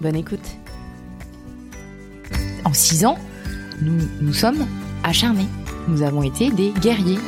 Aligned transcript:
Bonne 0.00 0.16
écoute. 0.16 0.40
En 2.64 2.72
six 2.72 3.04
ans, 3.04 3.18
nous 3.82 3.98
nous 4.22 4.32
sommes 4.32 4.66
acharnés. 5.04 5.48
Nous 5.88 6.02
avons 6.02 6.22
été 6.22 6.50
des 6.50 6.70
guerriers. 6.70 7.18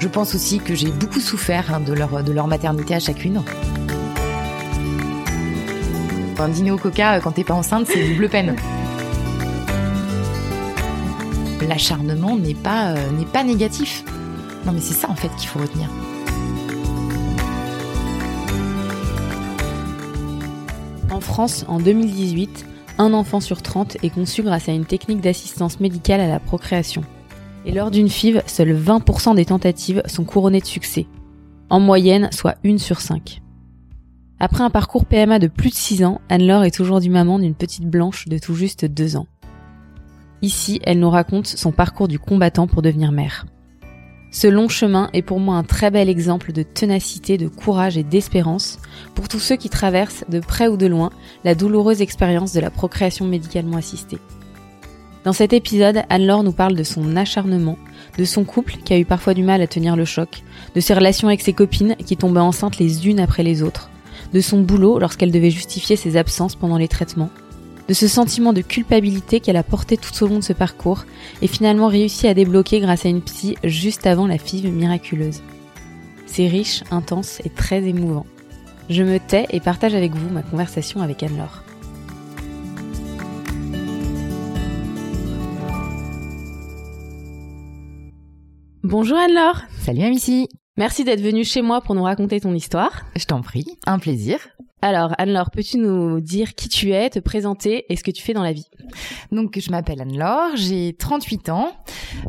Je 0.00 0.08
pense 0.08 0.34
aussi 0.34 0.58
que 0.58 0.74
j'ai 0.74 0.90
beaucoup 0.90 1.20
souffert 1.20 1.72
hein, 1.72 1.80
de, 1.80 1.92
leur, 1.92 2.46
maternité 2.48 2.94
à 2.94 3.00
chacune. 3.00 3.42
Un 6.38 6.48
dîner 6.48 6.70
au 6.70 6.78
coca 6.78 7.16
euh, 7.16 7.20
quand 7.20 7.32
t'es 7.32 7.44
pas 7.44 7.54
enceinte, 7.54 7.86
c'est 7.86 8.08
double 8.08 8.28
peine. 8.28 8.56
L'acharnement 11.68 12.36
n'est 12.36 12.54
pas, 12.54 12.92
euh, 12.92 13.10
n'est 13.12 13.26
pas 13.26 13.44
négatif. 13.44 14.02
Non 14.64 14.72
mais 14.72 14.80
c'est 14.80 14.94
ça 14.94 15.08
en 15.10 15.14
fait 15.14 15.28
qu'il 15.36 15.48
faut 15.48 15.58
retenir. 15.58 15.88
En 21.20 21.22
France, 21.22 21.66
en 21.68 21.80
2018, 21.80 22.64
un 22.96 23.12
enfant 23.12 23.40
sur 23.40 23.60
30 23.60 23.98
est 24.02 24.08
conçu 24.08 24.42
grâce 24.42 24.70
à 24.70 24.72
une 24.72 24.86
technique 24.86 25.20
d'assistance 25.20 25.78
médicale 25.78 26.22
à 26.22 26.26
la 26.26 26.40
procréation. 26.40 27.02
Et 27.66 27.72
lors 27.72 27.90
d'une 27.90 28.08
FIV, 28.08 28.40
seuls 28.46 28.74
20% 28.74 29.34
des 29.34 29.44
tentatives 29.44 30.02
sont 30.06 30.24
couronnées 30.24 30.62
de 30.62 30.64
succès. 30.64 31.06
En 31.68 31.78
moyenne, 31.78 32.30
soit 32.32 32.54
une 32.64 32.78
sur 32.78 33.02
5. 33.02 33.42
Après 34.38 34.64
un 34.64 34.70
parcours 34.70 35.04
PMA 35.04 35.38
de 35.38 35.48
plus 35.48 35.68
de 35.68 35.74
6 35.74 36.04
ans, 36.04 36.22
Anne-Laure 36.30 36.64
est 36.64 36.80
aujourd'hui 36.80 37.10
maman 37.10 37.38
d'une 37.38 37.54
petite 37.54 37.84
blanche 37.84 38.26
de 38.26 38.38
tout 38.38 38.54
juste 38.54 38.86
2 38.86 39.16
ans. 39.16 39.26
Ici, 40.40 40.80
elle 40.84 41.00
nous 41.00 41.10
raconte 41.10 41.48
son 41.48 41.70
parcours 41.70 42.08
du 42.08 42.18
combattant 42.18 42.66
pour 42.66 42.80
devenir 42.80 43.12
mère. 43.12 43.44
Ce 44.32 44.46
long 44.46 44.68
chemin 44.68 45.10
est 45.12 45.22
pour 45.22 45.40
moi 45.40 45.56
un 45.56 45.64
très 45.64 45.90
bel 45.90 46.08
exemple 46.08 46.52
de 46.52 46.62
ténacité, 46.62 47.36
de 47.36 47.48
courage 47.48 47.96
et 47.98 48.04
d'espérance 48.04 48.78
pour 49.16 49.28
tous 49.28 49.40
ceux 49.40 49.56
qui 49.56 49.68
traversent, 49.68 50.24
de 50.28 50.38
près 50.38 50.68
ou 50.68 50.76
de 50.76 50.86
loin, 50.86 51.10
la 51.42 51.56
douloureuse 51.56 52.00
expérience 52.00 52.52
de 52.52 52.60
la 52.60 52.70
procréation 52.70 53.26
médicalement 53.26 53.76
assistée. 53.76 54.18
Dans 55.24 55.32
cet 55.32 55.52
épisode, 55.52 56.02
Anne-Laure 56.08 56.44
nous 56.44 56.52
parle 56.52 56.76
de 56.76 56.84
son 56.84 57.16
acharnement, 57.16 57.76
de 58.18 58.24
son 58.24 58.44
couple 58.44 58.76
qui 58.84 58.94
a 58.94 58.98
eu 58.98 59.04
parfois 59.04 59.34
du 59.34 59.42
mal 59.42 59.60
à 59.62 59.66
tenir 59.66 59.96
le 59.96 60.04
choc, 60.04 60.44
de 60.76 60.80
ses 60.80 60.94
relations 60.94 61.28
avec 61.28 61.40
ses 61.40 61.52
copines 61.52 61.96
qui 61.96 62.16
tombaient 62.16 62.40
enceintes 62.40 62.78
les 62.78 63.08
unes 63.08 63.20
après 63.20 63.42
les 63.42 63.62
autres, 63.64 63.90
de 64.32 64.40
son 64.40 64.60
boulot 64.60 65.00
lorsqu'elle 65.00 65.32
devait 65.32 65.50
justifier 65.50 65.96
ses 65.96 66.16
absences 66.16 66.54
pendant 66.54 66.78
les 66.78 66.88
traitements, 66.88 67.30
de 67.90 67.94
ce 67.94 68.06
sentiment 68.06 68.52
de 68.52 68.60
culpabilité 68.60 69.40
qu'elle 69.40 69.56
a 69.56 69.64
porté 69.64 69.96
tout 69.96 70.22
au 70.22 70.28
long 70.28 70.38
de 70.38 70.44
ce 70.44 70.52
parcours 70.52 71.06
et 71.42 71.48
finalement 71.48 71.88
réussi 71.88 72.28
à 72.28 72.34
débloquer 72.34 72.78
grâce 72.78 73.04
à 73.04 73.08
une 73.08 73.20
psy 73.20 73.56
juste 73.64 74.06
avant 74.06 74.28
la 74.28 74.38
FIV 74.38 74.70
miraculeuse. 74.70 75.42
C'est 76.24 76.46
riche, 76.46 76.84
intense 76.92 77.40
et 77.44 77.50
très 77.50 77.82
émouvant. 77.82 78.26
Je 78.90 79.02
me 79.02 79.18
tais 79.18 79.46
et 79.50 79.58
partage 79.58 79.96
avec 79.96 80.14
vous 80.14 80.32
ma 80.32 80.42
conversation 80.42 81.00
avec 81.00 81.24
Anne-Laure. 81.24 81.64
Bonjour 88.84 89.18
Anne-Laure 89.18 89.62
Salut 89.80 90.02
Amici 90.02 90.46
Merci 90.76 91.02
d'être 91.02 91.22
venue 91.22 91.44
chez 91.44 91.60
moi 91.60 91.80
pour 91.80 91.96
nous 91.96 92.04
raconter 92.04 92.40
ton 92.40 92.54
histoire. 92.54 93.06
Je 93.16 93.24
t'en 93.24 93.40
prie, 93.40 93.66
un 93.84 93.98
plaisir. 93.98 94.38
Alors, 94.82 95.14
Anne-Laure, 95.18 95.50
peux-tu 95.50 95.76
nous 95.76 96.20
dire 96.20 96.54
qui 96.54 96.70
tu 96.70 96.92
es, 96.92 97.10
te 97.10 97.18
présenter 97.18 97.84
et 97.90 97.96
ce 97.96 98.02
que 98.02 98.10
tu 98.10 98.22
fais 98.22 98.32
dans 98.32 98.42
la 98.42 98.52
vie? 98.52 98.66
Donc, 99.30 99.58
je 99.60 99.70
m'appelle 99.70 100.00
Anne-Laure, 100.00 100.56
j'ai 100.56 100.94
38 100.94 101.50
ans. 101.50 101.72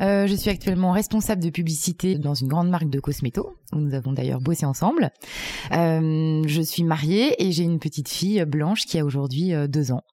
Euh, 0.02 0.28
je 0.28 0.36
suis 0.36 0.50
actuellement 0.50 0.92
responsable 0.92 1.42
de 1.42 1.50
publicité 1.50 2.16
dans 2.16 2.34
une 2.34 2.50
grande 2.50 2.70
marque 2.70 2.90
de 2.90 3.00
cosméto, 3.00 3.56
où 3.72 3.78
nous 3.78 3.94
avons 3.94 4.12
d'ailleurs 4.12 4.42
bossé 4.42 4.66
ensemble. 4.66 5.12
Euh, 5.72 6.42
je 6.46 6.62
suis 6.62 6.84
mariée 6.84 7.42
et 7.42 7.54
j'ai 7.54 7.64
une 7.64 7.80
petite 7.80 8.10
fille 8.10 8.44
blanche 8.46 8.86
qui 8.86 9.00
a 9.00 9.06
aujourd'hui 9.06 9.54
euh, 9.54 9.68
deux 9.68 9.94
ans. 9.94 10.04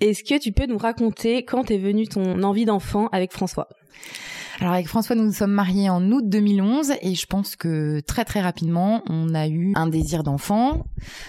Est-ce 0.00 0.22
que 0.22 0.38
tu 0.38 0.52
peux 0.52 0.66
nous 0.66 0.78
raconter 0.78 1.44
quand 1.44 1.70
est 1.70 1.78
venue 1.78 2.08
ton 2.08 2.42
envie 2.42 2.66
d'enfant 2.66 3.08
avec 3.12 3.32
François? 3.32 3.68
Alors 4.60 4.74
avec 4.74 4.88
François, 4.88 5.16
nous 5.16 5.24
nous 5.24 5.32
sommes 5.32 5.52
mariés 5.52 5.88
en 5.88 6.12
août 6.12 6.28
2011 6.28 6.92
et 7.00 7.14
je 7.14 7.24
pense 7.24 7.56
que 7.56 8.00
très 8.00 8.26
très 8.26 8.42
rapidement, 8.42 9.02
on 9.08 9.34
a 9.34 9.48
eu 9.48 9.72
un 9.74 9.86
désir 9.86 10.22
d'enfant. 10.22 10.84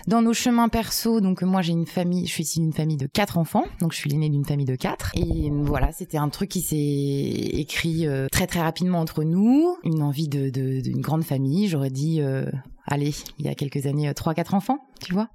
Dans 0.08 0.22
nos 0.22 0.34
chemins 0.34 0.68
perso, 0.68 1.22
donc 1.22 1.42
moi 1.42 1.62
j'ai 1.62 1.72
une 1.72 1.86
famille, 1.86 2.28
je 2.28 2.32
suis 2.32 2.44
ici 2.44 2.60
d'une 2.60 2.74
famille 2.74 2.98
de 2.98 3.08
quatre 3.08 3.38
enfants, 3.38 3.64
donc 3.80 3.94
je 3.94 3.98
suis 3.98 4.10
l'aînée 4.10 4.30
d'une 4.30 4.44
famille 4.44 4.66
de 4.66 4.76
quatre. 4.76 5.12
Et 5.16 5.50
voilà, 5.50 5.94
c'était 5.94 6.18
un 6.18 6.28
truc 6.28 6.50
qui 6.50 6.62
s'est 6.62 6.76
écrit 6.76 8.06
euh, 8.06 8.28
très 8.30 8.48
très 8.48 8.60
rapidement 8.60 9.00
entre 9.00 9.24
nous, 9.24 9.78
une 9.86 10.04
envie 10.04 10.28
de 10.28 10.50
d'une 10.50 11.00
grande 11.00 11.24
famille. 11.24 11.70
J'aurais 11.70 11.90
dit, 11.90 12.20
euh, 12.20 12.46
allez, 12.86 13.14
il 13.40 13.46
y 13.46 13.50
a 13.50 13.56
quelques 13.56 13.86
années, 13.86 14.10
euh, 14.10 14.14
trois 14.14 14.34
quatre 14.34 14.56
enfants, 14.56 14.80
tu 15.02 15.14
vois. 15.14 15.30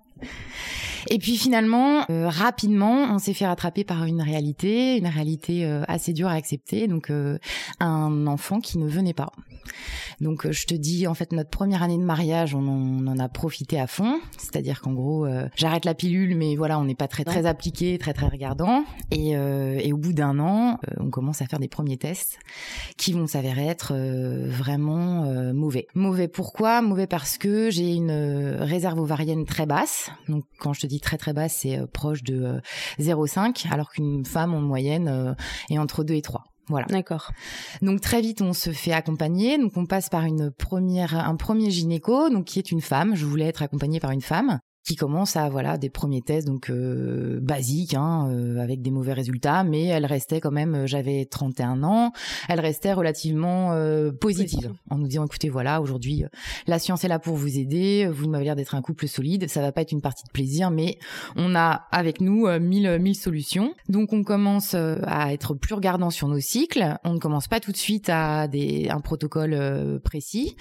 Et 1.08 1.18
puis 1.18 1.36
finalement, 1.36 2.04
euh, 2.10 2.28
rapidement, 2.28 3.08
on 3.12 3.18
s'est 3.18 3.34
fait 3.34 3.46
rattraper 3.46 3.84
par 3.84 4.04
une 4.04 4.22
réalité, 4.22 4.96
une 4.96 5.06
réalité 5.06 5.64
euh, 5.64 5.82
assez 5.88 6.12
dure 6.12 6.28
à 6.28 6.32
accepter, 6.32 6.88
donc 6.88 7.10
euh, 7.10 7.38
un 7.80 8.26
enfant 8.26 8.60
qui 8.60 8.78
ne 8.78 8.88
venait 8.88 9.14
pas. 9.14 9.32
Donc 10.20 10.50
je 10.50 10.66
te 10.66 10.74
dis, 10.74 11.06
en 11.06 11.14
fait, 11.14 11.32
notre 11.32 11.50
première 11.50 11.82
année 11.82 11.98
de 11.98 12.02
mariage, 12.02 12.54
on 12.54 13.06
en, 13.06 13.18
a 13.18 13.28
profité 13.28 13.80
à 13.80 13.86
fond, 13.86 14.20
c'est-à-dire 14.38 14.80
qu'en 14.80 14.92
gros, 14.92 15.26
j'arrête 15.54 15.84
la 15.84 15.94
pilule, 15.94 16.36
mais 16.36 16.56
voilà, 16.56 16.78
on 16.78 16.84
n'est 16.84 16.94
pas 16.94 17.08
très 17.08 17.24
très 17.24 17.46
appliqué, 17.46 17.98
très 17.98 18.12
très 18.12 18.26
regardant, 18.26 18.84
et, 19.10 19.30
et 19.30 19.92
au 19.92 19.96
bout 19.96 20.12
d'un 20.12 20.38
an, 20.38 20.78
on 20.98 21.10
commence 21.10 21.42
à 21.42 21.46
faire 21.46 21.58
des 21.58 21.68
premiers 21.68 21.96
tests 21.96 22.38
qui 22.96 23.12
vont 23.12 23.26
s'avérer 23.26 23.66
être 23.66 23.94
vraiment 23.94 25.24
mauvais. 25.52 25.86
Mauvais 25.94 26.28
pourquoi? 26.28 26.82
Mauvais 26.82 27.06
parce 27.06 27.38
que 27.38 27.70
j'ai 27.70 27.94
une 27.94 28.12
réserve 28.60 29.00
ovarienne 29.00 29.44
très 29.44 29.66
basse, 29.66 30.10
donc 30.28 30.44
quand 30.58 30.72
je 30.72 30.80
te 30.80 30.86
dis 30.86 31.00
très 31.00 31.18
très 31.18 31.32
basse, 31.32 31.58
c'est 31.60 31.78
euh, 31.78 31.86
proche 31.86 32.22
de 32.22 32.60
0,5, 32.98 33.66
euh, 33.66 33.72
alors 33.72 33.90
qu'une 33.90 34.24
femme 34.24 34.54
en 34.54 34.60
moyenne 34.60 35.08
euh, 35.08 35.34
est 35.70 35.78
entre 35.78 36.04
2 36.04 36.14
et 36.14 36.22
3. 36.22 36.44
Voilà. 36.68 36.86
D'accord. 36.86 37.30
Donc 37.82 38.00
très 38.00 38.20
vite 38.20 38.42
on 38.42 38.52
se 38.52 38.70
fait 38.70 38.92
accompagner. 38.92 39.58
Donc 39.58 39.76
on 39.76 39.86
passe 39.86 40.08
par 40.08 40.24
une 40.24 40.50
première, 40.50 41.14
un 41.14 41.36
premier 41.36 41.70
gynéco, 41.70 42.28
donc 42.30 42.46
qui 42.46 42.58
est 42.58 42.70
une 42.72 42.80
femme. 42.80 43.14
Je 43.14 43.24
voulais 43.24 43.46
être 43.46 43.62
accompagnée 43.62 44.00
par 44.00 44.10
une 44.10 44.22
femme 44.22 44.60
qui 44.86 44.94
commence 44.94 45.34
à 45.34 45.48
voilà 45.48 45.78
des 45.78 45.90
premiers 45.90 46.22
tests 46.22 46.46
donc 46.46 46.70
euh, 46.70 47.40
basiques 47.42 47.94
hein, 47.94 48.28
euh, 48.30 48.62
avec 48.62 48.82
des 48.82 48.92
mauvais 48.92 49.14
résultats 49.14 49.64
mais 49.64 49.86
elle 49.86 50.06
restait 50.06 50.40
quand 50.40 50.52
même 50.52 50.74
euh, 50.74 50.86
j'avais 50.86 51.24
31 51.24 51.82
ans. 51.82 52.12
Elle 52.48 52.60
restait 52.60 52.92
relativement 52.92 53.26
positive 54.20 54.72
en 54.88 54.98
nous 54.98 55.08
disant 55.08 55.24
écoutez 55.24 55.48
voilà 55.48 55.80
aujourd'hui 55.80 56.24
la 56.68 56.78
science 56.78 57.02
est 57.02 57.08
là 57.08 57.18
pour 57.18 57.34
vous 57.34 57.58
aider 57.58 58.08
vous 58.08 58.28
m'avez 58.28 58.44
l'air 58.44 58.54
d'être 58.54 58.76
un 58.76 58.82
couple 58.82 59.08
solide 59.08 59.48
ça 59.48 59.60
va 59.60 59.72
pas 59.72 59.80
être 59.80 59.90
une 59.90 60.00
partie 60.00 60.22
de 60.24 60.30
plaisir 60.30 60.70
mais 60.70 60.98
on 61.34 61.56
a 61.56 61.86
avec 61.90 62.20
nous 62.20 62.46
mille 62.60 62.98
mille 63.00 63.16
solutions. 63.16 63.74
Donc 63.88 64.12
on 64.12 64.22
commence 64.22 64.74
à 64.74 65.32
être 65.32 65.54
plus 65.54 65.74
regardant 65.74 66.10
sur 66.10 66.28
nos 66.28 66.38
cycles. 66.38 66.96
On 67.02 67.14
ne 67.14 67.18
commence 67.18 67.48
pas 67.48 67.58
tout 67.58 67.72
de 67.72 67.76
suite 67.76 68.08
à 68.08 68.46
des 68.46 68.88
un 68.88 69.00
protocole 69.00 70.00
précis. 70.04 70.56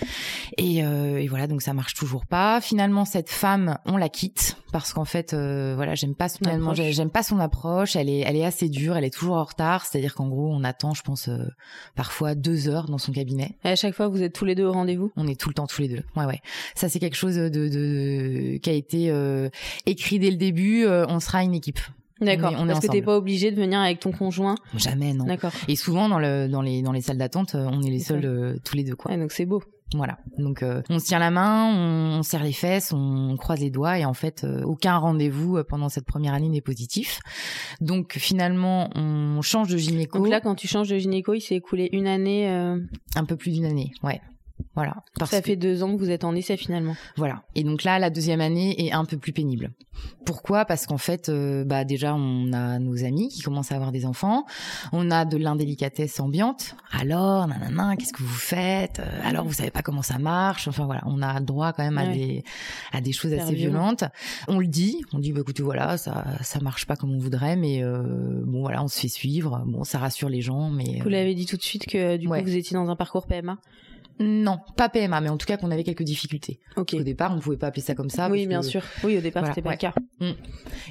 Et, 0.58 0.78
et 0.78 1.28
voilà 1.28 1.46
donc 1.46 1.62
ça 1.62 1.74
marche 1.74 1.94
toujours 1.94 2.26
pas. 2.26 2.60
Finalement 2.62 3.06
cette 3.06 3.30
femme 3.30 3.78
on 3.86 3.98
la 3.98 4.10
quitte 4.16 4.56
parce 4.72 4.94
qu'en 4.94 5.04
fait 5.04 5.34
euh, 5.34 5.74
voilà 5.76 5.94
j'aime 5.94 6.16
pas 6.16 6.30
son 6.30 6.74
j'aime 6.74 7.10
pas 7.10 7.22
son 7.22 7.38
approche 7.38 7.98
elle 7.98 8.10
est 8.10 8.20
elle 8.20 8.38
est 8.38 8.46
assez 8.46 8.70
dure 8.70 8.96
elle 8.96 9.04
est 9.04 9.14
toujours 9.14 9.36
en 9.36 9.44
retard 9.44 9.86
c'est 9.86 9.98
à 9.98 10.02
dire 10.02 10.16
qu'en 10.16 10.30
gros 10.30 10.50
on 10.50 10.64
attend 10.64 10.94
je 10.94 11.02
pense 11.02 11.28
euh, 11.28 11.50
parfois 11.96 12.34
deux 12.34 12.70
heures 12.70 12.88
dans 12.88 12.98
son 12.98 13.12
cabinet 13.12 13.58
et 13.66 13.70
à 13.70 13.76
chaque 13.76 13.94
fois 13.94 14.08
vous 14.08 14.24
êtes 14.24 14.34
tous 14.34 14.46
les 14.46 14.56
deux 14.56 14.64
au 14.64 14.72
rendez-vous? 14.72 15.12
On 15.18 15.28
est 15.28 15.38
tout 15.38 15.50
le 15.50 15.54
temps 15.54 15.68
tous 15.68 15.82
les 15.82 15.90
deux 15.90 16.04
ouais 16.16 16.24
ouais 16.24 16.40
ça 16.76 16.88
c'est 16.88 17.00
quelque 17.00 17.18
chose 17.18 17.36
de, 17.36 17.50
de, 17.50 18.58
qui 18.58 18.70
a 18.70 18.74
été 18.74 19.12
euh, 19.12 19.50
écrit 19.86 20.18
dès 20.18 20.32
le 20.32 20.38
début 20.38 20.86
on 20.88 21.20
sera 21.20 21.44
une 21.44 21.54
équipe 21.54 21.80
D'accord. 22.22 22.54
Parce 22.66 22.80
que 22.80 22.88
t'es 22.88 23.02
pas 23.02 23.18
obligé 23.18 23.52
de 23.52 23.58
venir 23.58 23.78
avec 23.78 24.00
ton 24.00 24.14
conjoint? 24.14 24.56
Jamais, 24.78 25.14
non. 25.14 25.26
D'accord. 25.26 25.52
Et 25.68 25.76
souvent 25.76 26.08
dans 26.08 26.18
le 26.18 26.48
dans 26.48 26.62
les 26.62 26.82
dans 26.82 26.94
les 26.94 27.02
salles 27.02 27.18
d'attente, 27.18 27.56
on 27.56 27.82
est 27.82 27.90
les 27.90 28.00
seuls 28.00 28.58
tous 28.64 28.78
les 28.78 28.86
deux 28.86 28.96
quoi. 28.96 29.12
Ouais, 29.12 29.18
donc 29.18 29.34
c'est 29.34 29.46
beau. 29.46 29.62
Voilà. 29.94 30.18
Donc 30.38 30.64
euh, 30.64 30.82
on 30.90 31.00
se 31.00 31.06
tient 31.06 31.20
la 31.20 31.32
main, 31.32 31.72
on, 31.74 32.24
serre 32.24 32.44
les 32.44 32.54
fesses, 32.54 32.92
on 32.92 33.36
croise 33.38 33.60
les 33.60 33.70
doigts 33.70 34.00
et 34.00 34.06
en 34.06 34.14
fait 34.14 34.44
euh, 34.44 34.64
aucun 34.64 34.98
rendez-vous 34.98 35.58
euh, 35.58 35.64
pendant 35.64 35.90
cette 35.90 36.06
première 36.06 36.34
année 36.34 36.50
n'est 36.50 36.62
positif. 36.62 37.20
Donc 37.82 38.14
finalement 38.14 38.90
on 38.96 39.42
change 39.42 39.70
de 39.70 39.78
gynéco. 39.78 40.18
Donc 40.18 40.30
là 40.30 40.42
quand 40.42 40.56
tu 40.56 40.68
changes 40.68 40.90
de 40.90 40.98
gynéco, 40.98 41.34
il 41.34 41.42
s'est 41.42 41.56
écoulé 41.56 41.90
une 41.92 42.08
année. 42.08 42.48
Un 42.48 43.26
peu 43.26 43.36
plus 43.36 43.52
d'une 43.52 43.66
année, 43.66 43.92
ouais. 44.04 44.22
Voilà. 44.74 45.04
ça 45.26 45.42
fait 45.42 45.56
deux 45.56 45.84
ans 45.84 45.94
que 45.94 46.00
vous 46.00 46.10
êtes 46.10 46.24
en 46.24 46.36
essai 46.36 46.58
finalement. 46.58 46.96
Voilà. 47.18 47.44
Et 47.56 47.64
donc 47.64 47.84
là, 47.84 48.00
la 48.00 48.10
deuxième 48.10 48.42
année 48.42 48.86
est 48.86 48.92
un 48.92 49.06
peu 49.06 49.18
plus 49.18 49.32
pénible. 49.32 49.72
Pourquoi? 50.26 50.66
Parce 50.66 50.86
qu'en 50.86 50.98
fait, 50.98 51.30
euh, 51.30 51.64
bah 51.64 51.86
déjà, 51.86 52.16
on 52.16 52.52
a 52.52 52.80
nos 52.80 53.04
amis 53.06 53.30
qui 53.30 53.42
commencent 53.42 53.72
à 53.72 53.76
avoir 53.76 53.92
des 53.92 54.06
enfants. 54.06 54.46
On 54.92 55.12
a 55.12 55.24
de 55.26 55.38
l'indélicatesse 55.38 56.20
ambiante. 56.20 56.76
Alors, 56.92 57.48
nanana, 57.48 57.96
qu'est-ce 57.96 58.12
que 58.14 58.24
vous 58.24 58.28
faites? 58.28 59.00
Euh, 59.00 59.20
Alors, 59.24 59.46
vous 59.46 59.54
savez 59.54 59.72
pas 59.72 59.82
comment 59.82 60.02
ça 60.02 60.18
marche? 60.18 60.68
Enfin 60.68 60.86
voilà, 60.86 61.02
on 61.06 61.22
a 61.22 61.40
droit 61.40 61.74
quand 61.74 61.84
même 61.84 61.98
à 61.98 62.08
des 62.08 62.44
à 62.92 63.02
des 63.02 63.12
choses 63.12 63.34
assez 63.34 63.56
violentes. 63.56 64.04
On 64.48 64.60
le 64.60 64.68
dit. 64.68 65.02
On 65.14 65.20
dit, 65.20 65.32
bah 65.32 65.42
écoutez, 65.42 65.64
voilà, 65.64 65.98
ça 65.98 66.26
ça 66.42 66.60
marche 66.60 66.86
pas 66.86 66.96
comme 66.96 67.14
on 67.14 67.20
voudrait, 67.20 67.56
mais 67.56 67.84
euh, 67.84 68.42
bon 68.46 68.62
voilà, 68.62 68.84
on 68.84 68.88
se 68.88 69.00
fait 69.00 69.08
suivre. 69.08 69.64
Bon, 69.66 69.84
ça 69.84 70.00
rassure 70.00 70.30
les 70.30 70.42
gens, 70.42 70.70
mais 70.70 71.00
vous 71.02 71.10
l'avez 71.10 71.36
dit 71.36 71.46
tout 71.46 71.58
de 71.58 71.62
suite 71.64 71.86
que 71.86 72.18
du 72.18 72.28
coup 72.28 72.36
vous 72.42 72.56
étiez 72.56 72.76
dans 72.76 72.90
un 72.90 72.96
parcours 72.96 73.28
PMA. 73.28 73.58
Non, 74.20 74.60
pas 74.78 74.88
PMA, 74.88 75.20
mais 75.20 75.30
en 75.30 75.38
tout 75.38 75.46
cas 75.46 75.58
qu'on 75.58 75.72
avait 75.72 75.84
quelques 75.84 76.04
difficultés. 76.04 76.60
Au 76.78 76.84
départ, 76.84 77.34
on 77.34 77.36
ne 77.36 77.42
pouvait 77.42 77.58
pas 77.58 77.68
appeler 77.68 77.82
ça 77.82 77.96
comme 77.96 78.10
ça. 78.10 78.30
Oui, 78.30 78.48
bien 78.48 78.62
sûr. 78.62 78.82
Oui, 79.04 79.18
au 79.18 79.22
départ, 79.22 79.46
c'était 79.48 79.62
pas 79.62 79.72
le 79.72 79.78
cas. 79.78 79.94
Mm. 80.22 80.32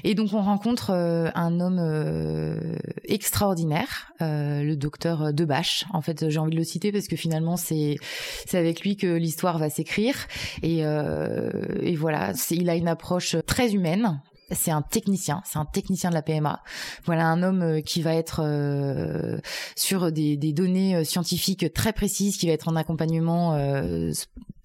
Et 0.03 0.13
donc, 0.13 0.33
on 0.33 0.41
rencontre 0.41 0.91
euh, 0.91 1.29
un 1.33 1.59
homme 1.59 1.79
euh, 1.79 2.75
extraordinaire, 3.05 4.11
euh, 4.21 4.61
le 4.61 4.75
docteur 4.75 5.33
Debache. 5.33 5.85
En 5.91 6.01
fait, 6.01 6.29
j'ai 6.29 6.39
envie 6.39 6.51
de 6.51 6.57
le 6.57 6.63
citer 6.63 6.91
parce 6.91 7.07
que 7.07 7.15
finalement, 7.15 7.57
c'est 7.57 7.97
c'est 8.45 8.59
avec 8.59 8.81
lui 8.81 8.95
que 8.95 9.07
l'histoire 9.07 9.57
va 9.57 9.69
s'écrire. 9.69 10.15
Et, 10.61 10.79
et 10.79 11.95
voilà, 11.95 12.33
il 12.51 12.69
a 12.69 12.75
une 12.75 12.87
approche 12.87 13.35
très 13.45 13.73
humaine, 13.73 14.19
c'est 14.51 14.71
un 14.71 14.81
technicien, 14.81 15.41
c'est 15.45 15.57
un 15.57 15.65
technicien 15.65 16.09
de 16.09 16.15
la 16.15 16.21
PMA. 16.21 16.61
Voilà 17.05 17.27
un 17.27 17.41
homme 17.43 17.61
euh, 17.61 17.81
qui 17.81 18.01
va 18.01 18.13
être 18.13 18.41
euh, 18.43 19.39
sur 19.75 20.11
des, 20.11 20.37
données 20.37 20.95
euh, 20.95 21.03
scientifiques 21.03 21.73
très 21.73 21.93
précises, 21.93 22.37
qui 22.37 22.47
va 22.47 22.53
être 22.53 22.67
en 22.67 22.75
accompagnement 22.75 23.55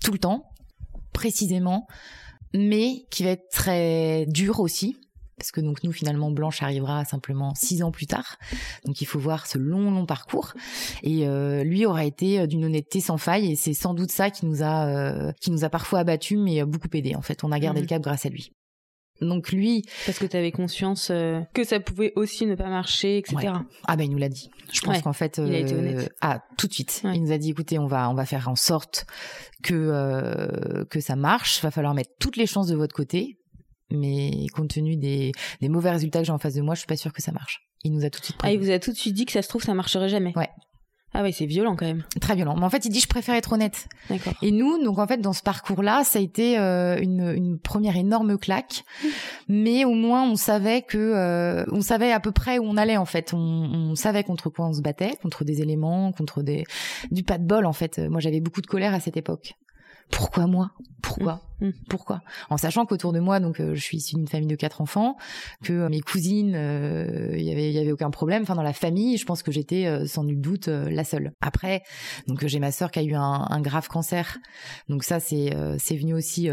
tout 0.02 0.12
le 0.12 0.18
temps, 0.18 0.50
précisément, 1.12 1.86
mais 2.54 3.06
qui 3.10 3.24
va 3.24 3.30
être 3.30 3.48
très 3.50 4.26
dur 4.26 4.60
aussi. 4.60 4.96
Parce 5.36 5.52
que 5.52 5.60
donc 5.62 5.82
nous 5.84 5.92
finalement 5.92 6.30
Blanche 6.30 6.62
arrivera 6.62 7.04
simplement 7.06 7.54
six 7.54 7.82
ans 7.82 7.90
plus 7.90 8.06
tard, 8.06 8.36
donc 8.84 9.00
il 9.00 9.06
faut 9.06 9.18
voir 9.18 9.46
ce 9.46 9.56
long 9.56 9.90
long 9.90 10.04
parcours. 10.04 10.52
Et 11.02 11.26
lui 11.64 11.86
aura 11.86 12.04
été 12.04 12.46
d'une 12.46 12.64
honnêteté 12.64 13.00
sans 13.00 13.16
faille, 13.16 13.52
et 13.52 13.56
c'est 13.56 13.74
sans 13.74 13.94
doute 13.94 14.10
ça 14.10 14.30
qui 14.30 14.44
nous 14.44 14.62
a 14.62 15.32
qui 15.40 15.50
nous 15.50 15.64
a 15.64 15.70
parfois 15.70 16.00
abattus, 16.00 16.38
mais 16.38 16.62
beaucoup 16.64 16.88
aidé. 16.92 17.14
En 17.14 17.22
fait, 17.22 17.42
on 17.42 17.52
a 17.52 17.58
gardé 17.58 17.80
mmh. 17.80 17.84
le 17.84 17.88
cap 17.88 18.02
grâce 18.02 18.26
à 18.26 18.28
lui. 18.28 18.52
Donc 19.20 19.52
lui, 19.52 19.84
parce 20.06 20.18
que 20.18 20.26
tu 20.26 20.36
avais 20.36 20.52
conscience 20.52 21.08
euh, 21.10 21.40
que 21.54 21.64
ça 21.64 21.80
pouvait 21.80 22.12
aussi 22.16 22.46
ne 22.46 22.54
pas 22.54 22.68
marcher, 22.68 23.18
etc. 23.18 23.52
Ah 23.86 23.96
ben 23.96 24.04
il 24.04 24.10
nous 24.10 24.18
l'a 24.18 24.28
dit. 24.28 24.50
Je 24.72 24.80
pense 24.80 25.02
qu'en 25.02 25.12
fait, 25.12 25.38
il 25.44 25.54
a 25.54 25.58
été 25.58 25.74
honnête. 25.74 25.98
Euh, 25.98 26.14
ah 26.20 26.42
tout 26.56 26.66
de 26.66 26.72
suite, 26.72 27.02
il 27.04 27.22
nous 27.22 27.32
a 27.32 27.38
dit 27.38 27.50
écoutez, 27.50 27.78
on 27.78 27.86
va 27.86 28.08
on 28.10 28.14
va 28.14 28.24
faire 28.24 28.48
en 28.48 28.56
sorte 28.56 29.06
que 29.62 29.74
euh, 29.74 30.84
que 30.86 31.00
ça 31.00 31.16
marche. 31.16 31.62
Va 31.62 31.70
falloir 31.70 31.94
mettre 31.94 32.10
toutes 32.18 32.36
les 32.36 32.46
chances 32.46 32.68
de 32.68 32.76
votre 32.76 32.94
côté, 32.94 33.38
mais 33.90 34.46
compte 34.54 34.70
tenu 34.70 34.96
des, 34.96 35.32
des 35.60 35.68
mauvais 35.68 35.90
résultats 35.90 36.20
que 36.20 36.26
j'ai 36.26 36.32
en 36.32 36.38
face 36.38 36.54
de 36.54 36.62
moi, 36.62 36.74
je 36.74 36.80
suis 36.80 36.86
pas 36.86 36.96
sûre 36.96 37.12
que 37.12 37.22
ça 37.22 37.32
marche. 37.32 37.60
Il 37.82 37.92
nous 37.92 38.04
a 38.04 38.10
tout 38.10 38.20
de 38.20 38.24
suite. 38.24 38.36
Ah, 38.42 38.52
il 38.52 38.58
vous 38.58 38.70
a 38.70 38.78
tout 38.78 38.92
de 38.92 38.96
suite 38.96 39.14
dit 39.14 39.26
que 39.26 39.32
ça 39.32 39.42
se 39.42 39.48
trouve 39.48 39.62
ça 39.62 39.74
marcherait 39.74 40.08
jamais. 40.08 40.32
Ouais. 40.36 40.48
Ah 41.12 41.22
oui, 41.22 41.32
c'est 41.32 41.46
violent 41.46 41.74
quand 41.74 41.86
même. 41.86 42.04
Très 42.20 42.36
violent. 42.36 42.54
Mais 42.56 42.64
en 42.64 42.70
fait, 42.70 42.84
il 42.84 42.90
dit 42.90 43.00
je 43.00 43.08
préfère 43.08 43.34
être 43.34 43.52
honnête. 43.52 43.88
D'accord. 44.08 44.32
Et 44.42 44.52
nous, 44.52 44.82
donc 44.82 44.98
en 44.98 45.06
fait, 45.06 45.20
dans 45.20 45.32
ce 45.32 45.42
parcours-là, 45.42 46.04
ça 46.04 46.20
a 46.20 46.22
été 46.22 46.58
euh, 46.58 47.00
une, 47.00 47.32
une, 47.34 47.58
première 47.58 47.96
énorme 47.96 48.38
claque, 48.38 48.84
mais 49.48 49.84
au 49.84 49.94
moins 49.94 50.22
on 50.22 50.36
savait 50.36 50.82
que 50.82 50.98
euh, 50.98 51.64
on 51.72 51.80
savait 51.80 52.12
à 52.12 52.20
peu 52.20 52.30
près 52.30 52.58
où 52.58 52.64
on 52.64 52.76
allait 52.76 52.96
en 52.96 53.06
fait. 53.06 53.34
On, 53.34 53.38
on, 53.38 53.94
savait 53.96 54.22
contre 54.22 54.50
quoi 54.50 54.68
on 54.68 54.72
se 54.72 54.82
battait, 54.82 55.16
contre 55.20 55.44
des 55.44 55.62
éléments, 55.62 56.12
contre 56.12 56.42
des 56.42 56.64
du 57.10 57.24
pas 57.24 57.38
de 57.38 57.44
bol 57.44 57.66
en 57.66 57.72
fait. 57.72 57.98
Moi, 57.98 58.20
j'avais 58.20 58.40
beaucoup 58.40 58.60
de 58.60 58.68
colère 58.68 58.94
à 58.94 59.00
cette 59.00 59.16
époque 59.16 59.54
pourquoi 60.10 60.46
moi? 60.46 60.72
Pourquoi? 61.02 61.34
Mmh. 61.60 61.66
Mmh. 61.66 61.72
Pourquoi? 61.88 62.22
En 62.48 62.56
sachant 62.56 62.86
qu'autour 62.86 63.12
de 63.12 63.20
moi, 63.20 63.40
donc 63.40 63.60
euh, 63.60 63.74
je 63.74 63.80
suis 63.80 63.98
issue 63.98 64.16
d'une 64.16 64.28
famille 64.28 64.48
de 64.48 64.56
quatre 64.56 64.80
enfants, 64.80 65.16
que 65.62 65.72
euh, 65.72 65.88
mes 65.88 66.00
cousines, 66.00 66.50
il 66.50 66.56
euh, 66.56 67.38
y 67.38 67.50
avait, 67.50 67.70
y 67.72 67.78
avait 67.78 67.92
aucun 67.92 68.10
problème. 68.10 68.42
Enfin, 68.42 68.54
dans 68.54 68.62
la 68.62 68.72
famille, 68.72 69.16
je 69.16 69.26
pense 69.26 69.42
que 69.42 69.52
j'étais 69.52 70.06
sans 70.06 70.24
nul 70.24 70.40
doute 70.40 70.68
la 70.68 71.04
seule. 71.04 71.32
Après, 71.40 71.82
donc 72.26 72.46
j'ai 72.46 72.58
ma 72.58 72.72
sœur 72.72 72.90
qui 72.90 72.98
a 72.98 73.02
eu 73.02 73.14
un, 73.14 73.46
un 73.48 73.60
grave 73.60 73.88
cancer. 73.88 74.38
Donc 74.88 75.04
ça, 75.04 75.20
c'est 75.20 75.50
c'est 75.78 75.96
venu 75.96 76.14
aussi 76.14 76.48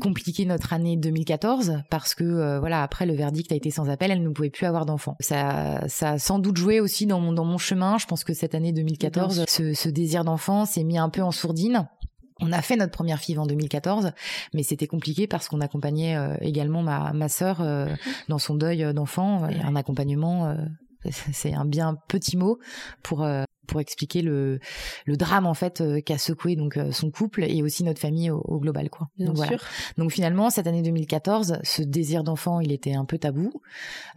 compliquer 0.00 0.44
notre 0.44 0.72
année 0.72 0.96
2014 0.96 1.82
parce 1.90 2.14
que 2.14 2.58
voilà, 2.58 2.82
après 2.82 3.06
le 3.06 3.14
verdict 3.14 3.52
a 3.52 3.54
été 3.54 3.70
sans 3.70 3.88
appel, 3.90 4.10
elle 4.10 4.22
ne 4.22 4.28
pouvait 4.30 4.50
plus 4.50 4.66
avoir 4.66 4.86
d'enfants. 4.86 5.16
Ça, 5.20 5.86
ça 5.88 6.12
a 6.12 6.18
sans 6.18 6.38
doute 6.38 6.56
joué 6.56 6.80
aussi 6.80 7.06
dans 7.06 7.20
mon 7.20 7.32
dans 7.32 7.44
mon 7.44 7.58
chemin. 7.58 7.98
Je 7.98 8.06
pense 8.06 8.24
que 8.24 8.34
cette 8.34 8.54
année 8.54 8.72
2014, 8.72 9.44
ce, 9.48 9.74
ce 9.74 9.88
désir 9.88 10.24
d'enfant 10.24 10.64
s'est 10.64 10.84
mis 10.84 10.98
un 10.98 11.08
peu 11.08 11.22
en 11.22 11.32
sourdine. 11.32 11.88
On 12.40 12.52
a 12.52 12.60
fait 12.60 12.76
notre 12.76 12.92
première 12.92 13.18
FIV 13.18 13.38
en 13.38 13.46
2014, 13.46 14.12
mais 14.52 14.62
c'était 14.62 14.86
compliqué 14.86 15.26
parce 15.26 15.48
qu'on 15.48 15.60
accompagnait 15.60 16.16
euh, 16.16 16.36
également 16.40 16.82
ma, 16.82 17.12
ma 17.12 17.28
sœur 17.28 17.60
euh, 17.60 17.86
mhm. 17.86 17.96
dans 18.28 18.38
son 18.38 18.54
deuil 18.54 18.84
euh, 18.84 18.92
d'enfant. 18.92 19.44
Un 19.44 19.76
accompagnement, 19.76 20.54
c'est 21.32 21.54
un 21.54 21.64
bien 21.64 21.96
petit 22.08 22.36
mot 22.36 22.58
pour 23.02 23.26
pour 23.66 23.80
expliquer 23.80 24.22
le, 24.22 24.60
le 25.06 25.16
drame 25.16 25.44
en 25.44 25.54
fait 25.54 25.82
qu'a 26.04 26.18
secoué 26.18 26.54
donc 26.54 26.78
son 26.92 27.10
couple 27.10 27.42
et 27.42 27.64
aussi 27.64 27.82
notre 27.82 28.00
famille 28.00 28.30
au, 28.30 28.60
global 28.60 28.90
quoi. 28.90 29.08
Bien 29.18 29.32
donc, 29.32 29.44
sûr. 29.44 29.60
donc 29.98 30.12
finalement 30.12 30.50
cette 30.50 30.68
année 30.68 30.82
2014, 30.82 31.58
ce 31.64 31.82
désir 31.82 32.22
d'enfant 32.22 32.60
il 32.60 32.70
était 32.70 32.94
un 32.94 33.04
peu 33.04 33.18
tabou. 33.18 33.50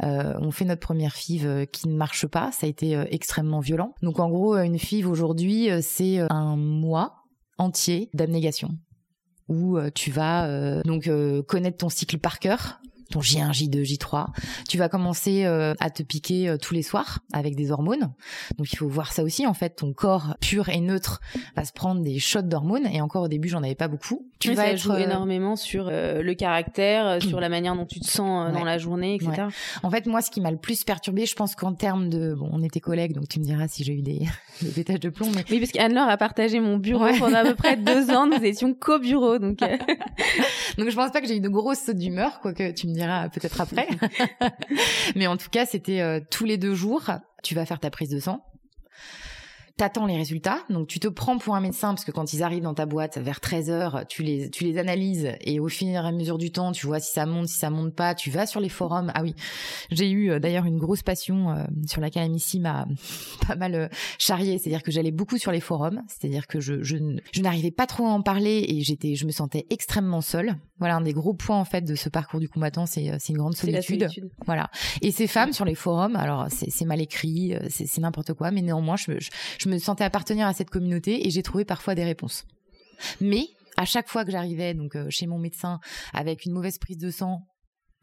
on 0.01 0.51
fait 0.51 0.65
notre 0.65 0.81
première 0.81 1.15
FIV 1.15 1.65
qui 1.71 1.87
ne 1.87 1.95
marche 1.95 2.27
pas, 2.27 2.51
ça 2.51 2.67
a 2.67 2.69
été 2.69 2.93
extrêmement 3.09 3.59
violent. 3.59 3.95
Donc 4.03 4.19
en 4.19 4.29
gros 4.29 4.55
une 4.55 4.77
FIV 4.77 5.07
aujourd'hui 5.07 5.69
c'est 5.81 6.19
un 6.29 6.55
mois 6.55 7.18
entier 7.59 8.09
d'abnégation. 8.13 8.69
Où 9.47 9.77
euh, 9.77 9.89
tu 9.93 10.11
vas 10.11 10.47
euh, 10.47 10.81
donc 10.83 11.07
euh, 11.07 11.43
connaître 11.43 11.77
ton 11.77 11.89
cycle 11.89 12.17
par 12.17 12.39
cœur, 12.39 12.81
ton 13.09 13.19
J1, 13.19 13.51
J2, 13.51 13.83
J3. 13.83 14.27
Tu 14.67 14.77
vas 14.77 14.89
commencer 14.89 15.45
euh, 15.45 15.73
à 15.79 15.89
te 15.89 16.03
piquer 16.03 16.49
euh, 16.49 16.57
tous 16.57 16.73
les 16.73 16.83
soirs 16.83 17.19
avec 17.33 17.55
des 17.55 17.71
hormones. 17.71 18.11
Donc 18.57 18.71
il 18.71 18.75
faut 18.75 18.87
voir 18.87 19.11
ça 19.11 19.23
aussi 19.23 19.47
en 19.47 19.53
fait. 19.53 19.77
Ton 19.77 19.93
corps 19.93 20.35
pur 20.41 20.69
et 20.69 20.79
neutre 20.79 21.19
va 21.55 21.65
se 21.65 21.73
prendre 21.73 22.01
des 22.01 22.19
shots 22.19 22.41
d'hormones 22.43 22.87
et 22.87 23.01
encore 23.01 23.23
au 23.23 23.27
début 23.27 23.49
j'en 23.49 23.63
avais 23.63 23.75
pas 23.75 23.87
beaucoup. 23.87 24.27
Tu 24.39 24.53
vas 24.53 24.67
ça 24.67 24.75
joue 24.75 24.91
euh, 24.91 24.97
énormément 24.97 25.55
sur 25.55 25.89
le 25.89 26.33
caractère, 26.33 27.21
sur 27.21 27.39
la 27.41 27.49
manière 27.49 27.75
dont 27.75 27.85
tu 27.85 27.99
te 27.99 28.07
sens 28.07 28.53
dans 28.53 28.63
la 28.63 28.77
journée, 28.77 29.15
etc. 29.15 29.47
En 29.83 29.89
fait 29.89 30.05
moi 30.05 30.21
ce 30.21 30.31
qui 30.31 30.41
m'a 30.41 30.51
le 30.51 30.57
plus 30.57 30.83
perturbé, 30.83 31.25
je 31.25 31.35
pense 31.35 31.55
qu'en 31.55 31.73
termes 31.73 32.09
de 32.09 32.33
bon 32.33 32.49
on 32.51 32.61
était 32.63 32.79
collègues 32.79 33.13
donc 33.13 33.27
tu 33.27 33.39
me 33.39 33.45
diras 33.45 33.67
si 33.67 33.83
j'ai 33.83 33.93
eu 33.93 34.01
des, 34.01 34.21
des 34.61 34.71
pétages 34.71 34.99
de 34.99 35.09
plomb. 35.09 35.29
Mais 35.35 35.43
oui 35.49 35.59
parce 35.59 35.71
qu'Anne-Laure 35.71 36.09
a 36.09 36.17
partagé 36.17 36.59
mon 36.59 36.77
bureau 36.77 37.07
pendant 37.17 37.37
à 37.37 37.43
peu 37.43 37.55
près 37.55 37.75
deux 37.75 38.11
ans. 38.11 38.27
Nous 38.27 38.43
étions 38.43 38.73
co-bureau 38.73 39.39
donc. 39.39 39.57
donc 40.77 40.89
je 40.89 40.95
pense 40.95 41.11
pas 41.11 41.21
que 41.21 41.27
j'ai 41.27 41.37
eu 41.37 41.41
de 41.41 41.49
grosses 41.49 41.79
sautes 41.79 41.97
d'humeur 41.97 42.39
quoique 42.41 42.71
tu 42.71 42.87
me 42.87 42.93
peut-être 43.29 43.61
après. 43.61 43.87
Mais 45.15 45.27
en 45.27 45.37
tout 45.37 45.49
cas, 45.49 45.65
c'était 45.65 46.01
euh, 46.01 46.19
tous 46.29 46.45
les 46.45 46.57
deux 46.57 46.75
jours, 46.75 47.09
tu 47.43 47.55
vas 47.55 47.65
faire 47.65 47.79
ta 47.79 47.89
prise 47.89 48.09
de 48.09 48.19
sang 48.19 48.43
t'attends 49.79 50.07
les 50.07 50.17
résultats. 50.17 50.59
Donc 50.69 50.87
tu 50.87 50.99
te 50.99 51.07
prends 51.07 51.37
pour 51.37 51.55
un 51.55 51.61
médecin 51.61 51.89
parce 51.89 52.03
que 52.03 52.11
quand 52.11 52.33
ils 52.33 52.43
arrivent 52.43 52.63
dans 52.63 52.73
ta 52.73 52.85
boîte 52.85 53.17
vers 53.17 53.39
13 53.39 53.69
heures, 53.69 54.03
tu 54.09 54.23
les 54.23 54.49
tu 54.49 54.65
les 54.65 54.77
analyses 54.77 55.31
et 55.39 55.61
au 55.61 55.69
fur 55.69 55.87
et 55.87 55.95
à 55.95 56.11
mesure 56.11 56.37
du 56.37 56.51
temps, 56.51 56.73
tu 56.73 56.85
vois 56.85 56.99
si 56.99 57.13
ça 57.13 57.25
monte, 57.25 57.47
si 57.47 57.57
ça 57.57 57.69
monte 57.69 57.95
pas. 57.95 58.13
Tu 58.13 58.29
vas 58.29 58.45
sur 58.45 58.59
les 58.59 58.67
forums. 58.67 59.09
Ah 59.15 59.23
oui, 59.23 59.35
j'ai 59.89 60.09
eu 60.11 60.31
euh, 60.31 60.39
d'ailleurs 60.39 60.65
une 60.65 60.79
grosse 60.79 61.01
passion 61.01 61.51
euh, 61.51 61.63
sur 61.87 62.01
laquelle 62.01 62.29
ici 62.35 62.59
m'a 62.59 62.87
pas 63.47 63.55
mal 63.55 63.73
euh, 63.73 63.87
charrié. 64.17 64.57
C'est-à-dire 64.57 64.83
que 64.83 64.91
j'allais 64.91 65.11
beaucoup 65.11 65.37
sur 65.37 65.53
les 65.53 65.61
forums. 65.61 66.01
C'est-à-dire 66.09 66.45
que 66.47 66.59
je 66.59 66.83
je, 66.83 66.97
je 67.31 67.41
n'arrivais 67.41 67.71
pas 67.71 67.87
trop 67.87 68.05
à 68.05 68.09
en 68.09 68.21
parler 68.21 68.65
et 68.67 68.81
j'étais 68.81 69.15
je 69.15 69.25
me 69.25 69.31
sentais 69.31 69.65
extrêmement 69.69 70.19
seule. 70.19 70.57
Voilà 70.79 70.97
un 70.97 71.01
des 71.01 71.13
gros 71.13 71.33
points 71.33 71.57
en 71.57 71.65
fait 71.65 71.81
de 71.85 71.95
ce 71.95 72.09
parcours 72.09 72.41
du 72.41 72.49
combattant, 72.49 72.85
c'est 72.85 73.13
c'est 73.17 73.31
une 73.31 73.37
grande 73.37 73.55
solitude. 73.55 74.09
Voilà. 74.45 74.69
Et 75.01 75.11
ces 75.11 75.27
femmes 75.27 75.53
sur 75.53 75.63
les 75.63 75.75
forums, 75.75 76.17
alors 76.17 76.47
c'est 76.49 76.85
mal 76.85 76.99
écrit, 76.99 77.53
c'est 77.69 77.97
n'importe 77.99 78.33
quoi, 78.33 78.51
mais 78.51 78.61
néanmoins 78.61 78.97
je, 78.97 79.19
je, 79.19 79.29
je 79.57 79.68
me 79.69 79.77
sentais 79.77 80.03
appartenir 80.03 80.47
à 80.47 80.53
cette 80.53 80.69
communauté 80.69 81.25
et 81.25 81.29
j'ai 81.29 81.43
trouvé 81.43 81.65
parfois 81.65 81.95
des 81.95 82.03
réponses. 82.03 82.45
Mais 83.21 83.47
à 83.77 83.85
chaque 83.85 84.09
fois 84.09 84.25
que 84.25 84.31
j'arrivais 84.31 84.73
donc 84.73 84.95
euh, 84.95 85.07
chez 85.09 85.25
mon 85.25 85.39
médecin 85.39 85.79
avec 86.13 86.45
une 86.45 86.53
mauvaise 86.53 86.77
prise 86.77 86.97
de 86.97 87.09
sang 87.09 87.45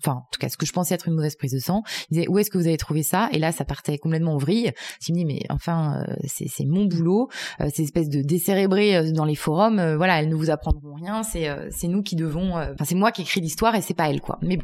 enfin 0.02 0.12
en 0.12 0.28
tout 0.32 0.38
cas 0.38 0.48
ce 0.48 0.56
que 0.56 0.66
je 0.66 0.72
pensais 0.72 0.94
être 0.94 1.08
une 1.08 1.14
mauvaise 1.14 1.36
prise 1.36 1.52
de 1.52 1.58
sang 1.58 1.82
il 2.10 2.14
disait 2.14 2.28
où 2.28 2.38
est-ce 2.38 2.50
que 2.50 2.56
vous 2.56 2.66
avez 2.66 2.78
trouvé 2.78 3.02
ça? 3.02 3.28
Et 3.32 3.38
là 3.38 3.52
ça 3.52 3.66
partait 3.66 3.98
complètement 3.98 4.34
en 4.34 4.38
vrille. 4.38 4.72
Je 5.02 5.12
me 5.12 5.18
dis 5.18 5.24
mais 5.26 5.40
enfin 5.50 6.02
euh, 6.08 6.14
c'est 6.26 6.64
mon 6.64 6.86
boulot. 6.86 7.28
Euh, 7.60 7.68
ces 7.74 7.82
espèces 7.82 8.08
de 8.08 8.22
décérébrés 8.22 9.12
dans 9.12 9.26
les 9.26 9.34
forums 9.34 9.96
voilà 9.96 10.20
elles 10.20 10.30
ne 10.30 10.34
vous 10.34 10.48
apprendront 10.48 10.94
rien. 10.94 11.22
C'est 11.22 11.48
c'est 11.70 11.88
nous 11.88 12.02
qui 12.02 12.16
devons 12.16 12.56
enfin 12.56 12.84
c'est 12.84 12.94
moi 12.94 13.12
qui 13.12 13.22
écris 13.22 13.42
l'histoire 13.42 13.74
et 13.74 13.82
c'est 13.82 13.94
pas 13.94 14.08
elle 14.08 14.22
quoi. 14.22 14.38
Mais 14.40 14.58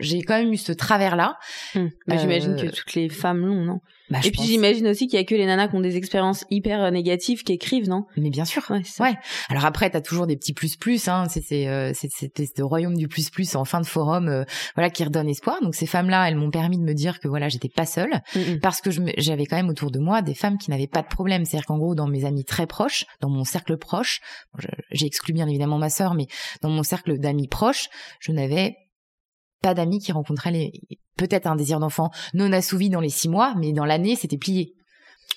j'ai 0.00 0.22
quand 0.22 0.38
même 0.38 0.52
eu 0.52 0.58
ce 0.58 0.72
travers 0.72 1.16
là 1.16 1.36
hum. 1.74 1.90
j'imagine 2.08 2.56
que 2.56 2.66
toutes 2.66 2.94
les 2.94 3.10
femmes 3.10 3.44
l'ont 3.44 3.64
non? 3.64 3.80
Bah, 4.10 4.18
et 4.22 4.30
puis 4.30 4.42
j'imagine 4.42 4.86
aussi 4.88 5.06
qu'il 5.06 5.18
y 5.18 5.22
a 5.22 5.24
que 5.24 5.34
les 5.34 5.46
nanas 5.46 5.68
qui 5.68 5.76
ont 5.76 5.80
des 5.80 5.96
expériences 5.96 6.44
hyper 6.50 6.82
euh, 6.82 6.90
négatives 6.90 7.42
qui 7.42 7.54
écrivent, 7.54 7.88
non? 7.88 8.04
Mais 8.18 8.28
bien 8.28 8.44
sûr. 8.44 8.62
Ouais. 8.70 8.82
ouais. 9.00 9.14
Alors 9.48 9.64
après, 9.64 9.88
t'as 9.88 10.02
toujours 10.02 10.26
des 10.26 10.36
petits 10.36 10.52
plus 10.52 10.76
plus. 10.76 11.08
Hein. 11.08 11.24
C'est 11.30 11.42
c'est 11.42 11.68
euh, 11.68 11.92
c'est 11.94 12.60
royaume 12.60 12.96
du 12.96 13.08
plus 13.08 13.30
plus 13.30 13.56
en 13.56 13.64
fin 13.64 13.80
de 13.80 13.86
forum, 13.86 14.28
euh, 14.28 14.44
voilà, 14.74 14.90
qui 14.90 15.04
redonne 15.04 15.28
espoir. 15.28 15.62
Donc 15.62 15.74
ces 15.74 15.86
femmes-là, 15.86 16.28
elles 16.28 16.36
m'ont 16.36 16.50
permis 16.50 16.78
de 16.78 16.82
me 16.82 16.92
dire 16.92 17.18
que 17.18 17.28
voilà, 17.28 17.48
j'étais 17.48 17.70
pas 17.70 17.86
seule, 17.86 18.20
mm, 18.34 18.40
mm. 18.40 18.60
parce 18.60 18.82
que 18.82 18.90
j'avais 19.16 19.46
quand 19.46 19.56
même 19.56 19.70
autour 19.70 19.90
de 19.90 19.98
moi 19.98 20.20
des 20.20 20.34
femmes 20.34 20.58
qui 20.58 20.70
n'avaient 20.70 20.86
pas 20.86 21.02
de 21.02 21.08
problème. 21.08 21.46
C'est-à-dire 21.46 21.66
qu'en 21.66 21.78
gros, 21.78 21.94
dans 21.94 22.06
mes 22.06 22.26
amis 22.26 22.44
très 22.44 22.66
proches, 22.66 23.06
dans 23.20 23.30
mon 23.30 23.44
cercle 23.44 23.78
proche, 23.78 24.20
j'ai 24.90 25.06
exclu 25.06 25.32
bien 25.32 25.48
évidemment 25.48 25.78
ma 25.78 25.88
sœur, 25.88 26.12
mais 26.12 26.26
dans 26.60 26.70
mon 26.70 26.82
cercle 26.82 27.18
d'amis 27.18 27.48
proches, 27.48 27.88
je 28.20 28.32
n'avais 28.32 28.76
pas 29.64 29.72
d'amis 29.72 29.98
qui 29.98 30.12
rencontraient 30.12 30.50
les, 30.50 30.72
peut-être 31.16 31.46
un 31.46 31.56
désir 31.56 31.80
d'enfant 31.80 32.10
non 32.34 32.52
assouvi 32.52 32.90
dans 32.90 33.00
les 33.00 33.08
six 33.08 33.30
mois, 33.30 33.54
mais 33.56 33.72
dans 33.72 33.86
l'année, 33.86 34.14
c'était 34.14 34.36
plié. 34.36 34.74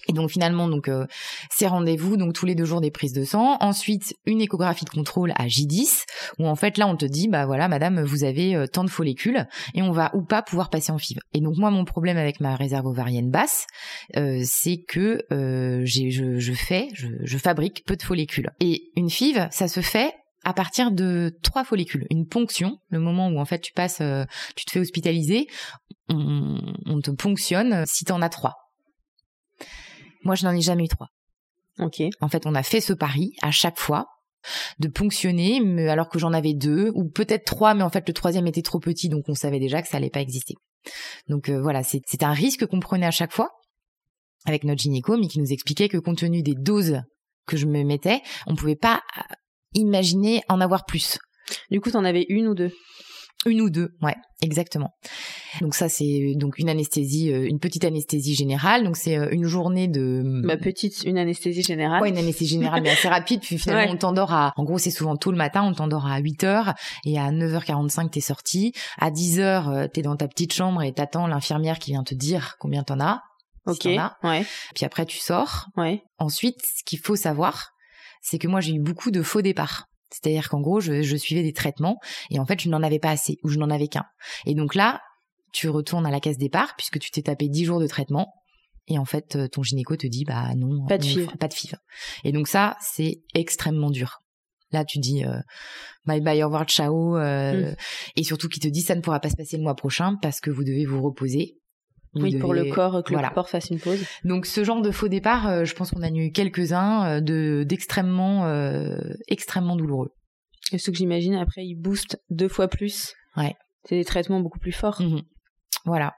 Et 0.10 0.14
donc 0.14 0.30
finalement, 0.30 0.68
donc 0.68 0.90
euh, 0.90 1.06
ces 1.50 1.66
rendez-vous, 1.66 2.18
donc 2.18 2.34
tous 2.34 2.46
les 2.46 2.54
deux 2.54 2.66
jours 2.66 2.82
des 2.82 2.92
prises 2.92 3.14
de 3.14 3.24
sang. 3.24 3.58
Ensuite, 3.62 4.16
une 4.26 4.42
échographie 4.42 4.84
de 4.84 4.90
contrôle 4.90 5.32
à 5.38 5.48
J10, 5.48 6.04
où 6.40 6.48
en 6.48 6.56
fait 6.56 6.78
là 6.78 6.88
on 6.88 6.98
te 6.98 7.06
dit, 7.06 7.30
bah 7.30 7.46
voilà, 7.46 7.70
madame, 7.70 8.04
vous 8.04 8.26
avez 8.26 8.54
euh, 8.54 8.68
tant 8.68 8.84
de 8.84 8.90
follicules 8.90 9.48
et 9.74 9.82
on 9.82 9.92
va 9.92 10.12
ou 10.14 10.24
pas 10.24 10.42
pouvoir 10.42 10.70
passer 10.70 10.92
en 10.92 10.98
FIV. 10.98 11.20
Et 11.34 11.40
donc 11.40 11.56
moi, 11.58 11.72
mon 11.72 11.86
problème 11.86 12.18
avec 12.18 12.42
ma 12.42 12.56
réserve 12.56 12.86
ovarienne 12.86 13.32
basse, 13.32 13.66
euh, 14.18 14.42
c'est 14.44 14.84
que 14.86 15.26
je, 15.30 16.54
fais, 16.54 16.90
je, 16.94 17.08
je 17.22 17.38
fabrique 17.38 17.86
peu 17.86 17.96
de 17.96 18.04
follicules. 18.04 18.52
Et 18.60 18.92
une 18.98 19.10
FIV, 19.10 19.48
ça 19.52 19.70
se 19.70 19.80
fait 19.80 20.14
à 20.44 20.54
partir 20.54 20.92
de 20.92 21.36
trois 21.44 21.64
follicules. 21.64 22.06
Une 22.10 22.28
ponction, 22.28 22.78
le 22.90 23.00
moment 23.00 23.28
où 23.30 23.40
en 23.40 23.46
fait 23.46 23.60
tu 23.60 23.74
passes, 23.74 24.02
euh, 24.02 24.24
tu 24.56 24.66
te 24.66 24.72
fais 24.72 24.80
hospitaliser, 24.80 25.48
on, 26.10 27.02
te 27.02 27.12
ponctionne 27.12 27.84
si 27.86 28.06
tu 28.06 28.12
en 28.12 28.22
as 28.22 28.30
trois. 28.30 28.56
Moi, 30.24 30.36
je 30.36 30.46
n'en 30.46 30.54
ai 30.54 30.62
jamais 30.62 30.86
eu 30.86 30.88
trois. 30.88 31.08
Ok. 31.80 32.02
En 32.22 32.30
fait, 32.30 32.46
on 32.46 32.56
a 32.56 32.64
fait 32.64 32.82
ce 32.82 32.94
pari 32.94 33.34
à 33.42 33.52
chaque 33.52 33.78
fois 33.78 34.06
de 34.80 34.88
ponctionner, 34.88 35.60
mais 35.60 35.90
alors 35.90 36.10
que 36.10 36.20
j'en 36.20 36.32
avais 36.32 36.54
deux 36.54 36.92
ou 36.96 37.10
peut-être 37.10 37.46
trois, 37.46 37.74
mais 37.74 37.84
en 37.84 37.90
fait 37.90 38.08
le 38.08 38.14
troisième 38.14 38.48
était 38.48 38.62
trop 38.62 38.80
petit, 38.80 39.10
donc 39.10 39.26
on 39.28 39.36
savait 39.36 39.60
déjà 39.60 39.82
que 39.82 39.90
ça 39.90 39.98
allait 39.98 40.10
pas 40.10 40.22
exister. 40.22 40.56
Donc 41.28 41.50
euh, 41.50 41.62
voilà, 41.62 41.84
c'est 41.84 42.24
un 42.24 42.32
risque 42.32 42.66
qu'on 42.66 42.80
prenait 42.80 43.06
à 43.06 43.12
chaque 43.12 43.34
fois 43.34 43.50
avec 44.46 44.64
notre 44.64 44.82
gynéco, 44.82 45.18
mais 45.18 45.28
qui 45.28 45.40
nous 45.40 45.52
expliquait 45.52 45.90
que 45.90 45.98
compte 45.98 46.20
tenu 46.20 46.44
des 46.44 46.56
doses 46.56 47.02
que 47.46 47.58
je 47.58 47.66
me 47.66 47.84
mettais, 47.84 48.22
on 48.46 48.56
pouvait 48.56 48.78
pas 48.78 49.02
imaginer 49.78 50.42
en 50.50 50.60
avoir 50.62 50.86
plus. 50.86 51.18
Du 51.72 51.80
coup, 51.80 51.92
t'en 51.92 52.04
avais 52.04 52.26
une 52.30 52.48
ou 52.48 52.56
deux 52.56 52.72
une 53.46 53.62
ou 53.62 53.70
deux, 53.70 53.90
ouais, 54.02 54.16
exactement. 54.42 54.92
Donc 55.62 55.76
ça 55.76 55.90
c'est 55.90 56.34
donc 56.36 56.58
une 56.58 56.70
anesthésie, 56.70 57.32
euh, 57.32 57.48
une 57.48 57.60
petite 57.60 57.86
anesthésie 57.86 58.36
générale. 58.36 58.84
Donc 58.84 58.98
c'est 58.98 59.18
euh, 59.18 59.30
une 59.32 59.46
journée 59.46 59.88
de. 59.88 60.22
Ma 60.24 60.58
petite, 60.58 61.04
une 61.04 61.18
anesthésie 61.18 61.62
générale. 61.62 62.02
Ouais, 62.02 62.10
une 62.10 62.18
anesthésie 62.18 62.56
générale, 62.56 62.82
mais 62.82 62.90
assez 62.90 63.08
rapide. 63.08 63.42
Puis 63.42 63.58
finalement 63.58 63.94
on 63.94 63.98
t'endort 63.98 64.34
à, 64.34 64.54
en 64.58 64.64
gros 64.64 64.78
c'est 64.78 64.92
souvent 64.92 65.16
tôt 65.16 65.32
le 65.32 65.38
matin, 65.38 65.64
on 65.64 65.74
t'endort 65.74 66.08
à 66.08 66.18
8 66.20 66.44
heures 66.44 66.74
et 67.06 67.20
à 67.20 67.32
9h45 67.32 68.10
t'es 68.10 68.22
sorti. 68.22 68.74
À 69.00 69.12
10 69.12 69.40
heures 69.40 69.70
euh, 69.70 69.88
t'es 69.88 70.02
dans 70.02 70.16
ta 70.16 70.28
petite 70.28 70.54
chambre 70.54 70.82
et 70.82 70.92
t'attends 70.92 71.28
l'infirmière 71.28 71.80
qui 71.80 71.92
vient 71.92 72.04
te 72.04 72.16
dire 72.16 72.56
combien 72.60 72.84
t'en 72.84 73.00
as. 73.00 73.22
Ok. 73.66 73.86
ouais. 73.86 74.46
Puis 74.76 74.86
après 74.86 75.06
tu 75.06 75.20
sors. 75.20 75.68
Ouais. 75.76 76.02
Ensuite, 76.20 76.60
ce 76.62 76.84
qu'il 76.86 77.00
faut 77.00 77.18
savoir, 77.18 77.72
c'est 78.22 78.38
que 78.38 78.48
moi 78.48 78.62
j'ai 78.62 78.74
eu 78.74 78.80
beaucoup 78.80 79.12
de 79.12 79.22
faux 79.22 79.42
départs. 79.42 79.86
C'est-à-dire 80.10 80.48
qu'en 80.50 80.62
gros, 80.62 80.80
je, 80.80 81.16
suivais 81.18 81.44
des 81.44 81.52
traitements 81.52 82.00
et 82.30 82.40
en 82.40 82.46
fait, 82.46 82.62
je 82.62 82.70
n'en 82.70 82.82
avais 82.82 83.00
pas 83.00 83.12
assez 83.12 83.40
ou 83.44 83.50
je 83.50 83.60
n'en 83.60 83.70
avais 83.70 83.90
qu'un. 83.90 84.06
Et 84.46 84.56
donc 84.56 84.74
là, 84.74 85.02
tu 85.52 85.68
retournes 85.68 86.06
à 86.06 86.12
la 86.12 86.22
case 86.22 86.38
départ 86.38 86.76
puisque 86.78 87.00
tu 87.00 87.12
t'es 87.12 87.24
tapé 87.24 87.50
10 87.50 87.66
jours 87.66 87.80
de 87.80 87.88
traitement 87.88 88.34
et 88.88 88.98
en 88.98 89.06
fait, 89.06 89.38
ton 89.52 89.64
gynéco 89.64 89.98
te 89.98 90.08
dit 90.08 90.24
bah 90.24 90.56
non, 90.56 90.86
pas 90.86 90.98
de 90.98 91.04
five, 91.04 91.36
pas 91.38 91.50
de 91.50 91.54
five. 91.54 91.76
Et 92.24 92.32
donc 92.32 92.48
ça, 92.48 92.78
c'est 92.80 93.22
extrêmement 93.34 93.92
dur. 93.92 94.22
Là, 94.72 94.86
tu 94.86 95.00
dis 95.00 95.26
euh, 95.26 95.40
bye 96.06 96.22
bye, 96.22 96.42
au 96.44 96.48
revoir, 96.48 96.66
ciao, 96.66 97.18
euh, 97.18 97.72
mm. 97.72 97.76
et 98.18 98.24
surtout 98.24 98.50
qui 98.50 98.60
te 98.60 98.68
dit 98.68 98.82
ça 98.82 98.96
ne 98.96 99.02
pourra 99.02 99.20
pas 99.20 99.30
se 99.30 99.36
passer 99.36 99.58
le 99.58 99.64
mois 99.64 99.76
prochain 99.76 100.16
parce 100.22 100.40
que 100.40 100.50
vous 100.50 100.64
devez 100.64 100.86
vous 100.86 101.02
reposer 101.02 101.58
oui, 102.16 102.38
pour 102.38 102.54
le 102.54 102.66
corps, 102.66 103.04
que 103.04 103.14
le 103.14 103.34
corps 103.34 103.50
fasse 103.50 103.70
une 103.70 103.80
pause. 103.80 104.04
Donc 104.24 104.46
ce 104.46 104.64
genre 104.64 104.82
de 104.82 104.92
faux 104.92 105.08
départ, 105.08 105.48
euh, 105.48 105.66
je 105.66 105.74
pense 105.74 105.92
qu'on 105.92 106.02
a 106.02 106.10
eu 106.10 106.32
quelques-uns 106.32 107.06
euh, 107.06 107.22
de 107.22 107.64
d'extrêmement 107.68 108.46
euh, 108.46 108.98
extrêmement 109.28 109.76
douloureux. 109.76 110.12
Et 110.72 110.78
ce 110.78 110.92
que 110.92 110.98
j'imagine, 110.98 111.36
après, 111.36 111.66
ils 111.66 111.76
boostent 111.76 112.22
deux 112.30 112.50
fois 112.50 112.68
plus. 112.68 113.14
Ouais. 113.38 113.56
C'est 113.86 113.96
des 113.96 114.06
traitements 114.06 114.42
beaucoup 114.42 114.60
plus 114.60 114.74
forts. 114.74 115.02
Mmh 115.02 115.22
voilà. 115.86 116.14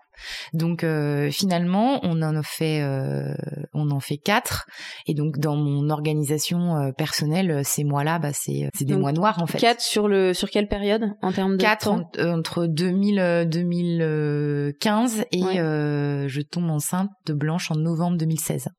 Donc 0.53 0.83
euh, 0.83 1.29
finalement, 1.31 1.99
on 2.03 2.21
en 2.21 2.41
fait, 2.43 2.81
euh, 2.81 3.33
on 3.73 3.89
en 3.91 3.99
fait 3.99 4.17
quatre. 4.17 4.65
Et 5.07 5.13
donc 5.13 5.37
dans 5.37 5.55
mon 5.55 5.89
organisation 5.89 6.75
euh, 6.77 6.91
personnelle, 6.91 7.61
ces 7.63 7.83
mois-là, 7.83 8.19
bah, 8.19 8.31
c'est 8.33 8.69
c'est 8.73 8.85
des 8.85 8.97
mois 8.97 9.13
noirs 9.13 9.41
en 9.41 9.47
fait. 9.47 9.57
Quatre 9.57 9.81
sur 9.81 10.07
le 10.07 10.33
sur 10.33 10.49
quelle 10.49 10.67
période 10.67 11.13
en 11.21 11.31
termes 11.31 11.57
de 11.57 11.61
quatre 11.61 11.85
temps? 11.85 12.09
entre 12.19 12.65
2000 12.65 13.47
2015 13.49 15.25
et 15.31 15.39
je 15.41 16.41
tombe 16.41 16.69
enceinte 16.69 17.09
de 17.25 17.33
Blanche 17.33 17.71
en 17.71 17.75
novembre 17.75 18.17
2016. 18.17 18.69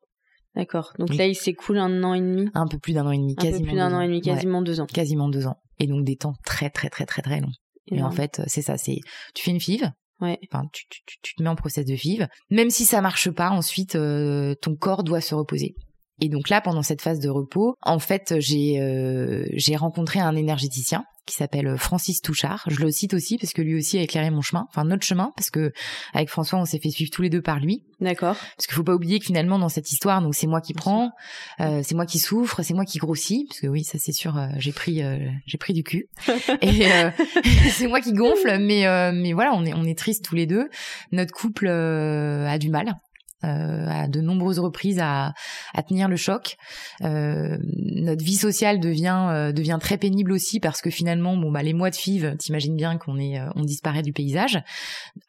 D'accord. 0.57 0.93
Donc 0.99 1.15
là, 1.15 1.27
il 1.27 1.37
s'écoule 1.37 1.79
un 1.79 2.03
an 2.03 2.12
et 2.12 2.21
demi? 2.21 2.50
Un 2.55 2.67
peu 2.67 2.77
plus 2.79 2.93
d'un 2.93 3.07
an 3.07 3.12
et 3.12 3.19
demi, 3.19 3.37
quasiment. 3.37 3.57
Un 3.57 3.61
peu 3.61 3.67
plus 3.67 3.77
d'un 3.77 3.93
an 3.95 4.00
et 4.00 4.09
demi, 4.09 4.21
quasiment 4.21 4.62
deux 4.62 4.81
ans. 4.81 4.87
Quasiment 4.87 5.29
deux 5.29 5.47
ans. 5.47 5.57
Et 5.79 5.87
donc 5.87 6.05
des 6.05 6.17
temps 6.17 6.35
très 6.45 6.71
très 6.71 6.91
très 6.91 7.07
très 7.07 7.23
très 7.23 7.41
longs. 7.41 7.53
Et, 7.87 8.03
en 8.03 8.11
fait, 8.11 8.43
c'est 8.47 8.62
ça. 8.62 8.77
C'est 8.77 8.99
tu 9.35 9.45
fais 9.45 9.50
une 9.50 9.61
FIV, 9.61 9.91
Ouais. 10.21 10.39
Enfin, 10.50 10.65
tu, 10.73 10.85
tu, 10.89 11.03
tu, 11.23 11.35
te 11.35 11.43
mets 11.43 11.49
en 11.49 11.57
process 11.57 11.85
de 11.87 11.97
FIV. 11.97 12.29
Même 12.50 12.71
si 12.71 12.85
ça 12.85 13.00
marche 13.00 13.31
pas, 13.31 13.50
ensuite, 13.50 13.97
euh, 13.97 14.55
ton 14.61 14.77
corps 14.77 15.03
doit 15.03 15.21
se 15.21 15.35
reposer. 15.35 15.75
Et 16.21 16.29
donc 16.29 16.49
là, 16.50 16.61
pendant 16.61 16.83
cette 16.83 17.00
phase 17.00 17.19
de 17.19 17.31
repos, 17.31 17.77
en 17.83 17.99
fait, 17.99 18.35
j'ai 18.39 18.81
euh, 18.81 19.47
j'ai 19.55 19.77
rencontré 19.77 20.21
un 20.21 20.37
énergéticien 20.37 21.05
qui 21.31 21.37
s'appelle 21.37 21.69
euh, 21.69 21.77
Francis 21.77 22.21
Touchard. 22.21 22.65
Je 22.67 22.81
le 22.81 22.91
cite 22.91 23.15
aussi 23.15 23.39
parce 23.39 23.53
que 23.53 23.63
lui 23.63 23.77
aussi 23.77 23.99
a 23.99 24.03
éclairé 24.03 24.31
mon 24.31 24.43
chemin, 24.43 24.67
enfin 24.69 24.85
notre 24.85 25.05
chemin, 25.05 25.33
parce 25.37 25.51
que 25.51 25.73
avec 26.13 26.29
François, 26.29 26.59
on 26.59 26.65
s'est 26.65 26.81
fait 26.81 26.91
suivre 26.91 27.11
tous 27.11 27.23
les 27.23 27.31
deux 27.31 27.43
par 27.43 27.61
lui. 27.61 27.85
D'accord. 28.01 28.37
Parce 28.57 28.67
qu'il 28.67 28.75
faut 28.75 28.83
pas 28.83 28.95
oublier 28.95 29.19
que 29.19 29.27
finalement 29.27 29.59
dans 29.59 29.69
cette 29.69 29.93
histoire, 29.93 30.23
donc 30.23 30.35
c'est 30.35 30.47
moi 30.47 30.61
qui 30.61 30.73
prends, 30.73 31.13
euh, 31.61 31.83
c'est 31.85 31.95
moi 31.95 32.07
qui 32.07 32.19
souffre, 32.19 32.63
c'est 32.63 32.75
moi 32.75 32.85
qui 32.85 32.99
grossis, 32.99 33.47
parce 33.49 33.61
que 33.61 33.67
oui, 33.67 33.85
ça 33.85 33.99
c'est 33.99 34.13
sûr, 34.13 34.39
euh, 34.39 34.49
j'ai 34.57 34.73
pris 34.73 35.03
euh, 35.03 35.19
j'ai 35.47 35.59
pris 35.59 35.75
du 35.75 35.83
cul, 35.83 36.09
et 36.63 36.89
c'est 37.71 37.87
moi 37.87 38.01
qui 38.01 38.13
gonfle, 38.13 38.59
mais 38.59 39.13
mais 39.13 39.33
voilà, 39.33 39.53
on 39.55 39.65
est 39.65 39.75
on 39.75 39.85
est 39.85 39.99
triste 39.99 40.25
tous 40.25 40.35
les 40.35 40.47
deux. 40.47 40.69
Notre 41.13 41.33
couple 41.33 41.69
a 41.69 42.59
du 42.59 42.71
mal 42.71 42.97
euh, 43.45 43.87
à 43.89 44.07
de 44.07 44.21
nombreuses 44.21 44.59
reprises 44.59 44.99
à, 45.01 45.33
à 45.75 45.83
tenir 45.83 46.09
le 46.09 46.17
choc. 46.17 46.59
Euh, 47.03 47.57
notre 47.63 48.23
vie 48.23 48.37
sociale 48.37 48.81
devient 48.81 49.29
euh, 49.31 49.53
devient 49.53 49.79
très 49.81 49.97
pénible 49.97 50.33
aussi 50.33 50.61
parce 50.61 50.83
que 50.83 50.91
finalement, 50.91 51.37
bon 51.37 51.51
bah 51.51 51.63
les 51.63 51.73
mois 51.73 51.89
de 51.89 51.97
FIV, 51.97 52.37
t'imagines 52.39 52.77
bien 52.77 52.99
qu'on 52.99 53.19
est 53.19 53.41
on 53.57 53.63
disparaît 53.63 54.03
du 54.03 54.13
paysage. 54.13 54.63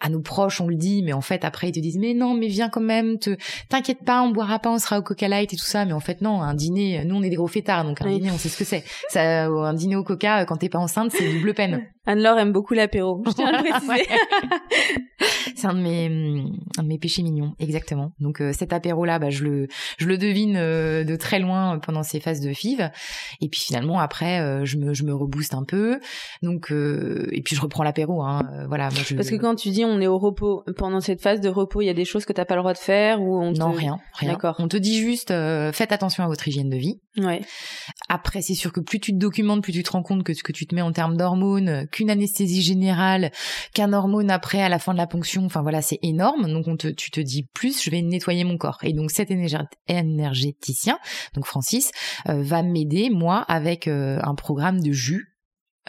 À 0.01 0.09
nos 0.09 0.21
proches, 0.21 0.59
on 0.59 0.67
le 0.67 0.75
dit, 0.75 1.03
mais 1.03 1.13
en 1.13 1.21
fait 1.21 1.45
après 1.45 1.69
ils 1.69 1.73
te 1.73 1.79
disent 1.79 1.97
mais 1.97 2.13
non, 2.13 2.33
mais 2.33 2.47
viens 2.47 2.69
quand 2.69 2.81
même, 2.81 3.17
te 3.17 3.37
t'inquiète 3.69 4.03
pas, 4.05 4.21
on 4.21 4.31
boira 4.31 4.59
pas, 4.59 4.71
on 4.71 4.79
sera 4.79 4.99
au 4.99 5.03
Coca 5.03 5.29
Light 5.29 5.53
et 5.53 5.55
tout 5.55 5.65
ça. 5.65 5.85
Mais 5.85 5.93
en 5.93 6.01
fait 6.01 6.21
non, 6.21 6.41
un 6.41 6.53
dîner, 6.53 7.05
nous 7.05 7.15
on 7.15 7.23
est 7.23 7.29
des 7.29 7.37
gros 7.37 7.47
fêtards, 7.47 7.85
donc 7.85 8.01
un 8.01 8.09
dîner 8.09 8.31
on 8.31 8.37
sait 8.37 8.49
ce 8.49 8.57
que 8.57 8.65
c'est. 8.65 8.83
Ça, 9.09 9.45
un 9.45 9.73
dîner 9.73 9.95
au 9.95 10.03
Coca 10.03 10.45
quand 10.45 10.57
t'es 10.57 10.69
pas 10.69 10.79
enceinte, 10.79 11.11
c'est 11.11 11.31
double 11.33 11.53
peine. 11.53 11.87
Anne-Laure 12.05 12.39
aime 12.39 12.51
beaucoup 12.51 12.73
l'apéro. 12.73 13.21
Je 13.27 13.31
tiens 13.31 13.47
à 13.47 13.61
le 13.61 13.69
préciser. 13.69 14.09
c'est 15.55 15.67
un 15.67 15.75
de 15.75 15.81
mes 15.81 16.05
un 16.77 16.83
de 16.83 16.87
mes 16.87 16.97
péchés 16.97 17.21
mignons, 17.21 17.53
exactement. 17.59 18.00
Donc 18.19 18.41
euh, 18.41 18.53
cet 18.53 18.73
apéro 18.73 19.05
là, 19.05 19.19
bah, 19.19 19.29
je 19.29 19.43
le 19.43 19.67
je 19.97 20.07
le 20.07 20.17
devine 20.17 20.55
euh, 20.57 21.03
de 21.03 21.15
très 21.15 21.39
loin 21.39 21.79
pendant 21.79 22.03
ces 22.03 22.19
phases 22.19 22.41
de 22.41 22.53
FIV. 22.53 22.89
Et 23.41 23.49
puis 23.49 23.59
finalement 23.59 23.99
après, 23.99 24.39
euh, 24.39 24.65
je 24.65 24.77
me 24.77 24.93
je 24.93 25.03
me 25.03 25.13
rebooste 25.13 25.53
un 25.53 25.63
peu. 25.63 25.99
Donc 26.41 26.71
et 26.71 27.41
puis 27.41 27.55
je 27.55 27.61
reprends 27.61 27.83
l'apéro. 27.83 28.21
Hein, 28.23 28.41
voilà. 28.67 28.89
Parce 29.15 29.29
que 29.29 29.35
quand 29.35 29.55
tu 29.55 29.69
dis 29.69 29.85
on 29.85 29.99
est 30.01 30.07
au 30.07 30.17
repos 30.17 30.63
pendant 30.77 31.01
cette 31.01 31.21
phase 31.21 31.41
de 31.41 31.49
repos, 31.49 31.81
il 31.81 31.85
y 31.85 31.89
a 31.89 31.93
des 31.93 32.05
choses 32.05 32.25
que 32.25 32.33
t'as 32.33 32.45
pas 32.45 32.55
le 32.55 32.61
droit 32.61 32.73
de 32.73 32.77
faire 32.77 33.21
ou 33.21 33.39
on 33.39 33.51
non 33.51 33.71
rien 33.71 33.99
rien. 34.13 34.31
D'accord. 34.31 34.55
On 34.59 34.67
te 34.67 34.77
dit 34.77 34.99
juste 34.99 35.29
faites 35.73 35.91
attention 35.91 36.23
à 36.23 36.27
votre 36.27 36.47
hygiène 36.47 36.69
de 36.69 36.77
vie. 36.77 36.99
Ouais. 37.17 37.41
Après 38.09 38.41
c'est 38.41 38.53
sûr 38.53 38.71
que 38.71 38.79
plus 38.79 38.99
tu 38.99 39.11
te 39.11 39.17
documentes, 39.17 39.63
plus 39.63 39.73
tu 39.73 39.83
te 39.83 39.91
rends 39.91 40.03
compte 40.03 40.23
que 40.23 40.33
ce 40.33 40.43
que 40.43 40.51
tu 40.51 40.65
te 40.65 40.75
mets 40.75 40.81
en 40.81 40.91
termes 40.91 41.17
d'hormones, 41.17 41.87
qu'une 41.91 42.09
anesthésie 42.09 42.61
générale, 42.61 43.31
qu'un 43.73 43.93
hormone 43.93 44.31
après 44.31 44.61
à 44.61 44.69
la 44.69 44.79
fin 44.79 44.93
de 44.93 44.97
la 44.97 45.07
ponction, 45.07 45.45
enfin 45.45 45.61
voilà 45.61 45.81
c'est 45.81 45.99
énorme. 46.01 46.51
Donc 46.51 46.67
on 46.67 46.77
te 46.77 46.87
tu 46.87 47.11
te 47.11 47.19
dis 47.19 47.47
plus 47.53 47.83
je 47.83 47.90
vais 47.91 48.01
nettoyer 48.01 48.43
mon 48.43 48.57
corps. 48.57 48.79
Et 48.83 48.93
donc 48.93 49.11
cet 49.11 49.29
énergéticien, 49.87 50.99
donc 51.35 51.45
Francis, 51.45 51.91
euh, 52.27 52.41
va 52.41 52.63
m'aider 52.63 53.09
moi 53.09 53.39
avec 53.47 53.87
euh, 53.87 54.19
un 54.23 54.35
programme 54.35 54.81
de 54.81 54.91
jus, 54.91 55.37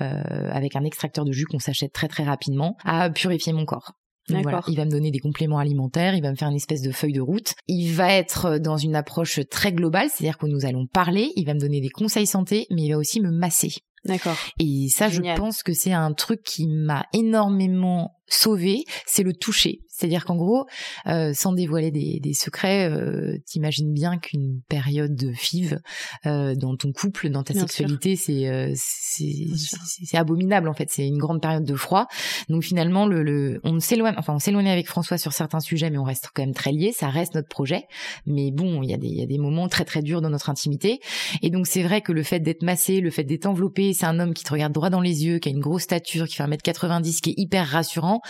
euh, 0.01 0.51
avec 0.51 0.77
un 0.77 0.85
extracteur 0.85 1.25
de 1.25 1.33
jus 1.33 1.47
qu'on 1.47 1.59
s'achète 1.59 1.93
très 1.93 2.09
très 2.09 2.25
rapidement, 2.25 2.77
à 2.85 3.11
purifier 3.11 3.53
mon 3.53 3.65
corps. 3.65 3.93
Voilà, 4.29 4.61
il 4.69 4.77
va 4.77 4.85
me 4.85 4.91
donner 4.91 5.11
des 5.11 5.19
compléments 5.19 5.59
alimentaires, 5.59 6.15
il 6.15 6.23
va 6.23 6.31
me 6.31 6.37
faire 6.37 6.49
une 6.49 6.57
espèce 6.57 6.81
de 6.81 6.93
feuille 6.93 7.13
de 7.13 7.21
route. 7.21 7.55
Il 7.67 7.93
va 7.93 8.13
être 8.13 8.59
dans 8.59 8.77
une 8.77 8.95
approche 8.95 9.41
très 9.51 9.73
globale, 9.73 10.09
c'est-à-dire 10.09 10.39
que 10.39 10.47
nous 10.47 10.65
allons 10.65 10.87
parler, 10.87 11.33
il 11.35 11.45
va 11.45 11.55
me 11.55 11.59
donner 11.59 11.81
des 11.81 11.91
conseils 11.91 12.27
santé, 12.27 12.67
mais 12.71 12.83
il 12.83 12.93
va 12.93 12.99
aussi 12.99 13.21
me 13.21 13.31
masser. 13.31 13.73
D'accord. 14.05 14.37
Et 14.59 14.89
ça, 14.89 15.09
je 15.09 15.21
pense 15.37 15.63
que 15.63 15.73
c'est 15.73 15.93
un 15.93 16.13
truc 16.13 16.43
qui 16.43 16.69
m'a 16.69 17.07
énormément 17.13 18.22
sauver, 18.27 18.85
c'est 19.07 19.23
le 19.23 19.33
toucher. 19.33 19.81
C'est-à-dire 20.03 20.25
qu'en 20.25 20.37
gros, 20.37 20.67
euh, 21.07 21.33
sans 21.35 21.53
dévoiler 21.53 21.91
des, 21.91 22.19
des 22.19 22.33
secrets, 22.33 22.91
euh, 22.91 23.37
t'imagines 23.47 23.93
bien 23.93 24.19
qu'une 24.19 24.63
période 24.69 25.15
de 25.15 25.33
FIV 25.33 25.79
euh, 26.25 26.55
dans 26.57 26.77
ton 26.77 26.93
couple, 26.93 27.29
dans 27.29 27.43
ta 27.43 27.53
sexualité, 27.53 28.17
c'est 28.17 28.49
euh, 28.49 28.73
c'est 28.75 30.17
abominable 30.17 30.69
en 30.69 30.73
fait. 30.73 30.89
C'est 30.91 31.07
une 31.07 31.19
grande 31.19 31.43
période 31.43 31.65
de 31.65 31.75
froid. 31.75 32.07
Donc 32.49 32.65
finalement, 32.65 33.07
le, 33.07 33.23
le 33.23 33.61
on 33.65 33.79
s'éloigne, 33.81 34.15
enfin 34.17 34.33
on 34.33 34.39
s'éloigne 34.39 34.71
avec 34.71 34.89
François 34.89 35.19
sur 35.19 35.35
certains 35.35 35.61
sujets, 35.61 35.91
mais 35.91 35.99
on 35.99 36.05
reste 36.05 36.31
quand 36.35 36.43
même 36.43 36.55
très 36.55 36.73
liés. 36.73 36.93
Ça 36.93 37.09
reste 37.09 37.35
notre 37.35 37.49
projet. 37.49 37.85
Mais 38.27 38.51
bon, 38.51 38.83
il 38.83 38.91
y 38.91 38.95
a 38.95 38.97
des 38.97 39.09
il 39.09 39.19
y 39.19 39.23
a 39.23 39.27
des 39.27 39.39
moments 39.39 39.69
très 39.69 39.85
très 39.85 40.01
durs 40.01 40.23
dans 40.23 40.31
notre 40.31 40.49
intimité. 40.49 41.01
Et 41.43 41.51
donc 41.51 41.67
c'est 41.67 41.83
vrai 41.83 42.01
que 42.01 42.13
le 42.13 42.23
fait 42.23 42.41
d'être 42.41 42.63
massé, 42.63 43.01
le 43.01 43.11
fait 43.11 43.25
d'être 43.25 43.45
enveloppé, 43.45 43.93
c'est 43.93 44.07
un 44.07 44.19
homme 44.19 44.33
qui 44.33 44.43
te 44.43 44.53
regarde 44.53 44.73
droit 44.73 44.89
dans 44.89 45.03
les 45.03 45.27
yeux, 45.27 45.39
qui 45.39 45.51
a 45.51 45.53
une 45.53 45.61
grosse 45.61 45.83
stature, 45.83 46.27
qui 46.27 46.37
fait 46.37 46.45
1m90, 46.45 47.21
qui 47.21 47.31
est 47.31 47.35
hyper 47.37 47.69
rassurant. 47.69 48.22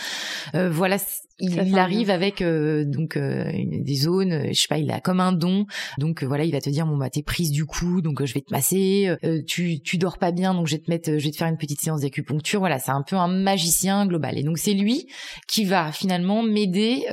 Euh, 0.55 0.69
voilà, 0.69 0.97
il, 1.39 1.77
arrive 1.77 2.09
avec 2.09 2.41
euh, 2.41 2.85
donc 2.85 3.17
euh, 3.17 3.51
des 3.53 3.95
zones, 3.95 4.47
je 4.49 4.59
sais 4.59 4.67
pas, 4.67 4.77
il 4.77 4.91
a 4.91 4.99
comme 4.99 5.19
un 5.19 5.31
don. 5.31 5.65
Donc 5.97 6.23
voilà, 6.23 6.43
il 6.43 6.51
va 6.51 6.61
te 6.61 6.69
dire 6.69 6.85
bon 6.85 6.97
bah 6.97 7.09
t'es 7.09 7.23
prise 7.23 7.51
du 7.51 7.65
coup, 7.65 8.01
donc 8.01 8.23
je 8.23 8.33
vais 8.33 8.41
te 8.41 8.51
masser. 8.51 9.15
tu 9.47 9.81
tu 9.81 9.97
dors 9.97 10.17
pas 10.17 10.31
bien, 10.31 10.53
donc 10.53 10.67
je 10.67 10.75
vais 10.75 10.81
te 10.81 10.89
mettre, 10.89 11.17
je 11.17 11.23
vais 11.23 11.31
te 11.31 11.37
faire 11.37 11.47
une 11.47 11.57
petite 11.57 11.81
séance 11.81 12.01
d'acupuncture. 12.01 12.59
Voilà, 12.59 12.79
c'est 12.79 12.91
un 12.91 13.03
peu 13.03 13.15
un 13.15 13.27
magicien 13.27 14.05
global. 14.05 14.37
Et 14.37 14.43
donc 14.43 14.57
c'est 14.57 14.73
lui 14.73 15.07
qui 15.47 15.65
va 15.65 15.91
finalement 15.91 16.43
m'aider 16.43 17.05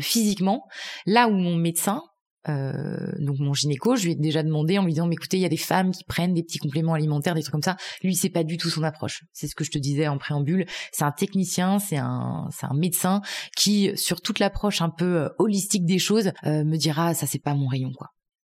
physiquement 0.00 0.66
là 1.06 1.28
où 1.28 1.32
mon 1.32 1.56
médecin 1.56 2.02
euh, 2.48 3.12
donc 3.18 3.38
mon 3.38 3.52
gynéco, 3.52 3.96
je 3.96 4.04
lui 4.04 4.12
ai 4.12 4.14
déjà 4.14 4.42
demandé 4.42 4.78
en 4.78 4.84
lui 4.84 4.92
disant, 4.92 5.06
mais 5.06 5.14
écoutez, 5.14 5.36
il 5.36 5.40
y 5.40 5.46
a 5.46 5.50
des 5.50 5.56
femmes 5.56 5.90
qui 5.90 6.04
prennent 6.04 6.34
des 6.34 6.42
petits 6.42 6.58
compléments 6.58 6.94
alimentaires, 6.94 7.34
des 7.34 7.42
trucs 7.42 7.52
comme 7.52 7.62
ça. 7.62 7.76
Lui, 8.02 8.14
c'est 8.14 8.30
pas 8.30 8.44
du 8.44 8.56
tout 8.56 8.70
son 8.70 8.82
approche. 8.82 9.24
C'est 9.32 9.46
ce 9.46 9.54
que 9.54 9.64
je 9.64 9.70
te 9.70 9.78
disais 9.78 10.08
en 10.08 10.18
préambule. 10.18 10.66
C'est 10.92 11.04
un 11.04 11.12
technicien, 11.12 11.78
c'est 11.78 11.98
un, 11.98 12.48
c'est 12.50 12.66
un 12.66 12.74
médecin 12.74 13.20
qui, 13.56 13.96
sur 13.96 14.20
toute 14.20 14.38
l'approche 14.38 14.80
un 14.80 14.90
peu 14.90 15.22
euh, 15.22 15.28
holistique 15.38 15.84
des 15.84 15.98
choses, 15.98 16.32
euh, 16.44 16.64
me 16.64 16.76
dira, 16.76 17.14
ça 17.14 17.26
c'est 17.26 17.42
pas 17.42 17.54
mon 17.54 17.66
rayon, 17.66 17.92
quoi. 17.92 18.08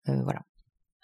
voilà. 0.06 0.40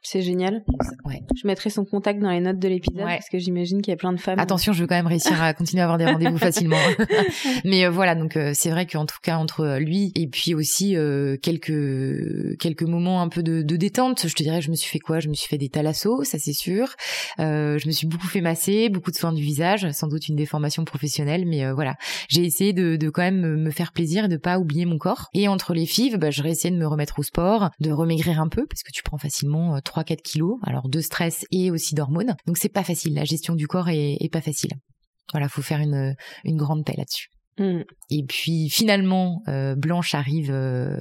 C'est 0.02 0.22
génial. 0.22 0.64
Ouais. 1.04 1.22
Je 1.36 1.46
mettrai 1.46 1.68
son 1.68 1.84
contact 1.84 2.20
dans 2.20 2.30
les 2.30 2.40
notes 2.40 2.58
de 2.58 2.68
l'épisode 2.68 3.04
parce 3.04 3.28
que 3.28 3.38
j'imagine 3.38 3.82
qu'il 3.82 3.92
y 3.92 3.94
a 3.94 3.98
plein 3.98 4.14
de 4.14 4.20
femmes. 4.20 4.38
Attention, 4.38 4.72
je 4.72 4.80
veux 4.80 4.86
quand 4.86 4.94
même 4.94 5.06
réussir 5.06 5.42
à 5.42 5.52
continuer 5.52 5.82
à 5.82 5.84
avoir 5.84 5.98
des 5.98 6.06
rendez-vous 6.06 6.38
facilement. 6.38 6.78
Mais 7.64 7.84
euh, 7.84 7.90
voilà, 7.90 8.14
donc 8.14 8.36
euh, 8.36 8.52
c'est 8.54 8.70
vrai 8.70 8.86
qu'en 8.86 9.04
tout 9.04 9.18
cas 9.22 9.36
entre 9.36 9.60
euh, 9.60 9.78
lui 9.78 10.10
et 10.14 10.26
puis 10.26 10.54
aussi 10.54 10.96
quelques 11.42 12.58
quelques 12.58 12.82
moments 12.82 13.20
un 13.20 13.28
peu 13.28 13.42
de, 13.42 13.60
de, 13.62 13.76
détente, 13.76 14.26
je 14.26 14.34
te 14.34 14.42
dirais, 14.42 14.62
je 14.62 14.70
me 14.70 14.74
suis 14.74 14.90
fait 14.90 14.98
quoi? 14.98 15.20
Je 15.20 15.28
me 15.28 15.34
suis 15.34 15.48
fait 15.48 15.58
des 15.58 15.68
thalassos, 15.68 16.24
ça 16.24 16.38
c'est 16.38 16.54
sûr. 16.54 16.94
je 17.38 17.86
me 17.86 17.92
suis 17.92 18.06
beaucoup 18.06 18.26
fait 18.26 18.40
masser, 18.40 18.88
beaucoup 18.88 19.10
de 19.10 19.16
soins 19.16 19.32
du 19.32 19.42
visage, 19.42 19.90
sans 19.92 20.08
doute 20.08 20.28
une 20.28 20.36
déformation 20.36 20.84
professionnelle, 20.84 21.44
mais 21.46 21.70
voilà, 21.72 21.96
j'ai 22.28 22.44
essayé 22.44 22.72
de, 22.72 22.96
de, 22.96 23.10
quand 23.10 23.22
même 23.22 23.56
me 23.56 23.70
faire 23.70 23.92
plaisir 23.92 24.24
et 24.24 24.28
de 24.28 24.36
pas 24.36 24.58
oublier 24.58 24.86
mon 24.86 24.98
corps. 24.98 25.28
Et 25.34 25.48
entre 25.48 25.74
les 25.74 25.86
fives, 25.86 26.16
bah, 26.16 26.30
j'aurais 26.30 26.50
essayé 26.50 26.74
de 26.74 26.78
me 26.78 26.86
remettre 26.86 27.18
au 27.18 27.22
sport, 27.22 27.70
de 27.80 27.90
remaigrir 27.90 28.40
un 28.40 28.48
peu 28.48 28.66
parce 28.66 28.82
que 28.82 28.92
tu 28.92 29.02
prends 29.02 29.18
facilement 29.18 29.80
3-4 29.90 30.22
kilos, 30.22 30.58
alors 30.62 30.88
de 30.88 31.00
stress 31.00 31.44
et 31.50 31.70
aussi 31.70 31.94
d'hormones. 31.94 32.36
Donc 32.46 32.58
c'est 32.58 32.68
pas 32.68 32.84
facile, 32.84 33.14
la 33.14 33.24
gestion 33.24 33.54
du 33.54 33.66
corps 33.66 33.88
est, 33.88 34.30
pas 34.32 34.40
facile. 34.40 34.70
Voilà, 35.32 35.48
faut 35.48 35.62
faire 35.62 35.80
une, 35.80 36.14
une 36.44 36.56
grande 36.56 36.84
paix 36.84 36.94
là-dessus. 36.96 37.28
Mm. 37.58 37.82
Et 38.10 38.24
puis 38.24 38.70
finalement, 38.70 39.42
euh, 39.48 39.74
Blanche 39.76 40.14
arrive, 40.14 40.50
euh, 40.50 40.96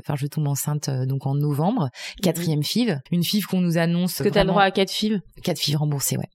enfin 0.00 0.14
je 0.16 0.26
tombe 0.26 0.48
enceinte 0.48 0.88
euh, 0.88 1.06
donc 1.06 1.26
en 1.26 1.34
novembre, 1.34 1.90
quatrième 2.22 2.60
mm. 2.60 2.64
FIV, 2.64 2.98
une 3.10 3.22
FIV 3.22 3.46
qu'on 3.46 3.60
nous 3.60 3.78
annonce. 3.78 4.22
Que 4.22 4.28
t'as 4.28 4.44
le 4.44 4.48
droit 4.48 4.62
à 4.62 4.70
quatre 4.70 4.90
FIV 4.90 5.20
Quatre 5.42 5.58
FIV 5.58 5.76
remboursées, 5.76 6.16
ouais. 6.16 6.28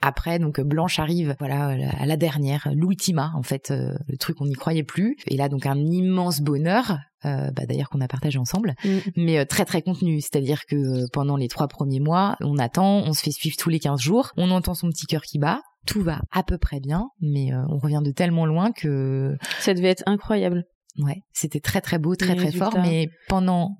Après, 0.00 0.38
donc 0.38 0.60
Blanche 0.60 0.98
arrive, 0.98 1.34
voilà, 1.38 1.68
à 1.98 2.06
la 2.06 2.16
dernière, 2.16 2.68
l'ultima, 2.72 3.32
en 3.34 3.42
fait, 3.42 3.70
le 3.70 4.16
truc 4.18 4.40
on 4.40 4.46
n'y 4.46 4.54
croyait 4.54 4.82
plus. 4.82 5.16
Et 5.26 5.36
là, 5.36 5.48
donc 5.48 5.66
un 5.66 5.78
immense 5.78 6.40
bonheur, 6.40 6.98
euh, 7.24 7.50
bah, 7.50 7.64
d'ailleurs 7.66 7.88
qu'on 7.88 8.00
a 8.00 8.08
partagé 8.08 8.38
ensemble, 8.38 8.74
mm. 8.84 8.98
mais 9.16 9.38
euh, 9.38 9.44
très 9.44 9.64
très 9.64 9.82
contenu. 9.82 10.20
C'est-à-dire 10.20 10.60
que 10.68 10.76
euh, 10.76 11.06
pendant 11.12 11.36
les 11.36 11.48
trois 11.48 11.66
premiers 11.66 11.98
mois, 11.98 12.36
on 12.40 12.58
attend, 12.58 12.98
on 13.06 13.14
se 13.14 13.22
fait 13.22 13.30
suivre 13.30 13.56
tous 13.58 13.70
les 13.70 13.80
15 13.80 14.00
jours, 14.00 14.30
on 14.36 14.50
entend 14.50 14.74
son 14.74 14.88
petit 14.90 15.06
cœur 15.06 15.22
qui 15.22 15.38
bat, 15.38 15.60
tout 15.86 16.02
va 16.02 16.20
à 16.30 16.42
peu 16.42 16.58
près 16.58 16.78
bien, 16.78 17.08
mais 17.20 17.50
on 17.68 17.78
revient 17.78 18.02
de 18.04 18.10
tellement 18.10 18.44
loin 18.44 18.70
que... 18.72 19.36
Ça 19.60 19.72
devait 19.72 19.88
être 19.88 20.02
incroyable. 20.06 20.64
Ouais, 20.98 21.22
c'était 21.32 21.60
très 21.60 21.80
très 21.80 21.98
beau, 21.98 22.16
très 22.16 22.34
très 22.34 22.52
fort, 22.52 22.76
mais 22.80 23.08
pendant 23.28 23.76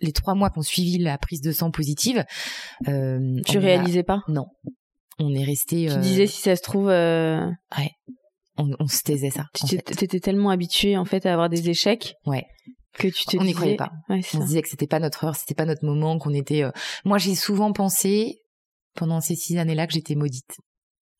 les 0.00 0.12
trois 0.12 0.34
mois 0.34 0.50
qu'on 0.50 0.62
suivi 0.62 0.98
la 0.98 1.18
prise 1.18 1.40
de 1.40 1.52
sang 1.52 1.70
positive, 1.70 2.24
euh, 2.88 3.40
tu 3.46 3.58
réalisais 3.58 4.02
pas? 4.02 4.22
Non, 4.28 4.46
on 5.20 5.34
est 5.34 5.44
resté. 5.44 5.88
Tu 5.92 5.98
disais 6.00 6.26
si 6.26 6.40
ça 6.40 6.56
se 6.56 6.62
trouve. 6.62 6.86
Ouais 6.86 7.92
on, 8.78 8.88
se 8.88 9.02
taisait 9.02 9.30
ça. 9.30 9.46
Tu 9.54 9.76
étais 9.76 10.20
tellement 10.20 10.50
habitué 10.50 10.96
en 10.96 11.04
fait 11.04 11.26
à 11.26 11.32
avoir 11.32 11.48
des 11.48 11.68
échecs. 11.70 12.14
Ouais. 12.26 12.46
Que 12.94 13.08
tu 13.08 13.24
te 13.24 13.36
on 13.36 13.44
n'y 13.44 13.52
croyait 13.52 13.76
pas. 13.76 13.92
on 14.08 14.20
se 14.20 14.36
disait 14.38 14.62
que 14.62 14.68
c'était 14.68 14.88
pas 14.88 14.98
notre 14.98 15.24
heure, 15.24 15.36
c'était 15.36 15.54
pas 15.54 15.64
notre 15.64 15.84
moment, 15.84 16.18
qu'on 16.18 16.34
était. 16.34 16.64
Euh, 16.64 16.72
moi, 17.04 17.18
j'ai 17.18 17.36
souvent 17.36 17.72
pensé 17.72 18.40
pendant 18.96 19.20
ces 19.20 19.36
six 19.36 19.58
années-là 19.58 19.86
que 19.86 19.92
j'étais 19.92 20.16
maudite. 20.16 20.58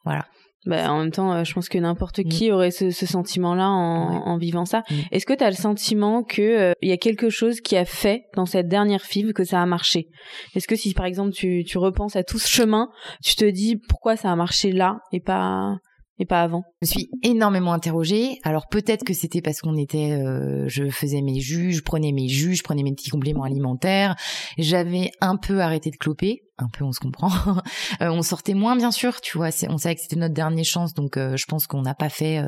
Voilà. 0.04 0.26
Bah, 0.66 0.92
en 0.92 0.98
même 0.98 1.10
temps, 1.10 1.32
euh, 1.32 1.44
je 1.44 1.54
pense 1.54 1.68
que 1.68 1.78
n'importe 1.78 2.18
mm. 2.18 2.24
qui 2.24 2.52
aurait 2.52 2.70
ce, 2.70 2.90
sentiment-là 2.90 3.68
en, 3.68 4.36
vivant 4.36 4.66
ça. 4.66 4.82
Mm. 4.90 4.94
Est-ce 5.12 5.26
que 5.26 5.32
tu 5.32 5.42
as 5.42 5.50
le 5.50 5.56
sentiment 5.56 6.22
que 6.22 6.42
euh, 6.42 6.72
il 6.82 6.88
y 6.88 6.92
a 6.92 6.98
quelque 6.98 7.30
chose 7.30 7.60
qui 7.60 7.76
a 7.76 7.84
fait 7.84 8.24
dans 8.36 8.46
cette 8.46 8.68
dernière 8.68 9.02
FIV 9.02 9.32
que 9.32 9.44
ça 9.44 9.62
a 9.62 9.66
marché? 9.66 10.08
Est-ce 10.54 10.68
que 10.68 10.76
si 10.76 10.92
par 10.92 11.06
exemple 11.06 11.32
tu, 11.32 11.64
tu 11.66 11.78
repenses 11.78 12.16
à 12.16 12.24
tout 12.24 12.38
ce 12.38 12.48
chemin, 12.48 12.90
tu 13.24 13.36
te 13.36 13.44
dis 13.44 13.76
pourquoi 13.76 14.16
ça 14.16 14.30
a 14.30 14.36
marché 14.36 14.72
là 14.72 14.98
et 15.12 15.20
pas 15.20 15.78
et 16.20 16.26
pas 16.26 16.42
avant 16.42 16.62
Je 16.82 16.86
me 16.86 16.90
suis 16.90 17.10
énormément 17.22 17.72
interrogée. 17.72 18.38
Alors 18.44 18.68
peut-être 18.68 19.04
que 19.04 19.14
c'était 19.14 19.40
parce 19.40 19.60
qu'on 19.60 19.76
était, 19.76 20.12
euh, 20.12 20.68
je 20.68 20.90
faisais 20.90 21.22
mes 21.22 21.40
jus, 21.40 21.72
je 21.72 21.82
prenais 21.82 22.12
mes 22.12 22.28
jus, 22.28 22.54
je 22.54 22.62
prenais 22.62 22.82
mes 22.82 22.92
petits 22.92 23.08
compléments 23.08 23.42
alimentaires. 23.42 24.14
J'avais 24.58 25.10
un 25.22 25.36
peu 25.36 25.60
arrêté 25.60 25.90
de 25.90 25.96
cloper, 25.96 26.42
un 26.58 26.68
peu 26.68 26.84
on 26.84 26.92
se 26.92 27.00
comprend. 27.00 27.30
Euh, 28.02 28.10
on 28.10 28.22
sortait 28.22 28.54
moins 28.54 28.76
bien 28.76 28.90
sûr, 28.90 29.20
tu 29.20 29.38
vois. 29.38 29.48
On 29.68 29.78
savait 29.78 29.94
que 29.94 30.00
c'était 30.02 30.16
notre 30.16 30.34
dernière 30.34 30.64
chance, 30.64 30.94
donc 30.94 31.16
euh, 31.16 31.36
je 31.36 31.44
pense 31.46 31.66
qu'on 31.66 31.82
n'a 31.82 31.94
pas 31.94 32.08
fait 32.08 32.42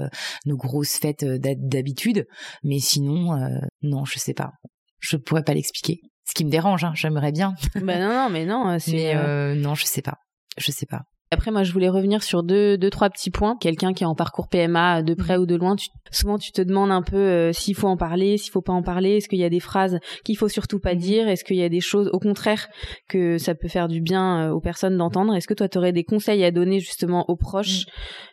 nos 0.45 0.57
grosses 0.57 0.99
fêtes 0.99 1.25
d'habitude. 1.25 2.27
Mais 2.63 2.79
sinon, 2.79 3.39
non, 3.83 4.05
je 4.05 4.19
sais 4.19 4.35
pas. 4.35 4.53
Je 5.01 5.17
pourrais 5.17 5.43
pas 5.43 5.55
l'expliquer. 5.55 6.01
Ce 6.27 6.35
qui 6.35 6.45
me 6.45 6.51
dérange, 6.51 6.85
hein, 6.85 6.93
j'aimerais 6.95 7.33
bien. 7.33 7.55
ben 7.75 8.01
non, 8.01 8.15
non, 8.15 8.29
mais 8.31 8.45
non. 8.45 8.77
Mais 8.89 9.55
non, 9.55 9.75
je 9.75 9.85
sais 9.85 10.03
pas. 10.03 10.17
Je 10.59 10.71
sais 10.71 10.87
pas. 10.87 11.03
Après, 11.33 11.51
moi, 11.51 11.63
je 11.63 11.73
voulais 11.73 11.89
revenir 11.89 12.23
sur 12.23 12.43
deux, 12.43 12.77
deux 12.77 12.91
trois 12.91 13.09
petits 13.09 13.31
points. 13.31 13.57
Quelqu'un 13.59 13.95
qui 13.95 14.03
est 14.03 14.07
en 14.07 14.15
parcours 14.15 14.49
PMA 14.49 15.01
de 15.01 15.15
près 15.15 15.39
ou 15.39 15.47
de 15.47 15.55
loin, 15.55 15.77
tu, 15.77 15.89
souvent 16.11 16.37
tu 16.37 16.53
te 16.53 16.61
demandes 16.61 16.91
un 16.91 17.01
peu 17.01 17.17
euh, 17.17 17.53
s'il 17.55 17.75
faut 17.75 17.89
en 17.89 17.97
parler, 17.97 18.37
s'il 18.37 18.53
faut 18.53 18.61
pas 18.61 18.75
en 18.75 18.83
parler. 18.83 19.17
Est-ce 19.17 19.31
qu'il 19.31 19.39
y 19.39 19.45
a 19.45 19.49
des 19.49 19.59
phrases 19.59 19.99
qu'il 20.27 20.37
faut 20.37 20.51
surtout 20.51 20.79
pas 20.79 20.93
mhm. 20.93 21.01
dire? 21.01 21.29
Est-ce 21.29 21.43
qu'il 21.43 21.57
y 21.57 21.63
a 21.63 21.71
des 21.71 21.81
choses, 21.81 22.11
au 22.13 22.19
contraire, 22.19 22.69
que 23.09 23.39
ça 23.39 23.55
peut 23.55 23.69
faire 23.69 23.89
du 23.89 24.03
bien 24.03 24.43
euh, 24.43 24.51
aux 24.51 24.61
personnes 24.61 24.99
d'entendre? 24.99 25.35
Est-ce 25.35 25.49
que 25.49 25.55
toi, 25.55 25.71
tu 25.71 25.79
aurais 25.79 25.93
des 25.93 26.05
conseils 26.05 26.45
à 26.45 26.51
donner 26.51 26.81
justement 26.81 27.25
aux 27.31 27.37
proches 27.37 27.87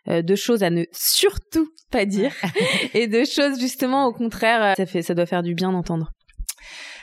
euh, 0.09 0.21
de 0.21 0.35
choses 0.35 0.61
à 0.61 0.69
ne 0.69 0.83
surtout 0.91 1.69
pas 1.91 2.05
dire 2.05 2.33
et 2.93 3.07
de 3.07 3.23
choses 3.23 3.61
justement 3.61 4.07
au 4.07 4.11
contraire, 4.11 4.75
ça 4.75 4.85
fait, 4.85 5.03
ça 5.03 5.13
doit 5.13 5.25
faire 5.25 5.41
du 5.41 5.55
bien 5.55 5.71
d'entendre? 5.71 6.11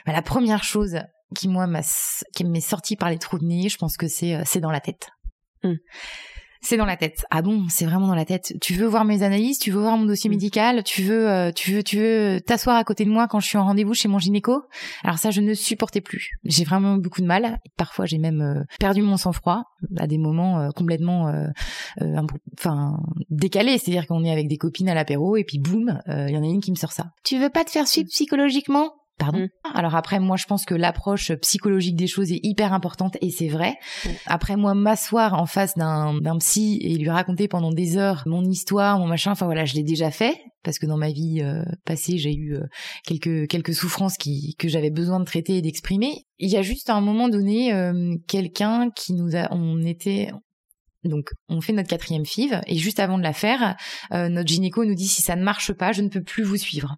Bah, 0.04 0.12
la 0.12 0.22
première 0.22 0.62
chose 0.62 0.98
qui 1.34 1.48
moi 1.48 1.66
m'a 1.66 1.80
qui 2.34 2.44
m'est 2.44 2.60
sortie 2.60 2.96
par 2.96 3.08
les 3.08 3.18
trous 3.18 3.38
de 3.38 3.46
nez, 3.46 3.70
je 3.70 3.78
pense 3.78 3.96
que 3.96 4.08
c'est 4.08 4.38
c'est 4.44 4.60
dans 4.60 4.70
la 4.70 4.80
tête. 4.80 5.08
Hmm. 5.66 5.76
C'est 6.62 6.76
dans 6.76 6.84
la 6.84 6.96
tête. 6.96 7.24
Ah 7.30 7.42
bon, 7.42 7.66
c'est 7.68 7.84
vraiment 7.84 8.08
dans 8.08 8.16
la 8.16 8.24
tête. 8.24 8.54
Tu 8.60 8.74
veux 8.74 8.86
voir 8.86 9.04
mes 9.04 9.22
analyses, 9.22 9.60
tu 9.60 9.70
veux 9.70 9.80
voir 9.80 9.96
mon 9.96 10.04
dossier 10.04 10.28
hmm. 10.28 10.32
médical, 10.32 10.82
tu 10.82 11.02
veux, 11.02 11.30
euh, 11.30 11.52
tu 11.52 11.70
veux, 11.72 11.84
tu 11.84 11.96
veux 11.98 12.40
t'asseoir 12.44 12.76
à 12.76 12.82
côté 12.82 13.04
de 13.04 13.10
moi 13.10 13.28
quand 13.28 13.38
je 13.38 13.46
suis 13.46 13.56
en 13.56 13.64
rendez-vous 13.64 13.94
chez 13.94 14.08
mon 14.08 14.18
gynéco? 14.18 14.64
Alors 15.04 15.18
ça, 15.18 15.30
je 15.30 15.40
ne 15.40 15.54
supportais 15.54 16.00
plus. 16.00 16.32
J'ai 16.44 16.64
vraiment 16.64 16.96
beaucoup 16.96 17.20
de 17.20 17.26
mal. 17.26 17.60
Parfois, 17.76 18.06
j'ai 18.06 18.18
même 18.18 18.40
euh, 18.40 18.64
perdu 18.80 19.02
mon 19.02 19.16
sang-froid 19.16 19.62
à 19.96 20.08
des 20.08 20.18
moments 20.18 20.58
euh, 20.58 20.70
complètement, 20.70 21.32
enfin, 22.58 22.98
décalés. 23.30 23.78
C'est-à-dire 23.78 24.08
qu'on 24.08 24.24
est 24.24 24.32
avec 24.32 24.48
des 24.48 24.56
copines 24.56 24.88
à 24.88 24.94
l'apéro 24.94 25.36
et 25.36 25.44
puis 25.44 25.58
boum, 25.58 26.00
il 26.08 26.30
y 26.30 26.36
en 26.36 26.42
a 26.42 26.46
une 26.46 26.60
qui 26.60 26.72
me 26.72 26.76
sort 26.76 26.92
ça. 26.92 27.12
Tu 27.22 27.38
veux 27.38 27.50
pas 27.50 27.64
te 27.64 27.70
faire 27.70 27.86
suivre 27.86 28.08
psychologiquement? 28.08 28.92
Pardon. 29.18 29.38
Mm. 29.38 29.48
Alors 29.74 29.94
après, 29.94 30.20
moi, 30.20 30.36
je 30.36 30.44
pense 30.44 30.64
que 30.64 30.74
l'approche 30.74 31.32
psychologique 31.36 31.96
des 31.96 32.06
choses 32.06 32.32
est 32.32 32.40
hyper 32.42 32.72
importante 32.72 33.16
et 33.20 33.30
c'est 33.30 33.48
vrai. 33.48 33.74
Mm. 34.04 34.08
Après, 34.26 34.56
moi, 34.56 34.74
m'asseoir 34.74 35.34
en 35.34 35.46
face 35.46 35.74
d'un 35.76 36.38
psy 36.38 36.78
et 36.82 36.96
lui 36.96 37.10
raconter 37.10 37.48
pendant 37.48 37.72
des 37.72 37.96
heures 37.96 38.22
mon 38.26 38.44
histoire, 38.44 38.98
mon 38.98 39.06
machin, 39.06 39.32
enfin 39.32 39.46
voilà, 39.46 39.64
je 39.64 39.74
l'ai 39.74 39.82
déjà 39.82 40.10
fait 40.10 40.36
parce 40.66 40.80
que 40.80 40.86
dans 40.86 40.96
ma 40.96 41.12
vie 41.12 41.42
euh, 41.42 41.62
passée, 41.84 42.18
j'ai 42.18 42.34
eu 42.34 42.56
euh, 42.56 42.64
quelques 43.04 43.48
quelques 43.48 43.72
souffrances 43.72 44.16
qui 44.16 44.56
que 44.58 44.68
j'avais 44.68 44.90
besoin 44.90 45.20
de 45.20 45.24
traiter 45.24 45.56
et 45.56 45.62
d'exprimer. 45.62 46.26
Il 46.38 46.50
y 46.50 46.56
a 46.56 46.62
juste 46.62 46.90
à 46.90 46.94
un 46.94 47.00
moment 47.00 47.28
donné 47.28 47.72
euh, 47.72 48.16
quelqu'un 48.26 48.90
qui 48.90 49.14
nous 49.14 49.36
a, 49.36 49.48
on 49.52 49.82
était 49.84 50.32
donc, 51.04 51.30
on 51.48 51.60
fait 51.60 51.72
notre 51.72 51.88
quatrième 51.88 52.26
FIV 52.26 52.62
et 52.66 52.76
juste 52.76 52.98
avant 52.98 53.16
de 53.16 53.22
la 53.22 53.32
faire, 53.32 53.76
notre 54.10 54.48
gynéco 54.48 54.84
nous 54.84 54.96
dit 54.96 55.06
si 55.06 55.22
ça 55.22 55.36
ne 55.36 55.44
marche 55.44 55.72
pas, 55.72 55.92
je 55.92 56.02
ne 56.02 56.08
peux 56.08 56.22
plus 56.22 56.42
vous 56.42 56.56
suivre. 56.56 56.96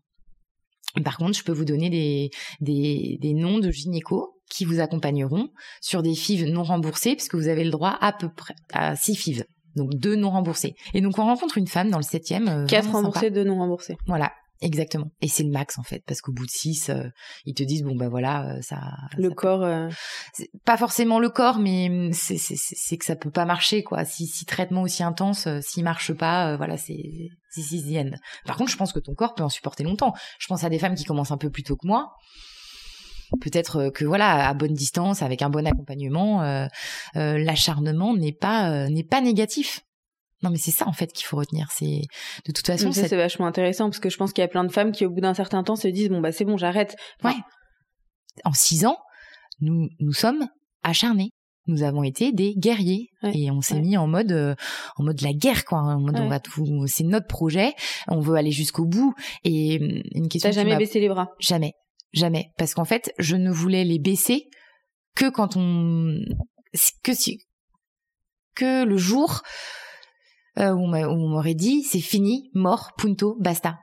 Par 1.00 1.16
contre, 1.16 1.36
je 1.36 1.44
peux 1.44 1.52
vous 1.52 1.64
donner 1.64 1.90
des, 1.90 2.30
des, 2.60 3.18
des 3.20 3.34
noms 3.34 3.58
de 3.58 3.70
gynécos 3.70 4.28
qui 4.50 4.64
vous 4.64 4.80
accompagneront 4.80 5.48
sur 5.80 6.02
des 6.02 6.14
FIV 6.14 6.46
non 6.50 6.62
remboursés, 6.62 7.14
puisque 7.14 7.34
vous 7.34 7.48
avez 7.48 7.64
le 7.64 7.70
droit 7.70 7.96
à 8.00 8.12
peu 8.12 8.28
près 8.34 8.54
à 8.72 8.96
6 8.96 9.14
FIV. 9.14 9.44
Donc 9.76 9.90
deux 9.94 10.16
non 10.16 10.30
remboursés. 10.30 10.74
Et 10.94 11.00
donc 11.00 11.18
on 11.18 11.24
rencontre 11.24 11.58
une 11.58 11.66
femme 11.68 11.90
dans 11.90 11.98
le 11.98 12.02
septième. 12.02 12.48
euh, 12.48 12.66
Quatre 12.66 12.90
remboursés, 12.90 13.30
deux 13.30 13.44
non 13.44 13.56
remboursés. 13.58 13.96
Voilà, 14.06 14.32
exactement. 14.60 15.10
Et 15.20 15.28
c'est 15.28 15.42
le 15.42 15.50
max 15.50 15.78
en 15.78 15.82
fait, 15.82 16.02
parce 16.06 16.20
qu'au 16.20 16.32
bout 16.32 16.46
de 16.46 16.50
six, 16.50 16.88
euh, 16.90 17.04
ils 17.44 17.54
te 17.54 17.62
disent 17.62 17.82
bon 17.82 17.96
bah 17.96 18.08
voilà, 18.08 18.56
euh, 18.56 18.60
ça. 18.62 18.80
Le 19.16 19.28
ça 19.28 19.34
corps. 19.34 19.62
euh, 19.62 19.88
pas 20.64 20.76
forcément 20.76 21.18
le 21.18 21.28
corps, 21.28 21.58
mais 21.58 21.88
hum, 21.88 22.12
c'est 22.12 22.38
c'est 22.38 22.56
c'est 22.56 22.76
c'est 22.76 22.96
que 22.96 23.04
ça 23.04 23.16
peut 23.16 23.30
pas 23.30 23.44
marcher 23.44 23.82
quoi. 23.82 24.04
Si 24.04 24.26
si 24.26 24.44
traitement 24.44 24.82
aussi 24.82 25.02
intense, 25.02 25.46
euh, 25.46 25.60
s'il 25.60 25.84
marche 25.84 26.12
pas, 26.12 26.52
euh, 26.52 26.56
voilà 26.56 26.76
c'est 26.76 27.30
c'est 27.50 27.62
the 27.78 27.96
end. 27.96 28.10
Par 28.46 28.56
contre, 28.56 28.70
je 28.70 28.76
pense 28.76 28.92
que 28.92 29.00
ton 29.00 29.14
corps 29.14 29.34
peut 29.34 29.42
en 29.42 29.48
supporter 29.48 29.84
longtemps. 29.84 30.14
Je 30.38 30.46
pense 30.46 30.64
à 30.64 30.68
des 30.68 30.78
femmes 30.78 30.94
qui 30.94 31.04
commencent 31.04 31.32
un 31.32 31.38
peu 31.38 31.50
plus 31.50 31.62
tôt 31.62 31.76
que 31.76 31.86
moi. 31.86 32.12
Peut-être 33.42 33.90
que 33.90 34.06
voilà, 34.06 34.48
à 34.48 34.54
bonne 34.54 34.72
distance, 34.72 35.20
avec 35.20 35.42
un 35.42 35.50
bon 35.50 35.66
accompagnement, 35.66 36.40
l'acharnement 37.14 38.16
n'est 38.16 38.32
pas 38.32 38.70
euh, 38.70 38.88
n'est 38.88 39.04
pas 39.04 39.20
négatif. 39.20 39.82
Non, 40.42 40.50
mais 40.50 40.58
c'est 40.58 40.70
ça 40.70 40.86
en 40.86 40.92
fait 40.92 41.12
qu'il 41.12 41.26
faut 41.26 41.36
retenir. 41.36 41.68
C'est 41.72 42.02
de 42.46 42.52
toute 42.52 42.66
façon, 42.66 42.92
ça, 42.92 43.00
cette- 43.02 43.10
c'est 43.10 43.16
vachement 43.16 43.46
intéressant 43.46 43.86
parce 43.90 43.98
que 43.98 44.08
je 44.10 44.16
pense 44.16 44.32
qu'il 44.32 44.42
y 44.42 44.44
a 44.44 44.48
plein 44.48 44.64
de 44.64 44.70
femmes 44.72 44.92
qui, 44.92 45.04
au 45.04 45.10
bout 45.10 45.20
d'un 45.20 45.34
certain 45.34 45.62
temps, 45.64 45.76
se 45.76 45.88
disent 45.88 46.08
bon 46.10 46.20
bah 46.20 46.30
c'est 46.32 46.44
bon, 46.44 46.56
j'arrête. 46.56 46.96
Enfin, 47.22 47.34
Ouais. 47.36 47.42
en 48.44 48.52
six 48.52 48.86
ans, 48.86 48.98
nous 49.60 49.88
nous 50.00 50.12
sommes 50.12 50.46
acharnés. 50.82 51.30
Nous 51.66 51.82
avons 51.82 52.02
été 52.02 52.32
des 52.32 52.54
guerriers 52.54 53.08
Ouais, 53.22 53.32
et 53.36 53.50
on 53.50 53.60
s'est 53.60 53.74
ouais. 53.74 53.80
mis 53.82 53.96
en 53.98 54.06
mode 54.06 54.32
euh, 54.32 54.54
en 54.96 55.02
mode 55.04 55.20
la 55.20 55.34
guerre 55.34 55.66
quoi. 55.66 55.78
hein, 55.80 55.96
En 55.96 56.00
mode 56.00 56.18
on 56.18 56.28
va 56.28 56.40
tout, 56.40 56.64
c'est 56.86 57.04
notre 57.04 57.26
projet, 57.26 57.74
on 58.06 58.20
veut 58.20 58.36
aller 58.36 58.52
jusqu'au 58.52 58.86
bout. 58.86 59.12
Et 59.44 59.78
hum, 59.78 60.02
une 60.14 60.28
question 60.28 60.48
T'as 60.48 60.54
jamais 60.54 60.70
m'a- 60.72 60.78
baissé 60.78 60.98
les 61.00 61.08
bras. 61.10 61.28
jamais, 61.40 61.72
jamais, 62.14 62.52
parce 62.56 62.72
qu'en 62.72 62.86
fait, 62.86 63.12
je 63.18 63.36
ne 63.36 63.50
voulais 63.50 63.84
les 63.84 63.98
baisser 63.98 64.48
que 65.14 65.28
quand 65.28 65.56
on 65.56 66.14
que 67.02 67.12
si 67.12 67.38
que 68.54 68.84
le 68.84 68.96
jour 68.96 69.42
euh, 70.58 70.72
où 70.72 70.84
on 70.84 71.28
m'aurait 71.28 71.54
dit 71.54 71.82
c'est 71.82 72.00
fini, 72.00 72.50
mort, 72.54 72.90
punto, 72.98 73.36
basta. 73.40 73.78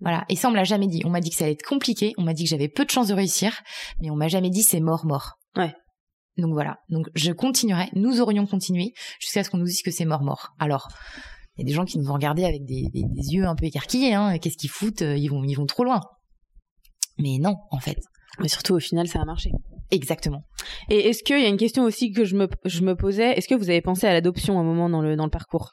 Voilà. 0.00 0.24
Et 0.28 0.36
ça, 0.36 0.48
on 0.48 0.50
me 0.52 0.56
l'a 0.56 0.64
jamais 0.64 0.86
dit. 0.86 1.02
On 1.04 1.10
m'a 1.10 1.20
dit 1.20 1.30
que 1.30 1.36
ça 1.36 1.44
allait 1.44 1.52
être 1.54 1.66
compliqué. 1.66 2.12
On 2.16 2.22
m'a 2.22 2.32
dit 2.32 2.44
que 2.44 2.48
j'avais 2.50 2.68
peu 2.68 2.84
de 2.84 2.90
chances 2.90 3.08
de 3.08 3.14
réussir, 3.14 3.60
mais 4.00 4.10
on 4.10 4.16
m'a 4.16 4.28
jamais 4.28 4.50
dit 4.50 4.62
c'est 4.62 4.80
mort, 4.80 5.04
mort. 5.04 5.32
Ouais. 5.56 5.74
Donc 6.38 6.52
voilà. 6.52 6.76
Donc 6.88 7.08
je 7.14 7.32
continuerai. 7.32 7.90
Nous 7.94 8.20
aurions 8.20 8.46
continué 8.46 8.92
jusqu'à 9.20 9.44
ce 9.44 9.50
qu'on 9.50 9.58
nous 9.58 9.66
dise 9.66 9.82
que 9.82 9.90
c'est 9.90 10.06
mort, 10.06 10.22
mort. 10.22 10.48
Alors. 10.58 10.88
Il 11.56 11.62
y 11.62 11.64
a 11.64 11.66
des 11.66 11.74
gens 11.74 11.84
qui 11.84 11.98
nous 11.98 12.08
ont 12.08 12.14
regardés 12.14 12.44
avec 12.46 12.64
des, 12.64 12.84
des- 12.94 13.04
des 13.06 13.32
yeux 13.34 13.44
un 13.44 13.54
peu 13.54 13.66
écarquillés. 13.66 14.14
Hein. 14.14 14.38
Qu'est-ce 14.38 14.56
qu'ils 14.56 14.70
foutent? 14.70 15.02
Ils 15.02 15.28
vont, 15.28 15.42
ils 15.44 15.54
vont 15.56 15.66
trop 15.66 15.84
loin. 15.84 16.00
Mais 17.18 17.36
non, 17.38 17.56
en 17.70 17.80
fait. 17.80 17.98
Mais 18.38 18.48
surtout, 18.48 18.74
au 18.74 18.80
final, 18.80 19.08
ça 19.08 19.20
a 19.20 19.24
marché. 19.24 19.50
Exactement. 19.90 20.44
Et 20.88 21.08
est-ce 21.08 21.24
qu'il 21.24 21.40
y 21.40 21.44
a 21.44 21.48
une 21.48 21.56
question 21.56 21.82
aussi 21.82 22.12
que 22.12 22.24
je 22.24 22.36
me, 22.36 22.48
je 22.64 22.82
me 22.82 22.94
posais 22.94 23.32
Est-ce 23.36 23.48
que 23.48 23.56
vous 23.56 23.70
avez 23.70 23.80
pensé 23.80 24.06
à 24.06 24.12
l'adoption 24.12 24.56
à 24.56 24.60
un 24.60 24.64
moment 24.64 24.88
dans 24.88 25.00
le, 25.02 25.16
dans 25.16 25.24
le 25.24 25.30
parcours? 25.30 25.72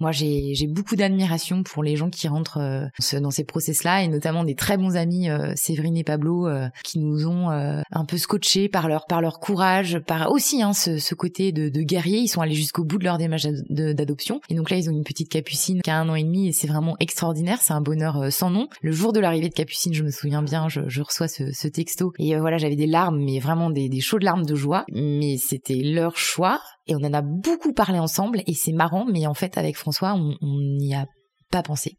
Moi, 0.00 0.10
j'ai 0.12 0.66
beaucoup 0.66 0.96
d'admiration 0.96 1.62
pour 1.62 1.82
les 1.84 1.94
gens 1.94 2.10
qui 2.10 2.26
rentrent 2.26 2.58
euh, 2.58 2.86
ce- 2.98 3.16
dans 3.16 3.30
ces 3.30 3.44
process-là, 3.44 4.02
et 4.02 4.08
notamment 4.08 4.42
des 4.44 4.54
très 4.56 4.76
bons 4.76 4.96
amis, 4.96 5.30
euh, 5.30 5.52
Séverine 5.56 5.96
et 5.96 6.04
Pablo, 6.04 6.48
euh, 6.48 6.68
qui 6.84 6.98
nous 6.98 7.26
ont 7.26 7.48
un 7.50 8.04
peu 8.06 8.16
scotchés 8.18 8.68
par 8.68 8.88
leur 8.88 9.06
par 9.06 9.20
leur 9.20 9.38
courage, 9.40 9.98
par 10.00 10.30
aussi 10.32 10.62
hein, 10.62 10.72
ce, 10.72 10.98
ce 10.98 11.14
côté 11.14 11.52
de, 11.52 11.68
de 11.68 11.82
guerrier. 11.82 12.18
Ils 12.18 12.28
sont 12.28 12.40
allés 12.40 12.54
jusqu'au 12.54 12.84
bout 12.84 12.98
de 12.98 13.04
leur 13.04 13.18
démarche 13.18 13.46
d'adoption. 13.68 14.40
Et 14.48 14.54
donc 14.54 14.70
là, 14.70 14.76
ils 14.76 14.88
ont 14.90 14.92
une 14.92 15.04
petite 15.04 15.28
Capucine 15.28 15.82
qui 15.82 15.90
a 15.90 15.98
un 15.98 16.08
an 16.08 16.14
et 16.14 16.24
demi, 16.24 16.48
et 16.48 16.52
c'est 16.52 16.66
vraiment 16.66 16.96
extraordinaire. 16.98 17.58
C'est 17.60 17.72
un 17.74 17.80
bonheur 17.80 18.32
sans 18.32 18.50
nom. 18.50 18.68
Le 18.82 18.90
jour 18.92 19.12
de 19.12 19.20
l'arrivée 19.20 19.48
de 19.50 19.54
Capucine, 19.54 19.94
je 19.94 20.02
me 20.02 20.10
souviens 20.10 20.42
bien, 20.42 20.68
je, 20.68 20.80
je 20.88 21.02
reçois 21.02 21.28
ce, 21.28 21.52
ce 21.58 21.68
texto, 21.68 22.12
et 22.18 22.36
euh, 22.36 22.40
voilà, 22.40 22.58
j'avais 22.58 22.76
des 22.76 22.86
larmes, 22.86 23.22
mais 23.22 23.38
vraiment 23.38 23.70
des, 23.70 23.88
des 23.88 24.00
chaudes 24.00 24.22
larmes 24.22 24.46
de 24.46 24.54
joie. 24.54 24.84
Mais 24.92 25.36
c'était 25.38 25.82
leur 25.82 26.16
choix, 26.16 26.60
et 26.86 26.94
on 26.94 27.04
en 27.04 27.12
a 27.12 27.22
beaucoup 27.22 27.72
parlé 27.72 27.98
ensemble, 27.98 28.42
et 28.46 28.54
c'est 28.54 28.72
marrant, 28.72 29.04
mais 29.04 29.26
en 29.26 29.34
fait, 29.34 29.58
avec 29.58 29.76
François, 29.76 30.14
on 30.14 30.36
n'y 30.60 30.94
a 30.94 31.06
pas 31.50 31.62
pensé. 31.62 31.98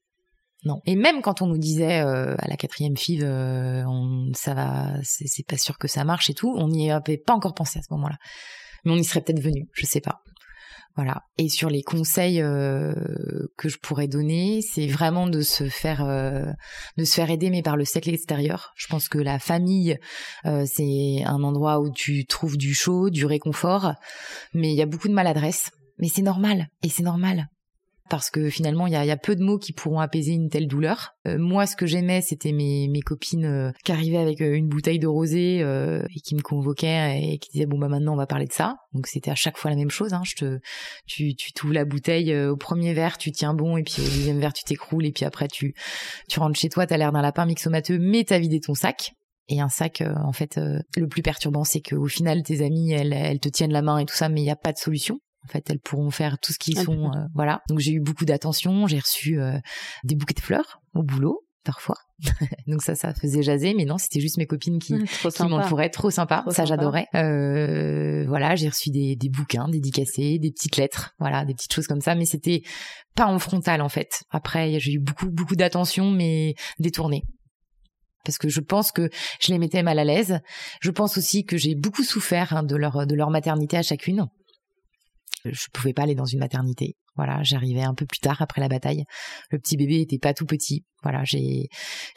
Non. 0.66 0.82
Et 0.86 0.96
même 0.96 1.22
quand 1.22 1.42
on 1.42 1.48
nous 1.48 1.58
disait 1.58 2.02
euh, 2.02 2.36
à 2.38 2.48
la 2.48 2.58
quatrième 2.58 2.98
FIV, 2.98 3.24
euh, 3.24 3.84
on, 3.88 4.32
ça 4.34 4.54
va, 4.54 4.94
c'est 5.04 5.46
pas 5.48 5.58
sûr 5.58 5.78
que 5.78 5.88
ça 5.88 6.04
marche 6.04 6.30
et 6.30 6.34
tout, 6.34 6.54
on 6.58 6.68
n'y 6.68 6.92
avait 6.92 7.18
pas 7.18 7.34
encore 7.34 7.54
pensé 7.54 7.80
à 7.80 7.82
ce 7.82 7.94
moment-là. 7.94 8.18
Mais 8.84 8.92
on 8.92 8.96
y 8.96 9.04
serait 9.04 9.22
peut-être 9.22 9.42
venu, 9.42 9.68
je 9.74 9.86
sais 9.86 10.02
pas. 10.02 10.22
Voilà. 10.96 11.24
Et 11.38 11.50
sur 11.50 11.70
les 11.70 11.82
conseils 11.82 12.42
euh, 12.42 12.94
que 13.58 13.70
je 13.70 13.78
pourrais 13.78 14.08
donner, 14.08 14.62
c'est 14.62 14.88
vraiment 14.88 15.28
de 15.28 15.42
se 15.42 15.70
faire 15.70 16.04
euh, 16.04 16.46
de 16.98 17.06
se 17.06 17.14
faire 17.14 17.30
aider, 17.30 17.50
mais 17.50 17.62
par 17.62 17.78
le 17.78 17.86
cercle 17.86 18.10
extérieur. 18.10 18.74
Je 18.76 18.88
pense 18.88 19.08
que 19.08 19.18
la 19.18 19.40
famille, 19.40 19.98
euh, 20.46 20.66
c'est 20.66 21.24
un 21.26 21.44
endroit 21.44 21.80
où 21.80 21.92
tu 21.92 22.26
trouves 22.26 22.58
du 22.58 22.74
chaud, 22.74 23.10
du 23.10 23.26
réconfort, 23.26 23.94
mais 24.54 24.72
il 24.72 24.76
y 24.76 24.82
a 24.82 24.86
beaucoup 24.86 25.08
de 25.08 25.14
maladresse. 25.14 25.72
Mais 26.00 26.08
c'est 26.08 26.22
normal, 26.22 26.68
et 26.84 26.90
c'est 26.90 27.04
normal 27.04 27.48
parce 28.10 28.30
que 28.30 28.50
finalement 28.50 28.88
il 28.88 28.94
y 28.94 28.96
a, 28.96 29.18
peu 29.18 29.36
de 29.36 29.44
mots 29.44 29.58
qui 29.58 29.74
pourront 29.74 30.00
apaiser 30.00 30.34
une 30.34 30.50
telle 30.50 30.68
douleur. 30.68 31.14
Euh, 31.28 31.38
moi, 31.38 31.66
ce 31.66 31.76
que 31.76 31.86
j'aimais, 31.86 32.22
c'était 32.22 32.52
mes, 32.52 32.90
copines 33.06 33.46
euh, 33.46 33.72
qui 33.84 33.92
arrivaient 33.92 34.18
avec 34.18 34.42
euh, 34.42 34.54
une 34.54 34.68
bouteille 34.68 35.00
de 35.00 35.08
rosé 35.08 35.60
et 35.60 36.20
qui 36.22 36.36
me 36.36 36.42
convoquaient 36.42 37.20
et 37.22 37.38
qui 37.40 37.52
disaient 37.52 37.66
bon 37.66 37.78
bah 37.78 37.88
maintenant 37.88 38.14
on 38.14 38.18
va 38.18 38.28
parler 38.28 38.46
de 38.46 38.54
ça. 38.54 38.76
Donc 38.94 39.08
c'était 39.08 39.32
à 39.32 39.36
chaque 39.36 39.58
fois 39.58 39.72
la 39.72 39.78
même 39.78 39.92
chose. 39.92 40.14
Hein. 40.14 40.22
Je 40.26 40.36
te, 40.36 40.60
tu, 41.06 41.36
tu 41.36 41.54
t'ouvres 41.54 41.74
la 41.74 41.86
bouteille 41.86 42.36
au 42.36 42.58
premier 42.58 42.94
verre, 42.94 43.18
tu 43.18 43.32
tiens 43.32 43.54
bon 43.54 43.78
et 43.78 43.84
puis 43.84 44.02
au 44.02 44.06
deuxième 44.06 44.40
verre 44.40 44.54
tu 44.54 44.64
t'écroules 44.64 45.06
et 45.06 45.12
puis 45.12 45.26
après 45.26 45.48
tu, 45.48 45.74
tu 46.28 46.40
rentres 46.40 46.60
chez 46.60 46.70
toi, 46.70 46.88
t'as 46.88 46.98
l'air 46.98 47.12
d'un 47.12 47.22
lapin 47.22 47.46
mixomateux, 47.46 48.00
mais 48.00 48.24
t'as 48.24 48.40
vidé 48.40 48.60
ton 48.60 48.74
sac. 48.74 49.12
Et 49.52 49.62
un 49.62 49.70
sac, 49.70 50.04
en 50.24 50.32
fait, 50.32 50.60
le 50.96 51.08
plus 51.08 51.24
perturbant, 51.24 51.64
c'est 51.64 51.82
qu'au 51.82 52.06
final, 52.06 52.44
tes 52.44 52.64
amis, 52.64 52.92
elles, 52.92 53.14
elles 53.14 53.40
te 53.40 53.50
tiennent 53.50 53.74
la 53.74 53.82
main 53.82 53.98
et 53.98 54.06
tout 54.06 54.16
ça, 54.16 54.30
mais 54.30 54.42
il 54.42 54.44
n'y 54.44 54.52
a 54.52 54.56
pas 54.56 54.74
de 54.74 54.78
solution. 54.78 55.20
En 55.50 55.52
fait, 55.52 55.70
elles 55.70 55.80
pourront 55.80 56.12
faire 56.12 56.38
tout 56.40 56.54
ce 56.54 56.60
qu'ils 56.60 56.78
sont. 56.78 56.86
pourront. 56.86 57.12
euh, 57.16 57.26
voilà. 57.34 57.62
Donc 57.70 57.80
j'ai 57.80 57.92
eu 57.94 58.00
beaucoup 58.00 58.26
d'attention. 58.26 58.86
J'ai 58.88 59.00
reçu 59.00 59.40
euh, 59.40 59.58
des 60.04 60.16
bouquets 60.16 60.36
de 60.36 60.42
fleurs 60.42 60.80
au 60.94 61.02
boulot 61.04 61.42
parfois. 61.64 61.96
Donc 62.68 62.82
ça, 62.84 62.94
ça 62.96 63.14
faisait 63.14 63.42
jaser. 63.42 63.74
Mais 63.74 63.86
non, 63.86 63.98
c'était 63.98 64.20
juste 64.20 64.38
mes 64.38 64.46
copines 64.46 64.78
qui, 64.80 64.94
Trop 65.06 65.30
qui 65.30 65.44
m'entouraient. 65.44 65.90
Trop 65.90 66.12
sympa. 66.12 66.42
Trop 66.42 66.52
ça, 66.52 66.66
j'adorais. 66.66 67.08
Euh, 67.16 68.26
voilà, 68.28 68.56
j'ai 68.56 68.70
reçu 68.70 68.92
des, 68.92 69.16
des 69.16 69.30
bouquins 69.30 69.68
dédicacés, 69.68 70.38
des 70.40 70.52
petites 70.52 70.78
lettres, 70.78 71.16
voilà, 71.20 71.46
des 71.46 71.54
petites 71.56 71.74
choses 71.74 71.88
comme 71.88 72.02
ça. 72.02 72.14
Mais 72.16 72.26
c'était 72.26 72.62
pas 73.16 73.26
en 73.26 73.40
frontal 73.40 73.82
en 73.82 73.90
fait. 73.90 74.22
Après, 74.30 74.80
j'ai 74.80 74.94
eu 74.94 75.00
beaucoup, 75.00 75.30
beaucoup 75.32 75.56
d'attention, 75.56 76.12
mais 76.12 76.54
détournée. 76.80 77.24
Parce 78.26 78.38
que 78.38 78.50
je 78.50 78.60
pense 78.60 78.92
que 78.92 79.10
je 79.42 79.52
les 79.52 79.58
mettais 79.60 79.82
mal 79.82 79.98
à 79.98 80.04
l'aise. 80.04 80.40
Je 80.82 80.92
pense 80.92 81.18
aussi 81.18 81.46
que 81.46 81.58
j'ai 81.58 81.74
beaucoup 81.76 82.04
souffert 82.04 82.56
hein, 82.56 82.64
de 82.64 82.76
leur 82.76 83.08
de 83.08 83.16
leur 83.16 83.30
maternité 83.32 83.78
à 83.78 83.82
chacune. 83.82 84.28
Je 85.46 85.68
pouvais 85.74 85.94
pas 85.94 86.04
aller 86.04 86.16
dans 86.16 86.26
une 86.26 86.40
maternité. 86.40 86.96
Voilà, 87.16 87.44
j'arrivais 87.44 87.82
un 87.82 87.94
peu 87.94 88.06
plus 88.06 88.20
tard 88.20 88.42
après 88.42 88.62
la 88.62 88.70
bataille. 88.70 89.04
Le 89.52 89.60
petit 89.60 89.76
bébé 89.76 90.00
était 90.00 90.20
pas 90.20 90.34
tout 90.34 90.46
petit. 90.46 90.86
Voilà, 91.04 91.24
j'ai, 91.26 91.68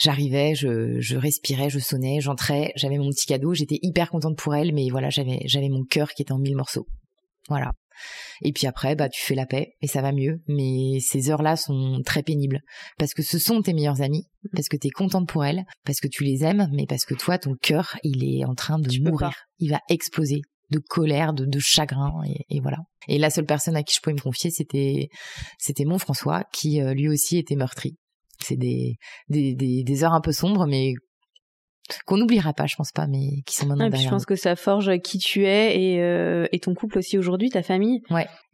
j'arrivais, 0.00 0.54
je, 0.54 1.00
je 1.00 1.16
respirais, 1.16 1.70
je 1.70 1.78
sonnais, 1.78 2.20
j'entrais, 2.20 2.72
j'avais 2.76 2.98
mon 2.98 3.10
petit 3.10 3.26
cadeau, 3.26 3.52
j'étais 3.54 3.78
hyper 3.82 4.10
contente 4.10 4.38
pour 4.38 4.54
elle, 4.54 4.72
mais 4.72 4.88
voilà, 4.90 5.10
j'avais, 5.10 5.40
j'avais 5.46 5.68
mon 5.68 5.84
cœur 5.84 6.10
qui 6.10 6.22
était 6.22 6.32
en 6.32 6.38
mille 6.38 6.56
morceaux. 6.56 6.86
Voilà. 7.48 7.72
Et 8.42 8.52
puis 8.52 8.66
après, 8.66 8.94
bah, 8.94 9.08
tu 9.08 9.20
fais 9.20 9.34
la 9.34 9.46
paix 9.46 9.74
et 9.80 9.86
ça 9.86 10.02
va 10.02 10.12
mieux. 10.12 10.40
Mais 10.48 10.98
ces 11.00 11.30
heures-là 11.30 11.56
sont 11.56 12.00
très 12.04 12.22
pénibles 12.22 12.60
parce 12.98 13.14
que 13.14 13.22
ce 13.22 13.38
sont 13.38 13.62
tes 13.62 13.72
meilleures 13.72 14.02
amies, 14.02 14.26
parce 14.54 14.68
que 14.68 14.76
t'es 14.76 14.90
contente 14.90 15.28
pour 15.28 15.44
elles, 15.44 15.64
parce 15.84 16.00
que 16.00 16.08
tu 16.08 16.24
les 16.24 16.44
aimes, 16.44 16.68
mais 16.72 16.86
parce 16.86 17.04
que 17.04 17.14
toi, 17.14 17.38
ton 17.38 17.54
cœur, 17.60 17.96
il 18.02 18.24
est 18.24 18.44
en 18.44 18.54
train 18.54 18.78
de 18.78 18.88
Tu 18.88 19.00
mourir. 19.02 19.32
Il 19.58 19.70
va 19.70 19.80
exploser 19.88 20.42
de 20.72 20.80
colère, 20.80 21.32
de, 21.32 21.44
de 21.44 21.58
chagrin, 21.60 22.12
et, 22.26 22.56
et 22.56 22.60
voilà. 22.60 22.78
Et 23.06 23.18
la 23.18 23.30
seule 23.30 23.46
personne 23.46 23.76
à 23.76 23.82
qui 23.84 23.94
je 23.94 24.00
pouvais 24.00 24.14
me 24.14 24.20
confier, 24.20 24.50
c'était, 24.50 25.08
c'était 25.58 25.84
mon 25.84 25.98
François, 25.98 26.44
qui 26.52 26.80
euh, 26.80 26.94
lui 26.94 27.08
aussi 27.08 27.38
était 27.38 27.56
meurtri. 27.56 27.96
C'est 28.40 28.56
des, 28.56 28.96
des, 29.28 29.54
des, 29.54 29.84
des 29.84 30.04
heures 30.04 30.14
un 30.14 30.20
peu 30.20 30.32
sombres, 30.32 30.66
mais 30.66 30.94
qu'on 32.06 32.16
n'oubliera 32.16 32.52
pas, 32.52 32.66
je 32.66 32.76
pense 32.76 32.92
pas, 32.92 33.06
mais 33.06 33.42
qui 33.46 33.56
sont 33.56 33.66
maintenant 33.66 33.84
Ouais, 33.84 33.90
puis 33.90 33.98
je 33.98 34.04
derrière 34.04 34.12
pense 34.12 34.24
que 34.24 34.36
ça 34.36 34.56
forge 34.56 34.90
qui 35.00 35.18
tu 35.18 35.46
es 35.46 35.80
et, 35.80 36.00
euh, 36.00 36.46
et 36.52 36.58
ton 36.60 36.74
couple 36.74 36.98
aussi 36.98 37.18
aujourd'hui, 37.18 37.50
ta 37.50 37.62
famille. 37.62 38.00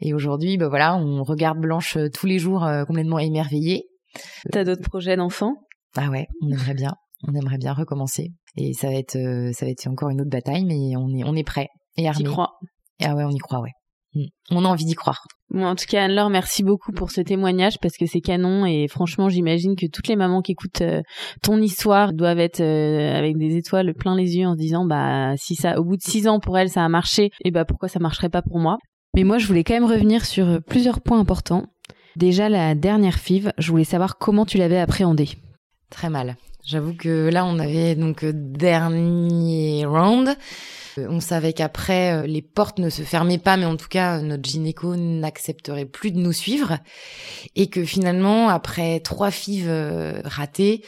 Et 0.01 0.15
aujourd'hui, 0.15 0.57
bah 0.57 0.69
voilà, 0.69 0.97
on 0.97 1.23
regarde 1.23 1.59
Blanche 1.59 1.97
euh, 1.97 2.09
tous 2.09 2.27
les 2.27 2.39
jours 2.39 2.65
euh, 2.65 2.85
complètement 2.85 3.19
émerveillée. 3.19 3.85
T'as 4.51 4.65
d'autres 4.65 4.83
projets 4.83 5.17
d'enfants? 5.17 5.55
Ah 5.97 6.09
ouais, 6.09 6.27
on 6.43 6.51
aimerait 6.51 6.75
bien, 6.75 6.95
on 7.27 7.35
aimerait 7.35 7.59
bien 7.59 7.75
recommencer. 7.75 8.33
Et 8.57 8.73
ça 8.73 8.89
va 8.89 8.95
être, 8.95 9.17
euh, 9.17 9.53
ça 9.53 9.67
va 9.67 9.71
être 9.71 9.87
encore 9.87 10.09
une 10.11 10.23
autre 10.23 10.31
bataille, 10.31 10.65
mais 10.65 10.97
on 10.97 11.15
est, 11.15 11.25
on 11.25 11.37
est 11.37 11.45
prêt 11.45 11.69
et 11.99 12.03
T'y 12.03 12.09
armé. 12.09 12.25
crois 12.25 12.59
Ah 13.03 13.15
ouais, 13.15 13.25
on 13.25 13.31
y 13.31 13.39
croit, 13.39 13.61
ouais. 13.61 13.73
Mm. 14.15 14.25
On 14.53 14.65
a 14.65 14.69
envie 14.69 14.87
d'y 14.87 14.95
croire. 14.95 15.21
Bon, 15.51 15.67
en 15.67 15.75
tout 15.75 15.85
cas, 15.89 16.05
Anne-Laure, 16.05 16.31
merci 16.31 16.63
beaucoup 16.63 16.93
pour 16.93 17.11
ce 17.11 17.21
témoignage 17.21 17.79
parce 17.81 17.97
que 17.97 18.07
c'est 18.07 18.21
canon 18.21 18.65
et 18.65 18.87
franchement, 18.89 19.29
j'imagine 19.29 19.77
que 19.77 19.87
toutes 19.87 20.09
les 20.09 20.17
mamans 20.17 20.41
qui 20.41 20.53
écoutent 20.53 20.83
euh, 20.83 21.03
ton 21.43 21.61
histoire 21.61 22.13
doivent 22.13 22.39
être 22.39 22.61
euh, 22.61 23.17
avec 23.17 23.37
des 23.37 23.57
étoiles 23.57 23.95
plein 23.95 24.17
les 24.17 24.37
yeux 24.37 24.47
en 24.47 24.55
se 24.55 24.59
disant, 24.59 24.87
bah, 24.87 25.35
si 25.37 25.55
ça, 25.55 25.79
au 25.79 25.85
bout 25.85 25.97
de 25.97 26.03
six 26.03 26.29
ans 26.29 26.41
pour 26.41 26.59
elle, 26.59 26.71
ça 26.71 26.85
a 26.85 26.89
marché, 26.89 27.31
et 27.45 27.51
bah, 27.51 27.65
pourquoi 27.65 27.89
ça 27.89 27.99
marcherait 27.99 28.29
pas 28.29 28.43
pour 28.43 28.59
moi? 28.59 28.79
Mais 29.15 29.25
moi, 29.25 29.39
je 29.39 29.47
voulais 29.47 29.65
quand 29.65 29.75
même 29.75 29.85
revenir 29.85 30.25
sur 30.25 30.47
euh, 30.47 30.61
plusieurs 30.61 31.01
points 31.01 31.19
importants. 31.19 31.67
Déjà, 32.17 32.49
la 32.49 32.75
dernière 32.75 33.19
FIV, 33.19 33.53
je 33.59 33.71
voulais 33.71 33.85
savoir 33.85 34.19
comment 34.19 34.45
tu 34.45 34.59
l'avais 34.59 34.79
appréhendée. 34.79 35.29
Très 35.91 36.11
mal. 36.11 36.37
J'avoue 36.69 36.93
que 36.93 37.31
là, 37.31 37.47
on 37.47 37.59
avait 37.59 37.95
donc 37.95 38.27
dernier 38.27 39.87
round. 39.87 40.37
On 40.99 41.19
savait 41.19 41.55
qu'après, 41.55 42.27
les 42.27 42.43
portes 42.43 42.79
ne 42.79 42.91
se 42.91 43.01
fermaient 43.01 43.39
pas, 43.39 43.57
mais 43.57 43.65
en 43.65 43.79
tout 43.79 43.89
cas, 43.89 44.21
notre 44.21 44.47
gynéco 44.47 44.95
n'accepterait 44.95 45.87
plus 45.87 46.11
de 46.11 46.19
nous 46.19 46.35
suivre. 46.35 46.77
Et 47.57 47.71
que 47.71 47.87
finalement, 47.87 48.51
après 48.51 49.01
trois 49.01 49.31
fives 49.31 49.73
ratées, 50.27 50.85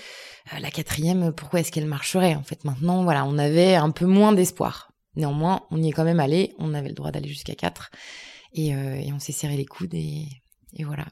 la 0.61 0.71
quatrième, 0.71 1.33
pourquoi 1.33 1.61
est-ce 1.61 1.73
qu'elle 1.73 1.87
marcherait 1.87 2.35
En 2.35 2.43
fait, 2.43 2.63
maintenant, 2.67 3.03
voilà, 3.03 3.25
on 3.25 3.39
avait 3.39 3.75
un 3.75 3.91
peu 3.91 4.05
moins 4.05 4.33
d'espoir. 4.33 4.93
Néanmoins, 5.17 5.63
on 5.71 5.83
y 5.83 5.89
est 5.89 5.93
quand 5.93 6.05
même 6.05 6.21
allé. 6.21 6.53
On 6.59 6.75
avait 6.75 6.89
le 6.89 6.95
droit 6.95 7.11
d'aller 7.11 7.29
jusqu'à 7.29 7.55
quatre. 7.55 7.91
Et, 8.53 8.75
on 9.15 9.19
s'est 9.19 9.33
serré 9.33 9.57
les 9.57 9.65
coudes 9.65 9.95
et 9.95 10.29
voilà. 10.85 11.07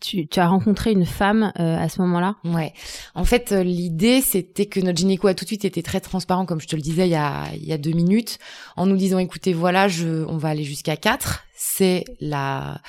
Tu, 0.00 0.26
tu, 0.26 0.38
as 0.38 0.48
rencontré 0.48 0.92
une 0.92 1.06
femme 1.06 1.52
euh, 1.58 1.78
à 1.78 1.88
ce 1.88 2.00
moment-là? 2.02 2.36
Ouais. 2.44 2.74
En 3.14 3.24
fait, 3.24 3.52
euh, 3.52 3.62
l'idée, 3.62 4.20
c'était 4.20 4.66
que 4.66 4.80
notre 4.80 4.98
gynéco 4.98 5.28
a 5.28 5.34
tout 5.34 5.44
de 5.44 5.48
suite 5.48 5.64
été 5.64 5.82
très 5.82 6.00
transparent, 6.00 6.44
comme 6.44 6.60
je 6.60 6.66
te 6.66 6.76
le 6.76 6.82
disais 6.82 7.06
il 7.06 7.12
y 7.12 7.16
a, 7.16 7.44
il 7.54 7.64
y 7.64 7.72
a 7.72 7.78
deux 7.78 7.92
minutes, 7.92 8.38
en 8.76 8.84
nous 8.84 8.96
disant, 8.96 9.18
écoutez, 9.18 9.54
voilà, 9.54 9.88
je, 9.88 10.24
on 10.28 10.36
va 10.36 10.50
aller 10.50 10.64
jusqu'à 10.64 10.96
quatre 10.96 11.44
c'est 11.66 12.04
la 12.20 12.80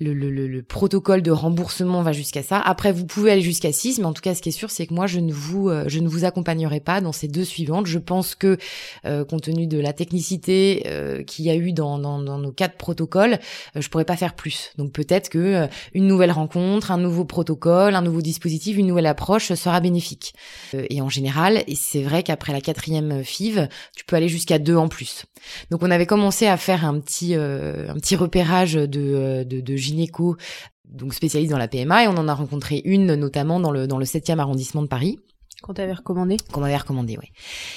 le, 0.00 0.12
le, 0.12 0.30
le, 0.30 0.62
protocole 0.62 1.22
de 1.22 1.30
remboursement 1.30 2.02
va 2.02 2.12
jusqu'à 2.12 2.42
ça. 2.42 2.58
Après, 2.58 2.90
vous 2.90 3.06
pouvez 3.06 3.30
aller 3.30 3.42
jusqu'à 3.42 3.72
6, 3.72 3.98
mais 3.98 4.06
en 4.06 4.12
tout 4.12 4.22
cas, 4.22 4.34
ce 4.34 4.42
qui 4.42 4.48
est 4.48 4.52
sûr, 4.52 4.70
c'est 4.70 4.86
que 4.86 4.94
moi, 4.94 5.06
je 5.06 5.20
ne 5.20 5.32
vous 5.32 5.68
euh, 5.68 5.84
je 5.86 6.00
ne 6.00 6.08
vous 6.08 6.24
accompagnerai 6.24 6.80
pas 6.80 7.00
dans 7.00 7.12
ces 7.12 7.28
deux 7.28 7.44
suivantes. 7.44 7.86
Je 7.86 7.98
pense 7.98 8.34
que, 8.34 8.58
euh, 9.04 9.24
compte 9.24 9.42
tenu 9.42 9.66
de 9.66 9.78
la 9.78 9.92
technicité 9.92 10.84
euh, 10.86 11.22
qu'il 11.22 11.44
y 11.44 11.50
a 11.50 11.54
eu 11.54 11.72
dans, 11.72 11.98
dans, 11.98 12.18
dans 12.18 12.38
nos 12.38 12.50
quatre 12.50 12.76
protocoles, 12.76 13.38
je 13.76 13.88
pourrais 13.88 14.04
pas 14.04 14.16
faire 14.16 14.34
plus. 14.34 14.72
Donc 14.78 14.92
peut-être 14.92 15.28
que 15.28 15.68
une 15.92 16.06
nouvelle 16.06 16.32
rencontre, 16.32 16.90
un 16.90 16.98
nouveau 16.98 17.24
protocole, 17.24 17.94
un 17.94 18.02
nouveau 18.02 18.22
dispositif, 18.22 18.76
une 18.76 18.86
nouvelle 18.86 19.06
approche 19.06 19.52
sera 19.52 19.80
bénéfique. 19.80 20.34
et 20.72 21.00
en 21.00 21.08
général, 21.08 21.62
et 21.66 21.74
c'est 21.74 22.02
vrai 22.02 22.22
qu'après 22.22 22.52
la 22.52 22.60
quatrième 22.60 23.22
FIV, 23.22 23.68
tu 23.96 24.04
peux 24.04 24.16
aller 24.16 24.28
jusqu'à 24.28 24.58
deux 24.58 24.76
en 24.76 24.88
plus. 24.88 25.24
Donc 25.70 25.82
on 25.82 25.90
avait 25.90 26.06
commencé 26.06 26.46
à 26.46 26.56
faire 26.56 26.84
un 26.84 26.98
petit 27.00 27.34
un 27.34 27.94
petit 27.94 28.13
repérage 28.16 28.74
de, 28.74 29.00
euh, 29.00 29.44
de, 29.44 29.60
de 29.60 29.76
gynéco 29.76 30.36
donc 30.84 31.14
spécialiste 31.14 31.50
dans 31.50 31.58
la 31.58 31.68
PMA 31.68 32.04
et 32.04 32.08
on 32.08 32.16
en 32.16 32.28
a 32.28 32.34
rencontré 32.34 32.80
une 32.84 33.14
notamment 33.14 33.58
dans 33.60 33.70
le 33.70 33.86
dans 33.86 33.98
le 33.98 34.04
7e 34.04 34.38
arrondissement 34.38 34.82
de 34.82 34.86
Paris 34.86 35.18
qu'on 35.64 35.72
t'avait 35.72 35.94
recommandé 35.94 36.36
Qu'on 36.52 36.60
m'avait 36.60 36.76
recommandé, 36.76 37.16
oui. 37.18 37.32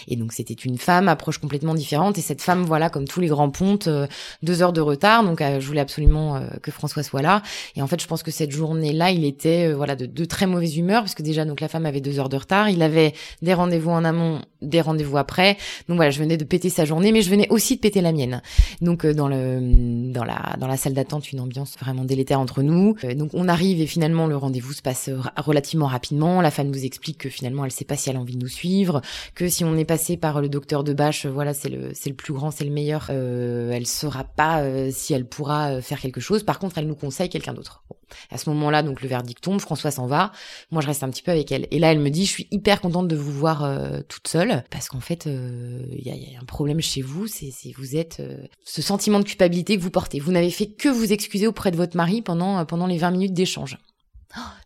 Et 0.10 0.18
donc 0.18 0.34
c'était 0.34 0.54
une 0.54 0.78
femme, 0.78 1.08
approche 1.08 1.38
complètement 1.38 1.74
différente. 1.74 2.18
Et 2.18 2.22
cette 2.22 2.42
femme, 2.42 2.64
voilà, 2.64 2.90
comme 2.90 3.08
tous 3.08 3.22
les 3.22 3.28
grands 3.28 3.50
pontes, 3.50 3.88
euh, 3.88 4.08
deux 4.44 4.62
heures 4.62 4.74
de 4.74 4.82
retard. 4.82 5.24
Donc 5.24 5.40
euh, 5.40 5.62
je 5.62 5.68
voulais 5.68 5.80
absolument 5.80 6.36
euh, 6.36 6.48
que 6.62 6.70
François 6.70 7.02
soit 7.02 7.22
là. 7.22 7.42
Et 7.78 7.82
en 7.82 7.88
fait, 7.88 8.02
je 8.02 8.08
pense 8.08 8.24
que 8.24 8.32
cette 8.32 8.52
journée-là, 8.52 9.12
il 9.12 9.24
était 9.24 9.72
voilà 9.72 9.96
de, 9.96 10.06
de, 10.06 10.26
très 10.26 10.48
mauvaise 10.48 10.78
humeur 10.78 11.04
parce 11.04 11.16
que 11.16 11.24
déjà 11.24 11.46
donc 11.46 11.62
la 11.62 11.70
femme 11.70 11.86
avait 11.86 12.02
deux 12.02 12.20
heures 12.20 12.28
de 12.28 12.36
retard. 12.36 12.70
Il 12.70 12.82
avait 12.82 13.14
des 13.42 13.54
rendez-vous 13.54 13.92
en 13.92 14.04
amont, 14.04 14.42
des 14.62 14.82
rendez-vous 14.82 15.18
après. 15.18 15.58
Donc 15.88 15.96
voilà, 15.96 16.12
je 16.12 16.20
venais 16.20 16.36
de 16.36 16.44
péter 16.44 16.70
sa 16.70 16.84
journée, 16.84 17.14
mais 17.14 17.22
je 17.22 17.30
venais 17.30 17.48
aussi 17.50 17.78
de 17.78 17.82
péter 17.82 18.02
la 18.02 18.12
mienne. 18.12 18.42
Donc 18.82 19.06
dans 19.06 19.30
le 19.30 20.12
dans 20.12 20.26
la 20.26 20.58
dans 20.60 20.68
la 20.68 20.76
salle 20.76 20.94
d'attente, 20.94 21.32
une 21.32 21.40
ambiance 21.40 21.78
vraiment 21.80 22.04
délétère 22.04 22.42
entre 22.42 22.64
nous. 22.64 22.96
donc 23.16 23.30
on 23.34 23.48
arrive 23.48 23.80
et 23.80 23.88
finalement 23.88 24.28
le 24.28 24.36
rendez-vous 24.36 24.74
se 24.74 24.82
passe 24.82 25.10
relativement 25.38 25.88
rapidement. 25.88 26.42
La 26.42 26.52
femme 26.52 26.68
nous 26.68 26.84
explique 26.84 27.18
que 27.20 27.30
finalement 27.30 27.64
elle 27.64 27.72
sait 27.78 27.86
pas 27.86 27.96
si 27.96 28.10
elle 28.10 28.18
a 28.18 28.20
envie 28.20 28.36
de 28.36 28.42
nous 28.42 28.48
suivre, 28.48 29.02
que 29.36 29.48
si 29.48 29.64
on 29.64 29.76
est 29.78 29.86
passé 29.86 30.18
par 30.18 30.42
le 30.42 30.50
docteur 30.50 30.84
de 30.84 30.94
Bâche, 30.94 31.26
voilà, 31.26 31.54
c'est 31.54 31.70
le 31.70 31.92
c'est 31.94 32.10
le 32.10 32.16
plus 32.16 32.34
grand, 32.34 32.52
c'est 32.52 32.66
le 32.66 32.72
meilleur, 32.72 33.08
euh, 33.10 33.72
elle 33.72 33.86
saura 33.86 34.24
pas 34.24 34.62
euh, 34.62 34.90
si 34.92 35.14
elle 35.14 35.26
pourra 35.26 35.72
euh, 35.72 35.82
faire 35.82 36.00
quelque 36.00 36.22
chose. 36.22 36.44
Par 36.44 36.60
contre, 36.60 36.78
elle 36.78 36.88
nous 36.88 36.96
conseille 36.96 37.30
quelqu'un 37.30 37.54
d'autre. 37.54 37.84
À 38.32 38.38
ce 38.38 38.50
moment-là, 38.52 38.84
donc 38.84 39.02
le 39.02 39.10
verdict 39.10 39.44
tombe, 39.44 39.60
François 39.60 39.92
s'en 39.92 40.08
va, 40.08 40.32
moi 40.72 40.82
je 40.82 40.88
reste 40.88 41.04
un 41.04 41.10
petit 41.10 41.22
peu 41.22 41.32
avec 41.32 41.52
elle. 41.52 41.68
Et 41.72 41.80
là, 41.80 41.92
elle 41.92 42.00
me 42.00 42.10
dit, 42.10 42.26
je 42.26 42.32
suis 42.32 42.48
hyper 42.52 42.80
contente 42.80 43.08
de 43.08 43.16
vous 43.16 43.32
voir 43.32 43.64
euh, 43.64 44.00
toute 44.08 44.28
seule, 44.28 44.64
parce 44.70 44.88
qu'en 44.88 45.02
fait, 45.02 45.26
il 45.26 46.06
y 46.06 46.10
a, 46.10 46.16
y, 46.16 46.36
a, 46.36 46.40
un 46.42 46.46
problème 46.46 46.80
chez 46.80 47.02
vous, 47.02 47.28
c'est 47.28 47.52
vous 47.78 47.96
êtes 47.96 48.22
ce 48.64 48.82
sentiment 48.82 49.20
de 49.20 49.26
culpabilité 49.26 49.78
que 49.78 49.82
vous 49.82 49.92
portez. 49.92 50.20
Vous 50.20 50.32
n'avez 50.32 50.52
fait 50.52 50.68
que 50.68 50.90
vous 50.90 51.12
excuser 51.12 51.48
auprès 51.48 51.72
de 51.72 51.76
votre 51.76 51.98
mari 51.98 52.22
pendant 52.22 52.66
pendant 52.66 52.88
les 52.88 52.98
20 52.98 53.12
minutes 53.12 53.34
d'échange. 53.34 53.78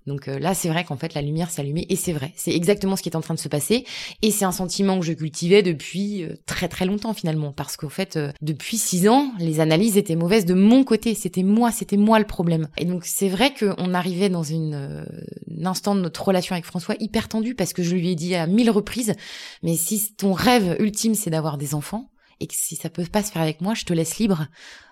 Donc 0.08 0.28
euh, 0.28 0.40
là, 0.40 0.54
c'est 0.54 0.70
vrai 0.70 0.84
qu'en 0.84 0.98
fait, 0.98 1.14
la 1.14 1.22
lumière 1.22 1.50
allumée 1.58 1.86
et 1.90 1.96
c'est 1.96 2.14
vrai, 2.14 2.34
c'est 2.36 2.52
exactement 2.52 2.96
ce 2.96 3.02
qui 3.02 3.10
est 3.10 3.16
en 3.16 3.22
train 3.22 3.34
de 3.34 3.40
se 3.40 3.48
passer. 3.48 3.86
Et 4.22 4.32
c'est 4.32 4.46
un 4.46 4.52
sentiment 4.52 5.00
que 5.00 5.06
je 5.06 5.14
cultivais 5.14 5.62
depuis 5.62 6.24
euh, 6.24 6.36
très 6.46 6.68
très 6.68 6.86
longtemps 6.86 7.14
finalement, 7.14 7.52
parce 7.52 7.78
qu'en 7.78 7.90
fait, 7.90 8.18
euh, 8.18 8.32
depuis 8.42 8.78
six 8.78 9.08
ans, 9.08 9.32
les 9.40 9.60
analyses 9.60 9.98
étaient 9.98 10.16
mauvaises 10.16 10.46
de 10.46 10.54
mon 10.54 10.84
côté. 10.84 11.14
C'était 11.14 11.44
moi, 11.44 11.72
c'était 11.72 11.98
moi 11.98 12.20
le 12.20 12.26
problème. 12.26 12.68
Et 12.78 12.86
donc 12.86 13.06
c'est 13.06 13.30
vrai 13.30 13.54
qu'on 13.54 13.94
arrivait 13.94 14.30
dans 14.30 14.44
une, 14.44 14.74
un 14.76 15.66
instant 15.66 15.96
de 15.96 16.02
notre 16.02 16.24
relation 16.24 16.54
avec 16.54 16.66
François 16.66 16.96
hyper 17.00 17.28
tendu 17.28 17.56
parce 17.56 17.74
que 17.74 17.84
je 17.84 17.96
lui 17.96 18.10
ai 18.10 18.16
dit 18.16 18.36
à 18.36 18.48
mille 18.48 18.72
reprises, 18.72 19.14
mais 19.64 19.76
si 19.76 20.14
ton 20.16 20.34
rêve 20.34 20.76
ultime 20.80 21.16
c'est 21.16 21.30
d'avoir 21.30 21.58
des 21.58 21.76
enfants, 21.76 22.11
et 22.42 22.48
que 22.48 22.56
si 22.56 22.76
ça 22.76 22.90
peut 22.90 23.06
pas 23.06 23.24
se 23.24 23.32
faire 23.32 23.42
avec 23.42 23.62
moi, 23.62 23.74
je 23.76 23.86
te 23.86 23.94
laisse 23.94 24.18
libre, 24.18 24.48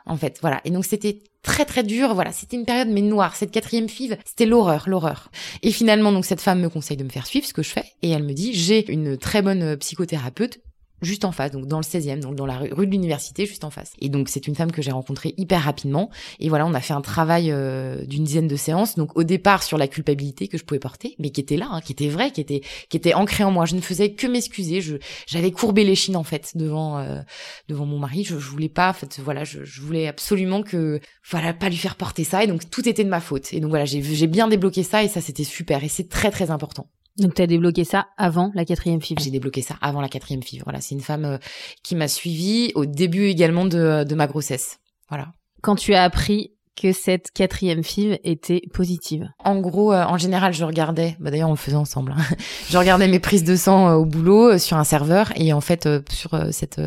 en 0.06 0.16
fait. 0.16 0.38
Voilà. 0.42 0.62
Et 0.64 0.70
donc 0.70 0.86
c'était 0.86 1.24
très 1.44 1.66
très 1.66 1.84
dur. 1.84 2.14
Voilà, 2.14 2.32
c'était 2.32 2.56
une 2.56 2.66
période 2.66 2.88
mais 2.90 3.02
noire. 3.02 3.36
Cette 3.36 3.52
quatrième 3.52 3.90
five, 3.90 4.18
c'était 4.24 4.46
l'horreur, 4.46 4.88
l'horreur. 4.88 5.32
Et 5.64 5.72
finalement, 5.72 6.12
donc 6.12 6.26
cette 6.26 6.42
femme 6.42 6.62
me 6.62 6.70
conseille 6.70 6.98
de 6.98 7.04
me 7.04 7.10
faire 7.10 7.26
suivre, 7.26 7.46
ce 7.46 7.54
que 7.54 7.64
je 7.64 7.72
fais, 7.72 7.86
et 8.04 8.12
elle 8.12 8.24
me 8.24 8.34
dit 8.34 8.54
j'ai 8.54 8.90
une 8.92 9.18
très 9.18 9.42
bonne 9.42 9.76
psychothérapeute 9.78 10.60
juste 11.02 11.26
en 11.26 11.32
face, 11.32 11.52
donc 11.52 11.66
dans 11.68 11.78
le 11.78 11.84
16e, 11.84 12.20
donc 12.20 12.36
dans 12.36 12.46
la 12.46 12.58
rue, 12.58 12.70
de 12.70 12.92
l'université, 12.92 13.46
juste 13.46 13.64
en 13.64 13.70
face. 13.70 13.94
Et 14.00 14.10
donc 14.10 14.30
c'est 14.30 14.48
une 14.48 14.56
femme 14.56 14.72
que 14.72 14.82
j'ai 14.82 14.92
rencontrée 14.92 15.34
hyper 15.38 15.64
rapidement. 15.64 16.10
Et 16.40 16.50
voilà, 16.50 16.66
on 16.66 16.74
a 16.74 16.82
fait 16.82 16.94
un 16.94 17.02
travail 17.02 17.52
euh, 17.52 18.06
d'une 18.06 18.24
dizaine 18.24 18.48
de 18.48 18.56
séances. 18.56 18.96
Donc 18.96 19.18
au 19.18 19.24
départ 19.24 19.64
sur 19.64 19.78
la 19.78 19.88
culpabilité 19.88 20.48
que 20.48 20.58
je 20.58 20.64
pouvais 20.64 20.80
porter, 20.80 21.16
mais 21.20 21.30
qui 21.30 21.42
était 21.42 21.58
là, 21.58 21.68
hein, 21.72 21.82
qui 21.82 21.92
était 21.92 22.08
vrai, 22.08 22.32
qui 22.32 22.42
était 22.42 22.62
qui 22.90 22.98
était 22.98 23.14
ancré 23.14 23.44
en 23.44 23.52
moi. 23.52 23.66
Je 23.66 23.76
ne 23.76 23.82
faisais 23.82 24.14
que 24.14 24.28
m'excuser. 24.28 24.82
Je 24.82 24.98
j'avais 25.28 25.52
courbé 25.52 25.84
les 25.84 25.96
chines 25.96 26.18
en 26.18 26.24
fait 26.24 26.52
devant 26.56 27.00
euh, 27.00 27.22
devant 27.68 27.86
mon 27.86 28.00
mari. 28.00 28.24
Je, 28.24 28.38
je 28.38 28.50
voulais 28.50 28.70
pas, 28.70 28.90
en 28.90 28.94
fait, 28.94 29.20
voilà, 29.20 29.44
je, 29.44 29.64
je 29.64 29.82
voulais 29.82 30.08
absolument 30.08 30.64
que 30.64 31.00
voilà 31.30 31.54
pas 31.54 31.70
lui 31.70 31.78
faire 31.78 31.96
porter 31.96 32.24
ça. 32.24 32.44
Et 32.44 32.48
donc 32.48 32.70
tout 32.70 32.88
était 32.88 33.04
de 33.04 33.10
ma 33.10 33.22
faute. 33.22 33.54
Et 33.54 33.60
donc 33.60 33.70
voilà, 33.70 33.86
j'ai 33.86 34.02
j'ai 34.02 34.28
bien 34.28 34.48
débloqué 34.48 34.84
ça 34.84 35.04
et 35.04 35.08
ça 35.08 35.22
c'était 35.22 35.44
super. 35.44 35.84
Et 35.84 35.90
c'est 35.90 36.10
très 36.10 36.32
très 36.32 36.52
important. 36.52 36.88
Donc 37.20 37.34
tu 37.34 37.42
as 37.42 37.48
débloqué 37.48 37.84
ça 37.84 38.08
avant 38.18 38.52
la 38.56 38.66
quatrième 38.66 39.02
FIV 39.02 39.20
J'ai 39.22 39.32
débloqué 39.32 39.62
ça 39.62 39.76
avant 39.82 40.02
la 40.02 40.10
quatrième 40.10 40.44
FIV. 40.44 40.64
Voilà, 40.64 40.82
c'est 40.82 40.96
une 40.96 41.02
femme 41.02 41.26
euh, 41.26 41.38
qui 41.84 41.96
m'a 41.96 42.08
suivie 42.08 42.72
au 42.76 42.86
début 42.86 43.26
également 43.26 43.66
de, 43.66 44.04
de 44.04 44.16
ma 44.16 44.28
grossesse. 44.28 44.80
Voilà. 45.10 45.34
Quand 45.62 45.76
tu 45.76 45.94
as 45.94 46.04
appris 46.04 46.54
que 46.80 46.94
cette 46.94 47.32
quatrième 47.32 47.82
était 48.24 48.62
positive 48.74 49.30
En 49.44 49.60
gros, 49.60 49.94
euh, 49.94 50.04
en 50.04 50.18
général, 50.18 50.54
je 50.54 50.64
regardais, 50.64 51.16
bah 51.20 51.32
d'ailleurs 51.32 51.50
on 51.50 51.54
le 51.54 51.58
faisait 51.58 51.76
ensemble, 51.76 52.14
hein. 52.18 52.36
je 52.70 52.78
regardais 52.78 53.08
mes 53.08 53.20
prises 53.20 53.44
de 53.44 53.56
sang 53.56 53.90
euh, 53.90 53.94
au 53.96 54.06
boulot 54.06 54.54
euh, 54.54 54.58
sur 54.58 54.78
un 54.78 54.84
serveur 54.84 55.32
et 55.36 55.54
en 55.54 55.62
fait 55.62 55.90
sur 56.10 56.32
cette 56.52 56.82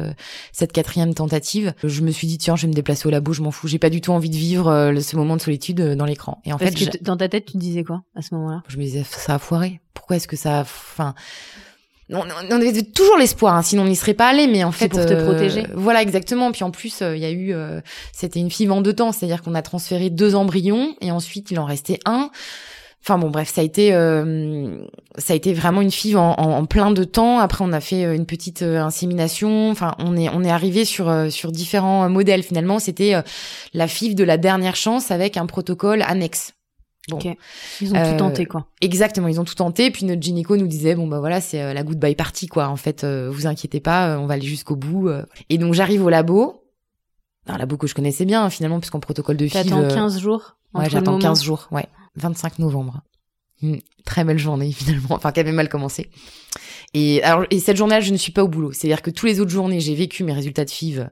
cette 0.52 0.72
quatrième 0.72 1.14
tentative, 1.14 1.74
je 1.84 2.00
me 2.02 2.10
suis 2.10 2.26
dit 2.26 2.38
tiens, 2.38 2.56
je 2.56 2.62
vais 2.62 2.68
me 2.68 2.74
déplacer 2.74 3.06
au 3.06 3.10
labo, 3.10 3.32
je 3.32 3.42
m'en 3.42 3.50
fous, 3.50 3.68
j'ai 3.68 3.78
pas 3.78 3.90
du 3.90 4.00
tout 4.00 4.12
envie 4.12 4.30
de 4.30 4.36
vivre 4.36 4.94
ce 5.00 5.16
moment 5.16 5.36
de 5.36 5.42
solitude 5.42 5.80
dans 5.80 6.04
l'écran. 6.04 6.40
Et 6.44 6.52
en 6.52 6.58
fait, 6.58 7.02
dans 7.02 7.16
ta 7.16 7.28
tête, 7.28 7.46
tu 7.46 7.56
disais 7.58 7.84
quoi 7.84 8.02
à 8.14 8.22
ce 8.22 8.34
moment-là? 8.34 8.62
Je 8.68 8.76
me 8.78 8.82
disais 8.82 9.04
ça 9.04 9.34
a 9.34 9.38
foiré. 9.38 9.80
Pourquoi 9.94 10.16
est-ce 10.16 10.28
que 10.28 10.36
ça, 10.36 10.58
a... 10.58 10.62
enfin 10.62 11.14
on, 12.20 12.24
on 12.50 12.60
avait 12.60 12.82
toujours 12.82 13.16
l'espoir, 13.16 13.54
hein, 13.54 13.62
sinon 13.62 13.82
on 13.82 13.86
n'y 13.86 13.96
serait 13.96 14.14
pas 14.14 14.28
allé. 14.28 14.46
Mais 14.46 14.64
en 14.64 14.72
fait, 14.72 14.88
pour 14.88 15.04
te 15.04 15.12
euh, 15.12 15.24
protéger. 15.24 15.66
Voilà, 15.74 16.02
exactement. 16.02 16.52
Puis 16.52 16.64
en 16.64 16.70
plus, 16.70 17.02
euh, 17.02 17.16
il 17.16 17.22
y 17.22 17.26
a 17.26 17.30
eu, 17.30 17.52
euh, 17.52 17.80
c'était 18.12 18.40
une 18.40 18.50
FIV 18.50 18.72
en 18.72 18.80
deux 18.80 18.92
temps, 18.92 19.12
c'est-à-dire 19.12 19.42
qu'on 19.42 19.54
a 19.54 19.62
transféré 19.62 20.10
deux 20.10 20.34
embryons 20.34 20.94
et 21.00 21.10
ensuite 21.10 21.50
il 21.50 21.58
en 21.58 21.64
restait 21.64 21.98
un. 22.04 22.30
Enfin 23.04 23.18
bon, 23.18 23.30
bref, 23.30 23.50
ça 23.52 23.62
a 23.62 23.64
été, 23.64 23.90
ça 23.90 25.32
a 25.32 25.36
été 25.36 25.52
vraiment 25.52 25.80
une 25.80 25.90
FIV 25.90 26.18
en, 26.18 26.34
en, 26.34 26.64
plein 26.66 26.92
de 26.92 27.02
temps. 27.02 27.40
Après, 27.40 27.64
on 27.66 27.72
a 27.72 27.80
fait 27.80 28.14
une 28.14 28.26
petite 28.26 28.62
insémination. 28.62 29.70
Enfin, 29.70 29.96
on 29.98 30.16
est, 30.16 30.28
on 30.28 30.44
est 30.44 30.50
arrivé 30.52 30.84
sur 30.84 31.12
sur 31.28 31.50
différents 31.50 32.08
modèles. 32.08 32.44
Finalement, 32.44 32.78
c'était 32.78 33.14
la 33.74 33.88
FIV 33.88 34.14
de 34.14 34.22
la 34.22 34.36
dernière 34.36 34.76
chance 34.76 35.10
avec 35.10 35.36
un 35.36 35.46
protocole 35.46 36.02
annexe. 36.02 36.52
Bon. 37.08 37.18
Ils 37.80 37.94
ont 37.94 38.10
tout 38.10 38.16
tenté, 38.16 38.46
quoi. 38.46 38.60
Euh, 38.60 38.76
exactement, 38.80 39.26
ils 39.26 39.40
ont 39.40 39.44
tout 39.44 39.54
tenté. 39.54 39.90
Puis 39.90 40.04
notre 40.04 40.22
gynéco 40.22 40.56
nous 40.56 40.68
disait, 40.68 40.94
bon, 40.94 41.08
bah 41.08 41.18
voilà, 41.18 41.40
c'est 41.40 41.60
euh, 41.60 41.74
la 41.74 41.82
goodbye 41.82 42.14
party, 42.14 42.46
quoi. 42.46 42.68
En 42.68 42.76
fait, 42.76 43.02
euh, 43.02 43.28
vous 43.30 43.46
inquiétez 43.46 43.80
pas, 43.80 44.18
on 44.18 44.26
va 44.26 44.34
aller 44.34 44.46
jusqu'au 44.46 44.76
bout. 44.76 45.10
Et 45.48 45.58
donc, 45.58 45.74
j'arrive 45.74 46.04
au 46.04 46.10
labo. 46.10 46.64
Un 47.46 47.58
labo 47.58 47.76
que 47.76 47.88
je 47.88 47.94
connaissais 47.94 48.24
bien, 48.24 48.48
finalement, 48.50 48.78
puisqu'en 48.78 49.00
protocole 49.00 49.36
de 49.36 49.48
FIV... 49.48 49.64
J'attends 49.64 49.88
15 49.88 50.20
jours 50.20 50.56
Ouais, 50.74 50.88
j'attends 50.88 51.18
15 51.18 51.42
jours, 51.42 51.68
ouais. 51.72 51.86
25 52.14 52.60
novembre. 52.60 53.02
Mmh, 53.62 53.78
très 54.04 54.22
belle 54.22 54.38
journée, 54.38 54.70
finalement. 54.72 55.16
Enfin, 55.16 55.32
qui 55.32 55.40
avait 55.40 55.52
mal 55.52 55.68
commencé. 55.68 56.08
Et, 56.94 57.20
alors, 57.24 57.46
et 57.50 57.58
cette 57.58 57.76
journée-là, 57.76 58.00
je 58.00 58.12
ne 58.12 58.16
suis 58.16 58.32
pas 58.32 58.44
au 58.44 58.48
boulot. 58.48 58.70
C'est-à-dire 58.70 59.02
que 59.02 59.10
tous 59.10 59.26
les 59.26 59.40
autres 59.40 59.50
journées, 59.50 59.80
j'ai 59.80 59.96
vécu 59.96 60.22
mes 60.22 60.32
résultats 60.32 60.64
de 60.64 60.70
FIV 60.70 61.10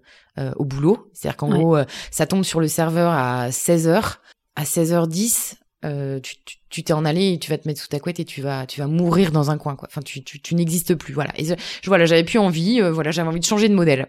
au 0.56 0.64
boulot. 0.64 1.10
C'est-à-dire 1.12 1.36
qu'en 1.36 1.50
gros, 1.50 1.76
ça 2.10 2.26
tombe 2.26 2.44
sur 2.44 2.60
le 2.60 2.68
serveur 2.68 3.12
à 3.12 3.50
16h. 3.50 4.18
À 4.56 4.64
16h10, 4.64 5.54
euh, 5.84 6.20
tu 6.68 6.82
t'es 6.82 6.92
en 6.92 7.06
allé 7.06 7.32
et 7.32 7.38
tu 7.38 7.50
vas 7.50 7.56
te 7.56 7.66
mettre 7.66 7.80
sous 7.80 7.88
ta 7.88 8.00
couette 8.00 8.20
et 8.20 8.26
tu 8.26 8.42
vas 8.42 8.66
tu 8.66 8.80
vas 8.80 8.86
mourir 8.86 9.32
dans 9.32 9.50
un 9.50 9.56
coin 9.56 9.76
quoi 9.76 9.88
enfin 9.90 10.02
tu 10.02 10.22
tu, 10.22 10.38
tu 10.38 10.54
n'existes 10.54 10.94
plus 10.94 11.14
voilà 11.14 11.32
et 11.36 11.44
je, 11.44 11.54
voilà 11.86 12.04
j'avais 12.04 12.24
plus 12.24 12.38
envie 12.38 12.82
euh, 12.82 12.92
voilà 12.92 13.12
j'avais 13.12 13.28
envie 13.28 13.40
de 13.40 13.46
changer 13.46 13.68
de 13.68 13.74
modèle 13.74 14.08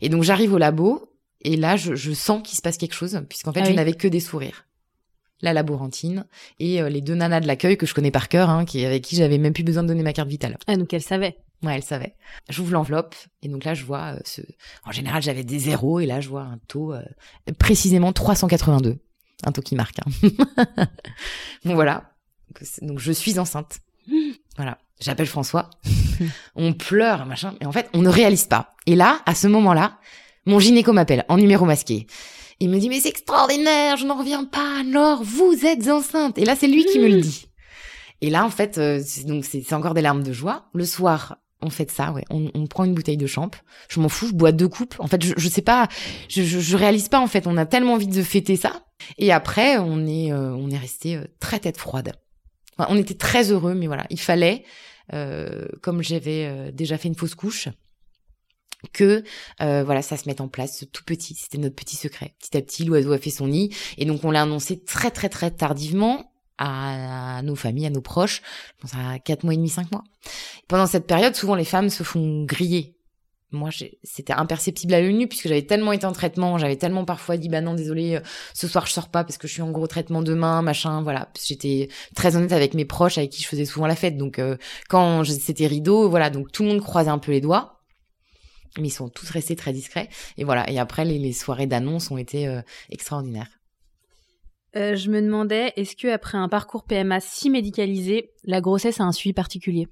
et 0.00 0.08
donc 0.08 0.22
j'arrive 0.22 0.54
au 0.54 0.58
labo 0.58 1.12
et 1.42 1.56
là 1.56 1.76
je, 1.76 1.94
je 1.94 2.12
sens 2.12 2.40
qu'il 2.42 2.56
se 2.56 2.62
passe 2.62 2.78
quelque 2.78 2.94
chose 2.94 3.20
puisqu'en 3.28 3.52
fait 3.52 3.60
ah 3.60 3.64
je 3.66 3.72
n'avais 3.72 3.92
que 3.92 4.08
des 4.08 4.20
sourires 4.20 4.66
la 5.42 5.52
laborantine 5.52 6.24
et 6.58 6.82
les 6.82 7.00
deux 7.00 7.14
nanas 7.14 7.40
de 7.40 7.46
l'accueil 7.46 7.78
que 7.78 7.86
je 7.86 7.94
connais 7.94 8.10
par 8.10 8.28
cœur, 8.28 8.50
hein, 8.50 8.66
qui 8.66 8.84
avec 8.84 9.02
qui 9.02 9.16
j'avais 9.16 9.38
même 9.38 9.54
plus 9.54 9.64
besoin 9.64 9.82
de 9.82 9.88
donner 9.88 10.02
ma 10.02 10.12
carte 10.12 10.28
vitale. 10.28 10.58
Ah 10.66 10.76
donc 10.76 10.92
elle 10.92 11.00
savait. 11.00 11.38
Ouais, 11.62 11.76
elle 11.76 11.82
savait. 11.82 12.14
J'ouvre 12.50 12.72
l'enveloppe 12.72 13.14
et 13.42 13.48
donc 13.48 13.64
là 13.64 13.72
je 13.72 13.86
vois 13.86 14.16
ce. 14.26 14.42
En 14.84 14.92
général 14.92 15.22
j'avais 15.22 15.42
des 15.42 15.58
zéros 15.58 15.98
et 15.98 16.04
là 16.04 16.20
je 16.20 16.28
vois 16.28 16.42
un 16.42 16.58
taux 16.68 16.92
précisément 17.58 18.12
382, 18.12 18.98
un 19.44 19.52
taux 19.52 19.62
qui 19.62 19.74
marque. 19.74 19.98
Hein. 19.98 20.28
bon 21.64 21.74
voilà. 21.74 22.12
Donc 22.82 22.98
je 22.98 23.12
suis 23.12 23.38
enceinte. 23.38 23.78
Voilà. 24.56 24.76
J'appelle 25.00 25.26
François. 25.26 25.70
on 26.54 26.74
pleure, 26.74 27.24
machin. 27.24 27.54
Et 27.62 27.66
en 27.66 27.72
fait, 27.72 27.88
on 27.94 28.02
ne 28.02 28.10
réalise 28.10 28.44
pas. 28.44 28.74
Et 28.86 28.94
là, 28.94 29.20
à 29.24 29.34
ce 29.34 29.46
moment-là, 29.46 29.96
mon 30.44 30.58
gynéco 30.58 30.92
m'appelle 30.92 31.24
en 31.28 31.38
numéro 31.38 31.64
masqué. 31.64 32.06
Il 32.58 32.68
me 32.68 32.78
dit, 32.78 32.90
mais 32.90 33.00
c'est 33.00 33.08
extraordinaire, 33.08 33.96
je 33.96 34.04
n'en 34.04 34.18
reviens 34.18 34.44
pas. 34.44 34.80
Alors, 34.80 35.22
vous 35.22 35.64
êtes 35.64 35.88
enceinte. 35.88 36.36
Et 36.36 36.44
là, 36.44 36.56
c'est 36.56 36.68
lui 36.68 36.84
qui 36.84 36.98
me 36.98 37.08
le 37.08 37.20
dit. 37.20 37.46
Et 38.20 38.28
là, 38.28 38.44
en 38.44 38.50
fait, 38.50 38.76
euh, 38.76 39.00
donc 39.24 39.46
c'est 39.46 39.72
encore 39.72 39.94
des 39.94 40.02
larmes 40.02 40.22
de 40.22 40.32
joie. 40.32 40.68
Le 40.74 40.84
soir, 40.84 41.38
on 41.62 41.70
fait 41.70 41.90
ça, 41.90 42.12
ouais. 42.12 42.24
On, 42.30 42.66
prend 42.66 42.84
une 42.84 42.94
bouteille 42.94 43.16
de 43.16 43.26
champ. 43.26 43.50
Je 43.88 44.00
m'en 44.00 44.08
fous, 44.08 44.28
je 44.28 44.32
bois 44.32 44.52
deux 44.52 44.68
coupes. 44.68 44.94
En 44.98 45.06
fait, 45.06 45.22
je, 45.24 45.34
je 45.36 45.48
sais 45.48 45.62
pas, 45.62 45.88
je, 46.28 46.42
je, 46.42 46.76
réalise 46.76 47.08
pas. 47.08 47.20
En 47.20 47.26
fait, 47.26 47.46
on 47.46 47.56
a 47.56 47.66
tellement 47.66 47.94
envie 47.94 48.06
de 48.06 48.22
fêter 48.22 48.56
ça. 48.56 48.84
Et 49.18 49.32
après, 49.32 49.78
on 49.78 50.06
est, 50.06 50.32
euh, 50.32 50.52
on 50.52 50.70
est 50.70 50.78
resté 50.78 51.16
euh, 51.16 51.24
très 51.38 51.58
tête 51.58 51.78
froide. 51.78 52.12
on 52.78 52.96
était 52.96 53.14
très 53.14 53.50
heureux, 53.50 53.74
mais 53.74 53.86
voilà, 53.86 54.06
il 54.10 54.20
fallait 54.20 54.64
euh, 55.12 55.66
comme 55.82 56.02
j'avais 56.02 56.46
euh, 56.46 56.70
déjà 56.70 56.96
fait 56.96 57.08
une 57.08 57.16
fausse 57.16 57.34
couche, 57.34 57.68
que 58.92 59.24
euh, 59.60 59.82
voilà 59.84 60.02
ça 60.02 60.16
se 60.16 60.28
mette 60.28 60.40
en 60.40 60.48
place 60.48 60.86
tout 60.90 61.04
petit 61.04 61.34
c'était 61.34 61.58
notre 61.58 61.74
petit 61.74 61.96
secret 61.96 62.34
petit 62.40 62.56
à 62.56 62.62
petit 62.62 62.84
l'oiseau 62.84 63.12
a 63.12 63.18
fait 63.18 63.28
son 63.28 63.48
nid 63.48 63.74
et 63.98 64.06
donc 64.06 64.24
on 64.24 64.30
l'a 64.30 64.40
annoncé 64.40 64.82
très 64.82 65.10
très 65.10 65.28
très 65.28 65.50
tardivement 65.50 66.29
à, 66.60 67.42
nos 67.42 67.56
familles 67.56 67.86
à 67.86 67.90
nos 67.90 68.02
proches. 68.02 68.42
Je 68.76 68.82
pense 68.82 68.94
à 68.94 69.18
quatre 69.18 69.42
mois 69.42 69.54
et 69.54 69.56
demi 69.56 69.68
cinq 69.68 69.90
mois. 69.90 70.04
Pendant 70.68 70.86
cette 70.86 71.06
période 71.06 71.34
souvent 71.34 71.56
les 71.56 71.64
femmes 71.64 71.88
se 71.88 72.04
font 72.04 72.44
griller. 72.44 72.94
Moi 73.52 73.70
c'était 74.04 74.34
imperceptible 74.34 74.94
à 74.94 75.00
l'œil 75.00 75.14
nu 75.14 75.26
puisque 75.26 75.48
j'avais 75.48 75.66
tellement 75.66 75.90
été 75.90 76.06
en 76.06 76.12
traitement 76.12 76.56
j'avais 76.56 76.76
tellement 76.76 77.04
parfois 77.04 77.36
dit 77.36 77.48
bah 77.48 77.60
non 77.60 77.74
désolé 77.74 78.14
euh, 78.14 78.20
ce 78.54 78.68
soir 78.68 78.86
je 78.86 78.92
sors 78.92 79.08
pas 79.08 79.24
parce 79.24 79.38
que 79.38 79.48
je 79.48 79.54
suis 79.54 79.62
en 79.62 79.72
gros 79.72 79.88
traitement 79.88 80.22
demain 80.22 80.62
machin 80.62 81.02
voilà. 81.02 81.30
J'étais 81.44 81.88
très 82.14 82.36
honnête 82.36 82.52
avec 82.52 82.74
mes 82.74 82.84
proches 82.84 83.18
avec 83.18 83.30
qui 83.30 83.42
je 83.42 83.48
faisais 83.48 83.64
souvent 83.64 83.86
la 83.86 83.96
fête. 83.96 84.16
Donc 84.16 84.38
euh, 84.38 84.56
quand 84.88 85.24
c'était 85.24 85.66
rideau 85.66 86.08
voilà. 86.08 86.30
Donc 86.30 86.52
tout 86.52 86.62
le 86.62 86.68
monde 86.68 86.80
croisait 86.80 87.10
un 87.10 87.18
peu 87.18 87.32
les 87.32 87.40
doigts. 87.40 87.78
Mais 88.78 88.86
ils 88.86 88.92
sont 88.92 89.08
tous 89.08 89.28
restés 89.30 89.56
très 89.56 89.72
discrets. 89.72 90.08
Et 90.36 90.44
voilà. 90.44 90.70
Et 90.70 90.78
après 90.78 91.04
les, 91.04 91.32
soirées 91.32 91.66
d'annonce 91.66 92.12
ont 92.12 92.18
été 92.18 92.46
euh, 92.46 92.62
extraordinaires 92.90 93.59
je 94.74 95.10
me 95.10 95.20
demandais 95.20 95.72
est-ce 95.76 95.96
que 95.96 96.08
après 96.08 96.38
un 96.38 96.48
parcours 96.48 96.84
PMA 96.84 97.20
si 97.20 97.50
médicalisé 97.50 98.32
la 98.44 98.60
grossesse 98.60 99.00
a 99.00 99.04
un 99.04 99.12
suivi 99.12 99.32
particulier? 99.32 99.88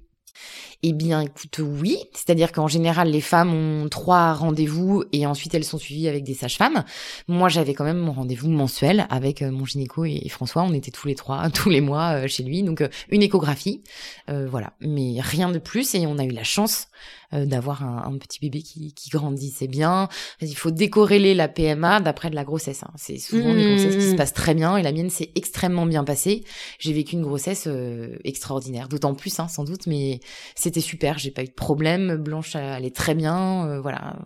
Eh 0.81 0.93
bien, 0.93 1.21
écoute, 1.21 1.59
oui. 1.59 1.97
C'est-à-dire 2.13 2.51
qu'en 2.51 2.67
général, 2.67 3.09
les 3.09 3.21
femmes 3.21 3.53
ont 3.53 3.89
trois 3.89 4.33
rendez-vous 4.33 5.03
et 5.11 5.25
ensuite 5.25 5.53
elles 5.53 5.65
sont 5.65 5.77
suivies 5.77 6.07
avec 6.07 6.23
des 6.23 6.33
sages-femmes. 6.33 6.83
Moi, 7.27 7.49
j'avais 7.49 7.73
quand 7.73 7.83
même 7.83 7.97
mon 7.97 8.13
rendez-vous 8.13 8.49
mensuel 8.49 9.05
avec 9.09 9.41
euh, 9.41 9.51
mon 9.51 9.65
gynéco 9.65 10.05
et 10.05 10.27
François. 10.29 10.63
On 10.63 10.73
était 10.73 10.91
tous 10.91 11.07
les 11.07 11.15
trois, 11.15 11.49
tous 11.53 11.69
les 11.69 11.81
mois 11.81 12.13
euh, 12.13 12.27
chez 12.27 12.43
lui. 12.43 12.63
Donc, 12.63 12.81
euh, 12.81 12.89
une 13.09 13.23
échographie. 13.23 13.83
voilà. 14.27 14.73
Mais 14.79 15.15
rien 15.19 15.51
de 15.51 15.59
plus. 15.59 15.95
Et 15.95 16.07
on 16.07 16.17
a 16.17 16.23
eu 16.23 16.31
la 16.31 16.43
chance 16.43 16.87
euh, 17.31 17.45
d'avoir 17.45 17.83
un, 17.83 18.17
petit 18.17 18.39
bébé 18.39 18.63
qui, 18.63 18.91
qui 18.91 19.11
grandissait 19.11 19.67
bien. 19.67 20.09
Il 20.41 20.55
faut 20.55 20.71
décorréler 20.71 21.35
la 21.35 21.47
PMA 21.47 21.99
d'après 21.99 22.31
de 22.31 22.35
la 22.35 22.43
grossesse. 22.43 22.81
Hein. 22.81 22.91
C'est 22.95 23.19
souvent 23.19 23.53
des 23.53 23.65
grossesses 23.65 23.95
qui 23.97 24.01
se 24.01 24.13
mmh. 24.13 24.15
passent 24.15 24.33
très 24.33 24.55
bien 24.55 24.77
et 24.77 24.81
la 24.81 24.91
mienne 24.91 25.11
s'est 25.11 25.29
extrêmement 25.35 25.85
bien 25.85 26.03
passée. 26.03 26.43
J'ai 26.79 26.91
vécu 26.91 27.13
une 27.13 27.21
grossesse 27.21 27.65
euh, 27.67 28.17
extraordinaire, 28.23 28.89
d'autant 28.89 29.13
plus 29.13 29.39
hein, 29.39 29.47
sans 29.47 29.63
doute, 29.63 29.85
mais 29.85 30.18
c'était 30.55 30.81
super. 30.81 31.17
J'ai 31.17 31.31
pas 31.31 31.43
eu 31.43 31.47
de 31.47 31.53
problème. 31.53 32.17
Blanche 32.17 32.55
allait 32.55 32.91
très 32.91 33.15
bien. 33.15 33.67
Euh, 33.67 33.81
voilà. 33.81 34.19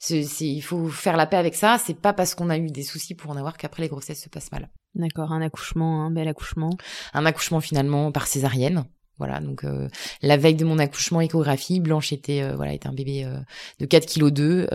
C'est, 0.00 0.22
il 0.40 0.60
faut 0.60 0.88
faire 0.88 1.16
la 1.16 1.26
paix 1.26 1.36
avec 1.36 1.54
ça. 1.54 1.78
C'est 1.78 2.00
pas 2.00 2.12
parce 2.12 2.34
qu'on 2.34 2.50
a 2.50 2.56
eu 2.56 2.68
des 2.68 2.84
soucis 2.84 3.14
pour 3.14 3.30
en 3.30 3.36
avoir 3.36 3.56
qu'après 3.56 3.82
les 3.82 3.88
grossesses 3.88 4.22
se 4.22 4.28
passent 4.28 4.52
mal. 4.52 4.70
D'accord, 4.94 5.32
un 5.32 5.42
accouchement, 5.42 6.04
un 6.04 6.10
bel 6.10 6.28
accouchement. 6.28 6.70
Un 7.14 7.26
accouchement 7.26 7.60
finalement 7.60 8.12
par 8.12 8.26
césarienne. 8.26 8.84
Voilà, 9.18 9.40
donc 9.40 9.64
euh, 9.64 9.88
la 10.22 10.36
veille 10.36 10.54
de 10.54 10.64
mon 10.64 10.78
accouchement, 10.78 11.20
échographie, 11.20 11.80
Blanche 11.80 12.12
était 12.12 12.42
euh, 12.42 12.54
voilà 12.54 12.72
était 12.72 12.86
un 12.86 12.92
bébé 12.92 13.24
euh, 13.24 13.36
de 13.80 13.86
4 13.86 14.06
kg 14.06 14.30
2. 14.30 14.68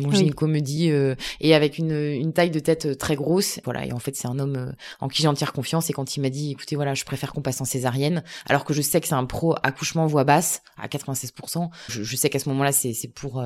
mon 0.00 0.10
gynéco 0.10 0.46
me 0.46 0.60
dit 0.60 0.90
et 1.40 1.54
avec 1.54 1.78
une, 1.78 1.92
une 1.92 2.32
taille 2.32 2.50
de 2.50 2.58
tête 2.58 2.96
très 2.98 3.16
grosse. 3.16 3.60
Voilà, 3.64 3.84
et 3.84 3.92
en 3.92 3.98
fait 3.98 4.16
c'est 4.16 4.28
un 4.28 4.38
homme 4.38 4.72
en 5.00 5.08
qui 5.08 5.22
j'ai 5.22 5.28
entière 5.28 5.52
confiance. 5.52 5.90
Et 5.90 5.92
quand 5.92 6.16
il 6.16 6.20
m'a 6.20 6.30
dit, 6.30 6.52
écoutez 6.52 6.76
voilà, 6.76 6.94
je 6.94 7.04
préfère 7.04 7.32
qu'on 7.32 7.42
passe 7.42 7.60
en 7.60 7.64
césarienne, 7.64 8.22
alors 8.46 8.64
que 8.64 8.72
je 8.72 8.80
sais 8.80 9.00
que 9.00 9.08
c'est 9.08 9.14
un 9.14 9.26
pro 9.26 9.54
accouchement 9.62 10.06
voix 10.06 10.24
basse 10.24 10.62
à 10.78 10.88
96%. 10.88 11.68
Je, 11.88 12.02
je 12.02 12.16
sais 12.16 12.30
qu'à 12.30 12.38
ce 12.38 12.48
moment-là 12.48 12.72
c'est 12.72 12.94
c'est 12.94 13.08
pour 13.08 13.42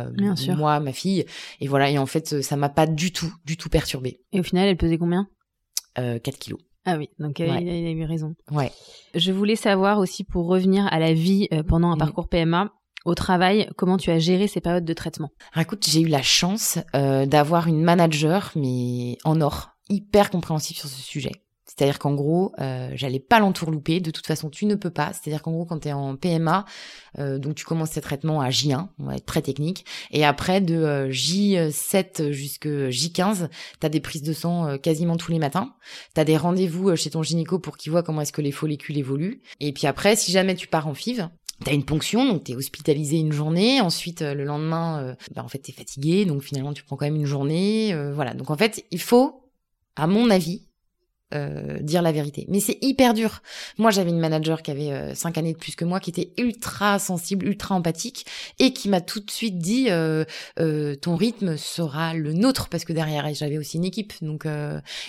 moi, 0.57 0.81
ma 0.81 0.93
fille. 0.93 1.27
Et 1.61 1.66
voilà, 1.66 1.90
et 1.90 1.99
en 1.99 2.07
fait 2.07 2.40
ça 2.43 2.57
m'a 2.57 2.69
pas 2.69 2.87
du 2.87 3.12
tout 3.12 3.33
du 3.45 3.57
tout 3.57 3.69
perturbé. 3.69 4.21
Et 4.33 4.40
au 4.40 4.45
final, 4.45 4.69
elle 4.69 4.77
pesait 4.77 4.99
combien? 4.99 5.29
4 5.97 6.38
kilos. 6.38 6.61
Ah 6.85 6.97
oui, 6.97 7.11
donc 7.19 7.38
il, 7.38 7.51
a, 7.51 7.61
eu 7.61 8.05
raison. 8.05 8.35
Ouais. 8.51 8.73
Je 9.14 9.33
voulais 9.33 9.57
savoir 9.57 9.99
aussi 9.99 10.25
pour 10.25 10.47
revenir 10.47 10.87
à 10.90 10.99
la 10.99 11.12
vie 11.12 11.49
euh, 11.53 11.62
pendant 11.62 11.90
un 11.90 11.97
parcours 11.97 12.29
PMA. 12.29 12.73
Au 13.05 13.14
travail, 13.14 13.69
comment 13.77 13.97
tu 13.97 14.11
as 14.11 14.19
géré 14.19 14.47
ces 14.47 14.61
périodes 14.61 14.85
de 14.85 14.93
traitement? 14.93 15.31
Écoute, 15.59 15.87
j'ai 15.88 16.01
eu 16.01 16.09
la 16.09 16.23
chance 16.23 16.79
euh, 16.95 17.25
d'avoir 17.27 17.66
une 17.66 17.83
manager, 17.83 18.53
mais 18.57 19.16
en 19.25 19.40
or, 19.40 19.71
hyper 19.88 20.31
compréhensive 20.31 20.77
sur 20.77 20.88
ce 20.88 21.01
sujet. 21.01 21.33
C'est-à-dire 21.76 21.98
qu'en 22.00 22.14
gros, 22.14 22.52
euh, 22.59 22.90
j'allais 22.94 23.20
pas 23.20 23.38
l'entourlouper. 23.38 24.00
De 24.00 24.11
toute 24.11 24.26
façon, 24.26 24.50
tu 24.50 24.66
ne 24.66 24.74
peux 24.74 24.90
pas. 24.90 25.12
C'est-à-dire 25.12 25.40
qu'en 25.40 25.52
gros, 25.52 25.64
quand 25.64 25.80
tu 25.80 25.88
es 25.88 25.92
en 25.92 26.16
PMA, 26.16 26.64
euh, 27.18 27.38
donc 27.38 27.54
tu 27.54 27.64
commences 27.64 27.92
tes 27.92 28.00
traitements 28.00 28.40
à 28.40 28.50
J1, 28.50 28.88
on 28.98 29.04
va 29.04 29.16
être 29.16 29.26
très 29.26 29.42
technique, 29.42 29.85
et 30.11 30.24
après 30.24 30.61
de 30.61 30.74
euh, 30.74 31.11
J7 31.11 32.33
jusqu'à 32.33 32.88
J15, 32.88 33.48
tu 33.80 33.87
as 33.87 33.88
des 33.88 34.00
prises 34.00 34.22
de 34.22 34.33
sang 34.33 34.66
euh, 34.66 34.76
quasiment 34.76 35.16
tous 35.16 35.33
les 35.33 35.38
matins. 35.38 35.74
Tu 36.14 36.20
as 36.20 36.24
des 36.24 36.37
rendez-vous 36.37 36.94
chez 36.96 37.11
ton 37.11 37.22
gynéco 37.22 37.59
pour 37.59 37.76
qu'il 37.76 37.92
voit 37.92 38.02
comment 38.02 38.20
est-ce 38.20 38.33
que 38.33 38.42
les 38.42 38.52
follicules 38.52 38.98
évoluent. 38.98 39.40
Et 39.61 39.72
puis 39.72 39.87
après, 39.87 40.16
si 40.16 40.33
jamais 40.33 40.54
tu 40.54 40.66
pars 40.66 40.87
en 40.87 40.94
FIV, 40.94 41.28
T'as 41.62 41.74
une 41.74 41.85
ponction, 41.85 42.24
donc 42.24 42.44
t'es 42.44 42.54
hospitalisé 42.54 43.18
une 43.18 43.33
journée. 43.33 43.83
Ensuite, 43.83 44.22
le 44.22 44.44
lendemain, 44.44 45.14
bah, 45.35 45.44
en 45.44 45.48
fait, 45.48 45.59
t'es 45.59 45.72
fatigué, 45.72 46.24
donc 46.24 46.40
finalement, 46.40 46.72
tu 46.72 46.83
prends 46.85 46.96
quand 46.96 47.04
même 47.04 47.16
une 47.16 47.26
journée. 47.26 47.94
voilà. 48.14 48.33
Donc 48.33 48.48
en 48.50 48.56
fait, 48.56 48.87
il 48.90 48.98
faut, 48.98 49.50
à 49.94 50.06
mon 50.06 50.30
avis, 50.30 50.69
euh, 51.33 51.79
dire 51.79 52.03
la 52.03 52.11
vérité. 52.11 52.45
Mais 52.49 52.59
c'est 52.59 52.79
hyper 52.83 53.14
dur. 53.14 53.40
Moi, 53.79 53.93
j'avais 53.93 54.11
une 54.11 54.19
manager 54.19 54.62
qui 54.62 54.73
avait 54.73 54.90
euh, 54.90 55.14
cinq 55.14 55.38
années 55.38 55.53
de 55.53 55.59
plus 55.59 55.77
que 55.77 55.85
moi, 55.85 56.01
qui 56.01 56.11
était 56.11 56.33
ultra 56.38 56.99
sensible, 56.99 57.47
ultra 57.47 57.77
empathique, 57.77 58.27
et 58.59 58.73
qui 58.73 58.88
m'a 58.88 59.01
tout 59.01 59.21
de 59.21 59.31
suite 59.31 59.57
dit 59.57 59.90
euh, 59.90 60.25
ton 60.57 61.14
rythme 61.14 61.57
sera 61.57 62.14
le 62.14 62.33
nôtre, 62.33 62.69
parce 62.69 62.85
que 62.85 62.93
derrière, 62.93 63.33
j'avais 63.33 63.59
aussi 63.59 63.77
une 63.77 63.85
équipe. 63.85 64.12
Donc, 64.23 64.45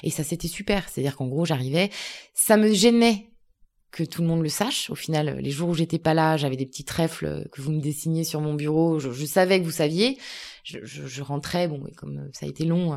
et 0.04 0.10
ça, 0.12 0.24
c'était 0.24 0.48
super. 0.48 0.88
C'est-à-dire 0.90 1.16
qu'en 1.16 1.26
gros, 1.26 1.46
j'arrivais, 1.46 1.90
ça 2.36 2.56
me 2.56 2.72
gênait 2.72 3.28
que 3.90 4.04
tout 4.04 4.22
le 4.22 4.28
monde 4.28 4.44
le 4.44 4.50
sache. 4.50 4.92
Au 4.92 4.96
final, 4.96 5.40
les 5.40 5.52
jours 5.52 5.70
où 5.70 5.74
j'étais 5.74 6.00
pas 6.00 6.14
là, 6.14 6.38
j'avais 6.38 6.56
des 6.56 6.68
petits 6.68 6.86
trèfles 6.86 7.48
que 7.52 7.62
vous 7.62 7.72
me 7.72 7.82
dessiniez 7.82 8.24
sur 8.24 8.42
mon 8.42 8.54
bureau. 8.54 9.00
Je, 9.00 9.26
savais 9.26 9.60
que 9.60 9.66
vous 9.66 9.72
saviez. 9.72 10.20
Je, 10.64 10.78
je, 10.84 11.08
je 11.08 11.22
rentrais, 11.24 11.68
bon, 11.68 11.82
comme 11.98 12.30
ça 12.34 12.46
a 12.46 12.50
été 12.50 12.64
long 12.64 12.94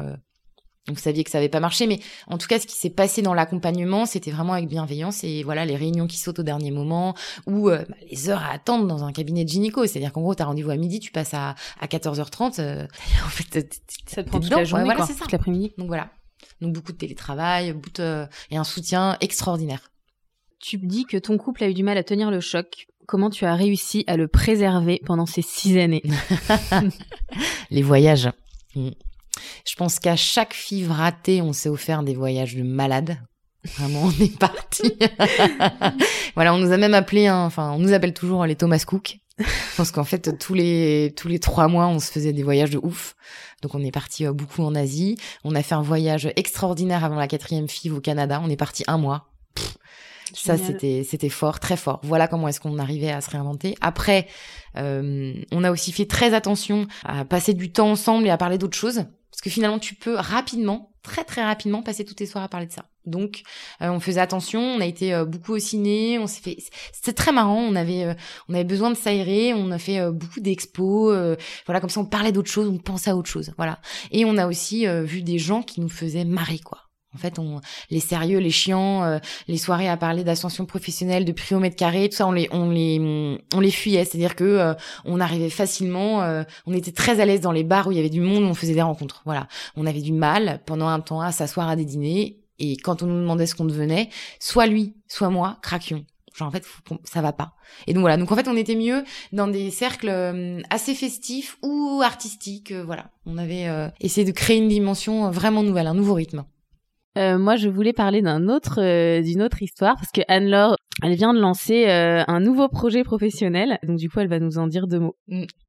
vous 0.88 0.96
saviez 0.96 1.24
que 1.24 1.30
ça 1.30 1.38
avait 1.38 1.48
pas 1.48 1.60
marché, 1.60 1.86
mais 1.86 2.00
en 2.26 2.36
tout 2.36 2.46
cas, 2.46 2.58
ce 2.58 2.66
qui 2.66 2.76
s'est 2.76 2.90
passé 2.90 3.22
dans 3.22 3.32
l'accompagnement, 3.32 4.04
c'était 4.04 4.30
vraiment 4.30 4.52
avec 4.52 4.68
bienveillance 4.68 5.24
et 5.24 5.42
voilà 5.42 5.64
les 5.64 5.76
réunions 5.76 6.06
qui 6.06 6.18
sautent 6.18 6.40
au 6.40 6.42
dernier 6.42 6.70
moment 6.70 7.14
ou 7.46 7.70
euh, 7.70 7.84
bah, 7.88 7.96
les 8.10 8.28
heures 8.28 8.42
à 8.42 8.50
attendre 8.52 8.86
dans 8.86 9.02
un 9.02 9.12
cabinet 9.12 9.44
de 9.44 9.48
gynéco. 9.48 9.86
C'est-à-dire 9.86 10.12
qu'en 10.12 10.20
gros, 10.20 10.34
t'as 10.34 10.44
rendez-vous 10.44 10.70
à 10.70 10.76
midi, 10.76 11.00
tu 11.00 11.10
passes 11.10 11.32
à, 11.32 11.54
à 11.80 11.86
14h30. 11.86 12.60
Euh, 12.60 12.86
en 13.24 13.28
fait, 13.28 13.82
ça 14.06 14.22
te 14.22 14.28
prend 14.28 14.40
toute 14.40 14.50
la 14.50 14.64
journée, 14.64 14.84
voilà, 14.84 15.06
c'est 15.06 15.14
ça. 15.14 15.20
Toute 15.20 15.32
l'après-midi. 15.32 15.72
Donc 15.78 15.86
voilà. 15.86 16.10
Donc 16.60 16.74
beaucoup 16.74 16.92
de 16.92 16.98
télétravail, 16.98 17.72
beaucoup 17.72 17.90
de... 17.94 18.26
et 18.50 18.58
un 18.58 18.64
soutien 18.64 19.16
extraordinaire. 19.22 19.90
Tu 20.60 20.78
me 20.78 20.86
dis 20.86 21.04
que 21.04 21.16
ton 21.16 21.38
couple 21.38 21.64
a 21.64 21.68
eu 21.68 21.74
du 21.74 21.82
mal 21.82 21.96
à 21.96 22.04
tenir 22.04 22.30
le 22.30 22.40
choc. 22.40 22.88
Comment 23.06 23.30
tu 23.30 23.44
as 23.46 23.54
réussi 23.54 24.04
à 24.06 24.16
le 24.16 24.28
préserver 24.28 25.00
pendant 25.04 25.26
ces 25.26 25.42
six 25.42 25.78
années? 25.78 26.02
Les 27.70 27.82
voyages. 27.82 28.30
Mm. 28.74 28.90
Je 29.66 29.74
pense 29.76 29.98
qu'à 29.98 30.16
chaque 30.16 30.54
FIV 30.54 30.90
ratée, 30.90 31.42
on 31.42 31.52
s'est 31.52 31.68
offert 31.68 32.02
des 32.02 32.14
voyages 32.14 32.56
de 32.56 32.62
malade. 32.62 33.18
Vraiment, 33.64 34.04
on 34.04 34.22
est 34.22 34.38
parti. 34.38 34.92
voilà, 36.34 36.54
on 36.54 36.58
nous 36.58 36.72
a 36.72 36.76
même 36.76 36.94
appelé, 36.94 37.30
enfin, 37.30 37.72
on 37.72 37.78
nous 37.78 37.92
appelle 37.92 38.12
toujours 38.12 38.44
les 38.44 38.56
Thomas 38.56 38.82
Cook. 38.86 39.18
Pense 39.76 39.90
qu'en 39.90 40.04
fait, 40.04 40.38
tous 40.38 40.54
les 40.54 41.12
tous 41.16 41.26
les 41.26 41.40
trois 41.40 41.66
mois, 41.66 41.88
on 41.88 41.98
se 41.98 42.12
faisait 42.12 42.32
des 42.32 42.42
voyages 42.44 42.70
de 42.70 42.78
ouf. 42.80 43.16
Donc, 43.62 43.74
on 43.74 43.82
est 43.82 43.90
parti 43.90 44.26
euh, 44.26 44.32
beaucoup 44.32 44.62
en 44.62 44.74
Asie. 44.74 45.16
On 45.42 45.54
a 45.54 45.62
fait 45.62 45.74
un 45.74 45.82
voyage 45.82 46.30
extraordinaire 46.36 47.04
avant 47.04 47.16
la 47.16 47.26
quatrième 47.26 47.68
FIV 47.68 47.94
au 47.94 48.00
Canada. 48.00 48.40
On 48.44 48.50
est 48.50 48.56
parti 48.56 48.84
un 48.86 48.98
mois. 48.98 49.26
Ça, 50.32 50.56
c'était 50.56 51.04
c'était 51.08 51.28
fort, 51.28 51.60
très 51.60 51.76
fort. 51.76 52.00
Voilà 52.02 52.28
comment 52.28 52.48
est-ce 52.48 52.60
qu'on 52.60 52.78
arrivait 52.78 53.10
à 53.10 53.20
se 53.20 53.30
réinventer. 53.30 53.76
Après, 53.80 54.26
euh, 54.76 55.32
on 55.52 55.64
a 55.64 55.70
aussi 55.70 55.92
fait 55.92 56.06
très 56.06 56.34
attention 56.34 56.86
à 57.04 57.24
passer 57.24 57.54
du 57.54 57.70
temps 57.70 57.90
ensemble 57.90 58.26
et 58.26 58.30
à 58.30 58.36
parler 58.36 58.58
d'autres 58.58 58.76
choses. 58.76 59.04
Parce 59.34 59.40
que 59.40 59.50
finalement, 59.50 59.80
tu 59.80 59.96
peux 59.96 60.14
rapidement, 60.14 60.92
très 61.02 61.24
très 61.24 61.42
rapidement, 61.42 61.82
passer 61.82 62.04
toutes 62.04 62.18
tes 62.18 62.26
soirs 62.26 62.44
à 62.44 62.48
parler 62.48 62.66
de 62.66 62.72
ça. 62.72 62.84
Donc, 63.04 63.42
euh, 63.82 63.88
on 63.88 63.98
faisait 63.98 64.20
attention. 64.20 64.60
On 64.60 64.80
a 64.80 64.86
été 64.86 65.12
euh, 65.12 65.24
beaucoup 65.24 65.54
au 65.54 65.58
ciné. 65.58 66.20
On 66.20 66.28
s'est 66.28 66.40
fait. 66.40 66.56
C'était 66.92 67.12
très 67.12 67.32
marrant. 67.32 67.58
On 67.58 67.74
avait, 67.74 68.04
euh, 68.04 68.14
on 68.48 68.54
avait 68.54 68.62
besoin 68.62 68.90
de 68.90 68.96
s'aérer. 68.96 69.52
On 69.52 69.72
a 69.72 69.78
fait 69.78 70.08
beaucoup 70.12 70.38
d'expos. 70.38 71.36
voilà, 71.66 71.80
comme 71.80 71.90
ça, 71.90 71.98
on 71.98 72.04
parlait 72.04 72.30
d'autre 72.30 72.48
chose. 72.48 72.68
On 72.68 72.78
pensait 72.78 73.10
à 73.10 73.16
autre 73.16 73.28
chose. 73.28 73.52
Voilà. 73.56 73.80
Et 74.12 74.24
on 74.24 74.38
a 74.38 74.46
aussi 74.46 74.86
vu 74.86 75.22
des 75.22 75.40
gens 75.40 75.62
qui 75.62 75.80
nous 75.80 75.88
faisaient 75.88 76.24
marrer, 76.24 76.60
quoi. 76.60 76.83
En 77.14 77.18
fait, 77.18 77.38
on, 77.38 77.60
les 77.90 78.00
sérieux, 78.00 78.38
les 78.38 78.50
chiants, 78.50 79.04
euh, 79.04 79.18
les 79.46 79.56
soirées 79.56 79.88
à 79.88 79.96
parler 79.96 80.24
d'ascension 80.24 80.66
professionnelle, 80.66 81.24
de 81.24 81.32
prix 81.32 81.54
au 81.54 81.60
mètre 81.60 81.76
carré, 81.76 82.08
tout 82.08 82.16
ça, 82.16 82.26
on 82.26 82.32
les, 82.32 82.48
on 82.50 82.70
les, 82.70 83.38
on 83.54 83.60
les 83.60 83.70
fuyait. 83.70 84.04
C'est-à-dire 84.04 84.34
que 84.34 84.44
euh, 84.44 84.74
on 85.04 85.20
arrivait 85.20 85.50
facilement, 85.50 86.22
euh, 86.22 86.42
on 86.66 86.72
était 86.72 86.92
très 86.92 87.20
à 87.20 87.24
l'aise 87.24 87.40
dans 87.40 87.52
les 87.52 87.62
bars 87.62 87.86
où 87.86 87.92
il 87.92 87.96
y 87.96 88.00
avait 88.00 88.10
du 88.10 88.20
monde, 88.20 88.42
où 88.42 88.46
on 88.46 88.54
faisait 88.54 88.74
des 88.74 88.82
rencontres. 88.82 89.22
Voilà, 89.24 89.46
on 89.76 89.86
avait 89.86 90.00
du 90.00 90.12
mal 90.12 90.60
pendant 90.66 90.88
un 90.88 91.00
temps 91.00 91.20
à 91.20 91.30
s'asseoir 91.30 91.68
à 91.68 91.76
des 91.76 91.84
dîners. 91.84 92.40
Et 92.58 92.76
quand 92.76 93.02
on 93.02 93.06
nous 93.06 93.20
demandait 93.20 93.46
ce 93.46 93.54
qu'on 93.54 93.64
devenait, 93.64 94.08
soit 94.40 94.66
lui, 94.66 94.94
soit 95.06 95.30
moi, 95.30 95.58
craquions. 95.62 96.04
Genre 96.34 96.48
en 96.48 96.50
fait, 96.50 96.64
ça 97.04 97.22
va 97.22 97.32
pas. 97.32 97.52
Et 97.86 97.94
donc 97.94 98.00
voilà. 98.00 98.16
Donc 98.16 98.32
en 98.32 98.36
fait, 98.36 98.48
on 98.48 98.56
était 98.56 98.74
mieux 98.74 99.04
dans 99.32 99.46
des 99.46 99.70
cercles 99.70 100.62
assez 100.68 100.94
festifs 100.96 101.58
ou 101.62 102.00
artistiques. 102.04 102.72
Voilà, 102.72 103.10
on 103.24 103.38
avait 103.38 103.68
essayé 104.00 104.24
de 104.24 104.32
créer 104.32 104.56
une 104.56 104.68
dimension 104.68 105.30
vraiment 105.30 105.62
nouvelle, 105.62 105.86
un 105.86 105.94
nouveau 105.94 106.14
rythme. 106.14 106.44
Euh, 107.16 107.38
moi, 107.38 107.56
je 107.56 107.68
voulais 107.68 107.92
parler 107.92 108.22
d'un 108.22 108.48
autre, 108.48 108.80
euh, 108.80 109.22
d'une 109.22 109.42
autre 109.42 109.62
histoire 109.62 109.94
parce 109.94 110.10
que 110.10 110.22
Anne-Laure, 110.26 110.76
elle 111.02 111.14
vient 111.14 111.32
de 111.32 111.40
lancer 111.40 111.86
euh, 111.88 112.24
un 112.26 112.40
nouveau 112.40 112.68
projet 112.68 113.04
professionnel. 113.04 113.78
Donc 113.84 113.98
du 113.98 114.10
coup, 114.10 114.20
elle 114.20 114.28
va 114.28 114.40
nous 114.40 114.58
en 114.58 114.66
dire 114.66 114.86
deux 114.86 114.98
mots. 114.98 115.16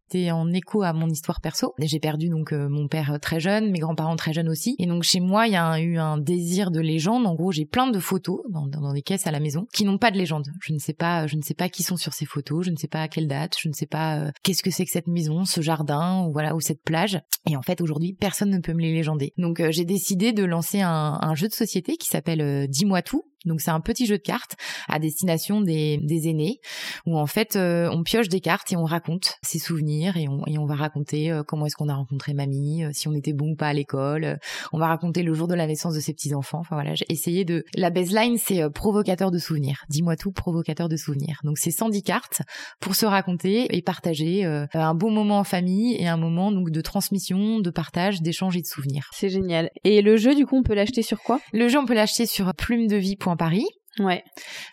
C'était 0.07 0.29
en 0.29 0.51
écho 0.53 0.83
à 0.83 0.93
mon 0.93 1.09
histoire 1.09 1.41
perso. 1.41 1.73
J'ai 1.79 1.99
perdu 1.99 2.29
donc 2.29 2.53
euh, 2.53 2.69
mon 2.69 2.87
père 2.87 3.13
euh, 3.13 3.17
très 3.17 3.39
jeune, 3.39 3.71
mes 3.71 3.79
grands-parents 3.79 4.15
très 4.15 4.33
jeunes 4.33 4.49
aussi. 4.49 4.75
Et 4.77 4.85
donc 4.85 5.01
chez 5.01 5.19
moi, 5.19 5.47
il 5.47 5.53
y 5.53 5.55
a 5.55 5.79
eu 5.79 5.97
un 5.97 6.19
désir 6.19 6.69
de 6.69 6.79
légende. 6.79 7.25
En 7.25 7.33
gros, 7.33 7.51
j'ai 7.51 7.65
plein 7.65 7.89
de 7.89 7.99
photos 7.99 8.41
dans, 8.49 8.93
des 8.93 9.01
caisses 9.01 9.25
à 9.25 9.31
la 9.31 9.39
maison 9.39 9.65
qui 9.73 9.83
n'ont 9.83 9.97
pas 9.97 10.11
de 10.11 10.17
légende. 10.17 10.45
Je 10.61 10.73
ne 10.73 10.77
sais 10.77 10.93
pas, 10.93 11.25
je 11.25 11.35
ne 11.35 11.41
sais 11.41 11.55
pas 11.55 11.69
qui 11.69 11.81
sont 11.81 11.97
sur 11.97 12.13
ces 12.13 12.25
photos. 12.25 12.65
Je 12.65 12.71
ne 12.71 12.75
sais 12.75 12.87
pas 12.87 13.01
à 13.01 13.07
quelle 13.07 13.27
date. 13.27 13.55
Je 13.59 13.67
ne 13.67 13.73
sais 13.73 13.87
pas 13.87 14.19
euh, 14.19 14.31
qu'est-ce 14.43 14.61
que 14.61 14.69
c'est 14.69 14.85
que 14.85 14.91
cette 14.91 15.07
maison, 15.07 15.43
ce 15.43 15.61
jardin 15.61 16.23
ou 16.27 16.31
voilà 16.31 16.55
ou 16.55 16.59
cette 16.59 16.83
plage. 16.83 17.19
Et 17.49 17.57
en 17.57 17.63
fait, 17.63 17.81
aujourd'hui, 17.81 18.13
personne 18.13 18.51
ne 18.51 18.59
peut 18.59 18.73
me 18.73 18.81
les 18.81 18.93
légender. 18.93 19.33
Donc 19.37 19.61
j'ai 19.69 19.85
décidé 19.85 20.33
de 20.33 20.43
lancer 20.43 20.81
un, 20.81 21.33
jeu 21.35 21.47
de 21.47 21.53
société 21.53 21.97
qui 21.97 22.07
s'appelle 22.07 22.67
Dis-moi 22.69 23.01
tout 23.01 23.23
donc 23.45 23.61
c'est 23.61 23.71
un 23.71 23.79
petit 23.79 24.05
jeu 24.05 24.17
de 24.17 24.23
cartes 24.23 24.55
à 24.87 24.99
destination 24.99 25.61
des, 25.61 25.97
des 25.97 26.27
aînés 26.29 26.59
où 27.05 27.17
en 27.17 27.27
fait 27.27 27.55
euh, 27.55 27.89
on 27.91 28.03
pioche 28.03 28.29
des 28.29 28.39
cartes 28.39 28.71
et 28.71 28.77
on 28.77 28.85
raconte 28.85 29.37
ses 29.41 29.59
souvenirs 29.59 30.17
et 30.17 30.27
on, 30.27 30.45
et 30.47 30.57
on 30.57 30.65
va 30.65 30.75
raconter 30.75 31.31
euh, 31.31 31.43
comment 31.43 31.65
est-ce 31.65 31.75
qu'on 31.75 31.89
a 31.89 31.95
rencontré 31.95 32.33
mamie, 32.33 32.83
euh, 32.83 32.89
si 32.93 33.07
on 33.07 33.13
était 33.13 33.33
bon 33.33 33.51
ou 33.51 33.55
pas 33.55 33.67
à 33.67 33.73
l'école. 33.73 34.39
on 34.73 34.79
va 34.79 34.87
raconter 34.87 35.23
le 35.23 35.33
jour 35.33 35.47
de 35.47 35.55
la 35.55 35.67
naissance 35.67 35.93
de 35.93 35.99
ses 35.99 36.13
petits 36.13 36.33
enfants. 36.33 36.59
Enfin 36.59 36.75
voilà, 36.75 36.95
j'ai 36.95 37.05
essayé 37.09 37.45
de. 37.45 37.63
La 37.75 37.89
baseline 37.89 38.37
c'est 38.37 38.69
provocateur 38.69 39.31
de 39.31 39.37
souvenirs. 39.37 39.83
Dis-moi 39.89 40.15
tout, 40.15 40.31
provocateur 40.31 40.89
de 40.89 40.97
souvenirs. 40.97 41.39
Donc 41.43 41.57
c'est 41.57 41.71
110 41.71 42.03
cartes 42.03 42.41
pour 42.79 42.95
se 42.95 43.05
raconter 43.05 43.75
et 43.75 43.81
partager 43.81 44.45
un 44.45 44.93
beau 44.93 45.09
moment 45.09 45.39
en 45.39 45.43
famille 45.43 45.95
et 45.95 46.07
un 46.07 46.17
moment 46.17 46.51
donc 46.51 46.71
de 46.71 46.81
transmission, 46.81 47.59
de 47.59 47.69
partage, 47.69 48.21
d'échange 48.21 48.57
et 48.57 48.61
de 48.61 48.67
souvenirs. 48.67 49.09
C'est 49.13 49.29
génial. 49.29 49.69
Et 49.83 50.01
le 50.01 50.17
jeu 50.17 50.35
du 50.35 50.45
coup 50.45 50.57
on 50.57 50.63
peut 50.63 50.75
l'acheter 50.75 51.01
sur 51.01 51.21
quoi? 51.21 51.39
Le 51.53 51.67
jeu 51.67 51.79
on 51.79 51.85
peut 51.85 51.93
l'acheter 51.93 52.25
sur 52.25 52.53
Paris. 53.35 53.65
Ouais. 53.99 54.23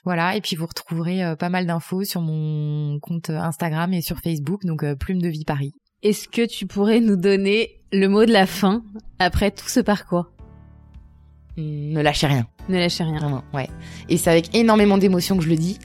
Voilà, 0.05 0.37
et 0.37 0.41
puis 0.41 0.57
vous 0.57 0.67
retrouverez 0.67 1.25
euh, 1.25 1.37
pas 1.37 1.49
mal 1.49 1.67
d'infos 1.67 2.05
sur 2.05 2.21
mon 2.21 2.99
compte 3.01 3.31
Instagram 3.31 3.93
et 3.95 4.03
sur 4.03 4.19
Facebook, 4.19 4.65
donc 4.65 4.83
euh, 4.83 4.97
Plume 4.97 5.23
de 5.23 5.29
Vie 5.29 5.45
Paris. 5.45 5.73
Est-ce 6.03 6.27
que 6.27 6.45
tu 6.45 6.67
pourrais 6.67 7.01
nous 7.01 7.17
donner 7.17 7.81
le 7.93 8.09
mot 8.09 8.25
de 8.25 8.33
la 8.33 8.47
fin 8.47 8.83
après 9.21 9.53
tout 9.53 9.69
ce 9.69 9.79
parcours? 9.79 10.33
Ne 11.57 12.01
lâchez 12.01 12.27
rien. 12.27 12.47
Ne 12.69 12.79
lâchez 12.79 13.05
rien. 13.05 13.45
ouais. 13.53 13.69
Et 14.09 14.17
c'est 14.17 14.31
avec 14.31 14.55
énormément 14.55 14.99
d'émotion 14.99 15.37
que 15.37 15.45
je 15.45 15.49
le 15.49 15.57
dis, 15.57 15.79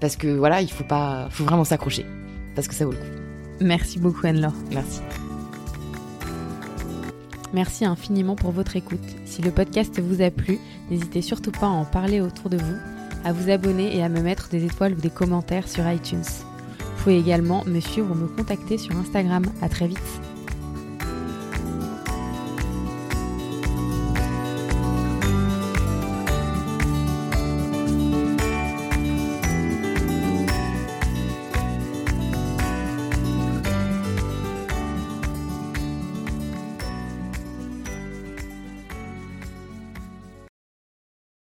parce 0.00 0.16
que 0.16 0.28
voilà, 0.28 0.60
il 0.62 0.70
faut 0.70 0.84
pas, 0.84 1.28
faut 1.30 1.44
vraiment 1.44 1.64
s'accrocher, 1.64 2.06
parce 2.54 2.68
que 2.68 2.74
ça 2.74 2.84
vaut 2.84 2.92
le 2.92 2.98
coup. 2.98 3.04
Merci 3.60 3.98
beaucoup 3.98 4.26
Anne-Laure. 4.26 4.54
Merci. 4.72 5.00
Merci 7.54 7.84
infiniment 7.84 8.34
pour 8.34 8.50
votre 8.50 8.74
écoute. 8.74 8.98
Si 9.24 9.40
le 9.40 9.52
podcast 9.52 10.00
vous 10.00 10.20
a 10.22 10.30
plu, 10.32 10.58
n'hésitez 10.90 11.22
surtout 11.22 11.52
pas 11.52 11.66
à 11.66 11.70
en 11.70 11.84
parler 11.84 12.20
autour 12.20 12.50
de 12.50 12.56
vous, 12.56 12.76
à 13.24 13.32
vous 13.32 13.48
abonner 13.48 13.96
et 13.96 14.02
à 14.02 14.08
me 14.08 14.20
mettre 14.20 14.48
des 14.48 14.64
étoiles 14.64 14.94
ou 14.94 15.00
des 15.00 15.08
commentaires 15.08 15.68
sur 15.68 15.88
iTunes. 15.88 16.24
Vous 16.80 17.02
pouvez 17.04 17.18
également 17.18 17.64
me 17.64 17.78
suivre 17.78 18.10
ou 18.10 18.14
me 18.14 18.26
contacter 18.26 18.76
sur 18.76 18.96
Instagram. 18.96 19.44
À 19.62 19.68
très 19.68 19.86
vite. 19.86 20.33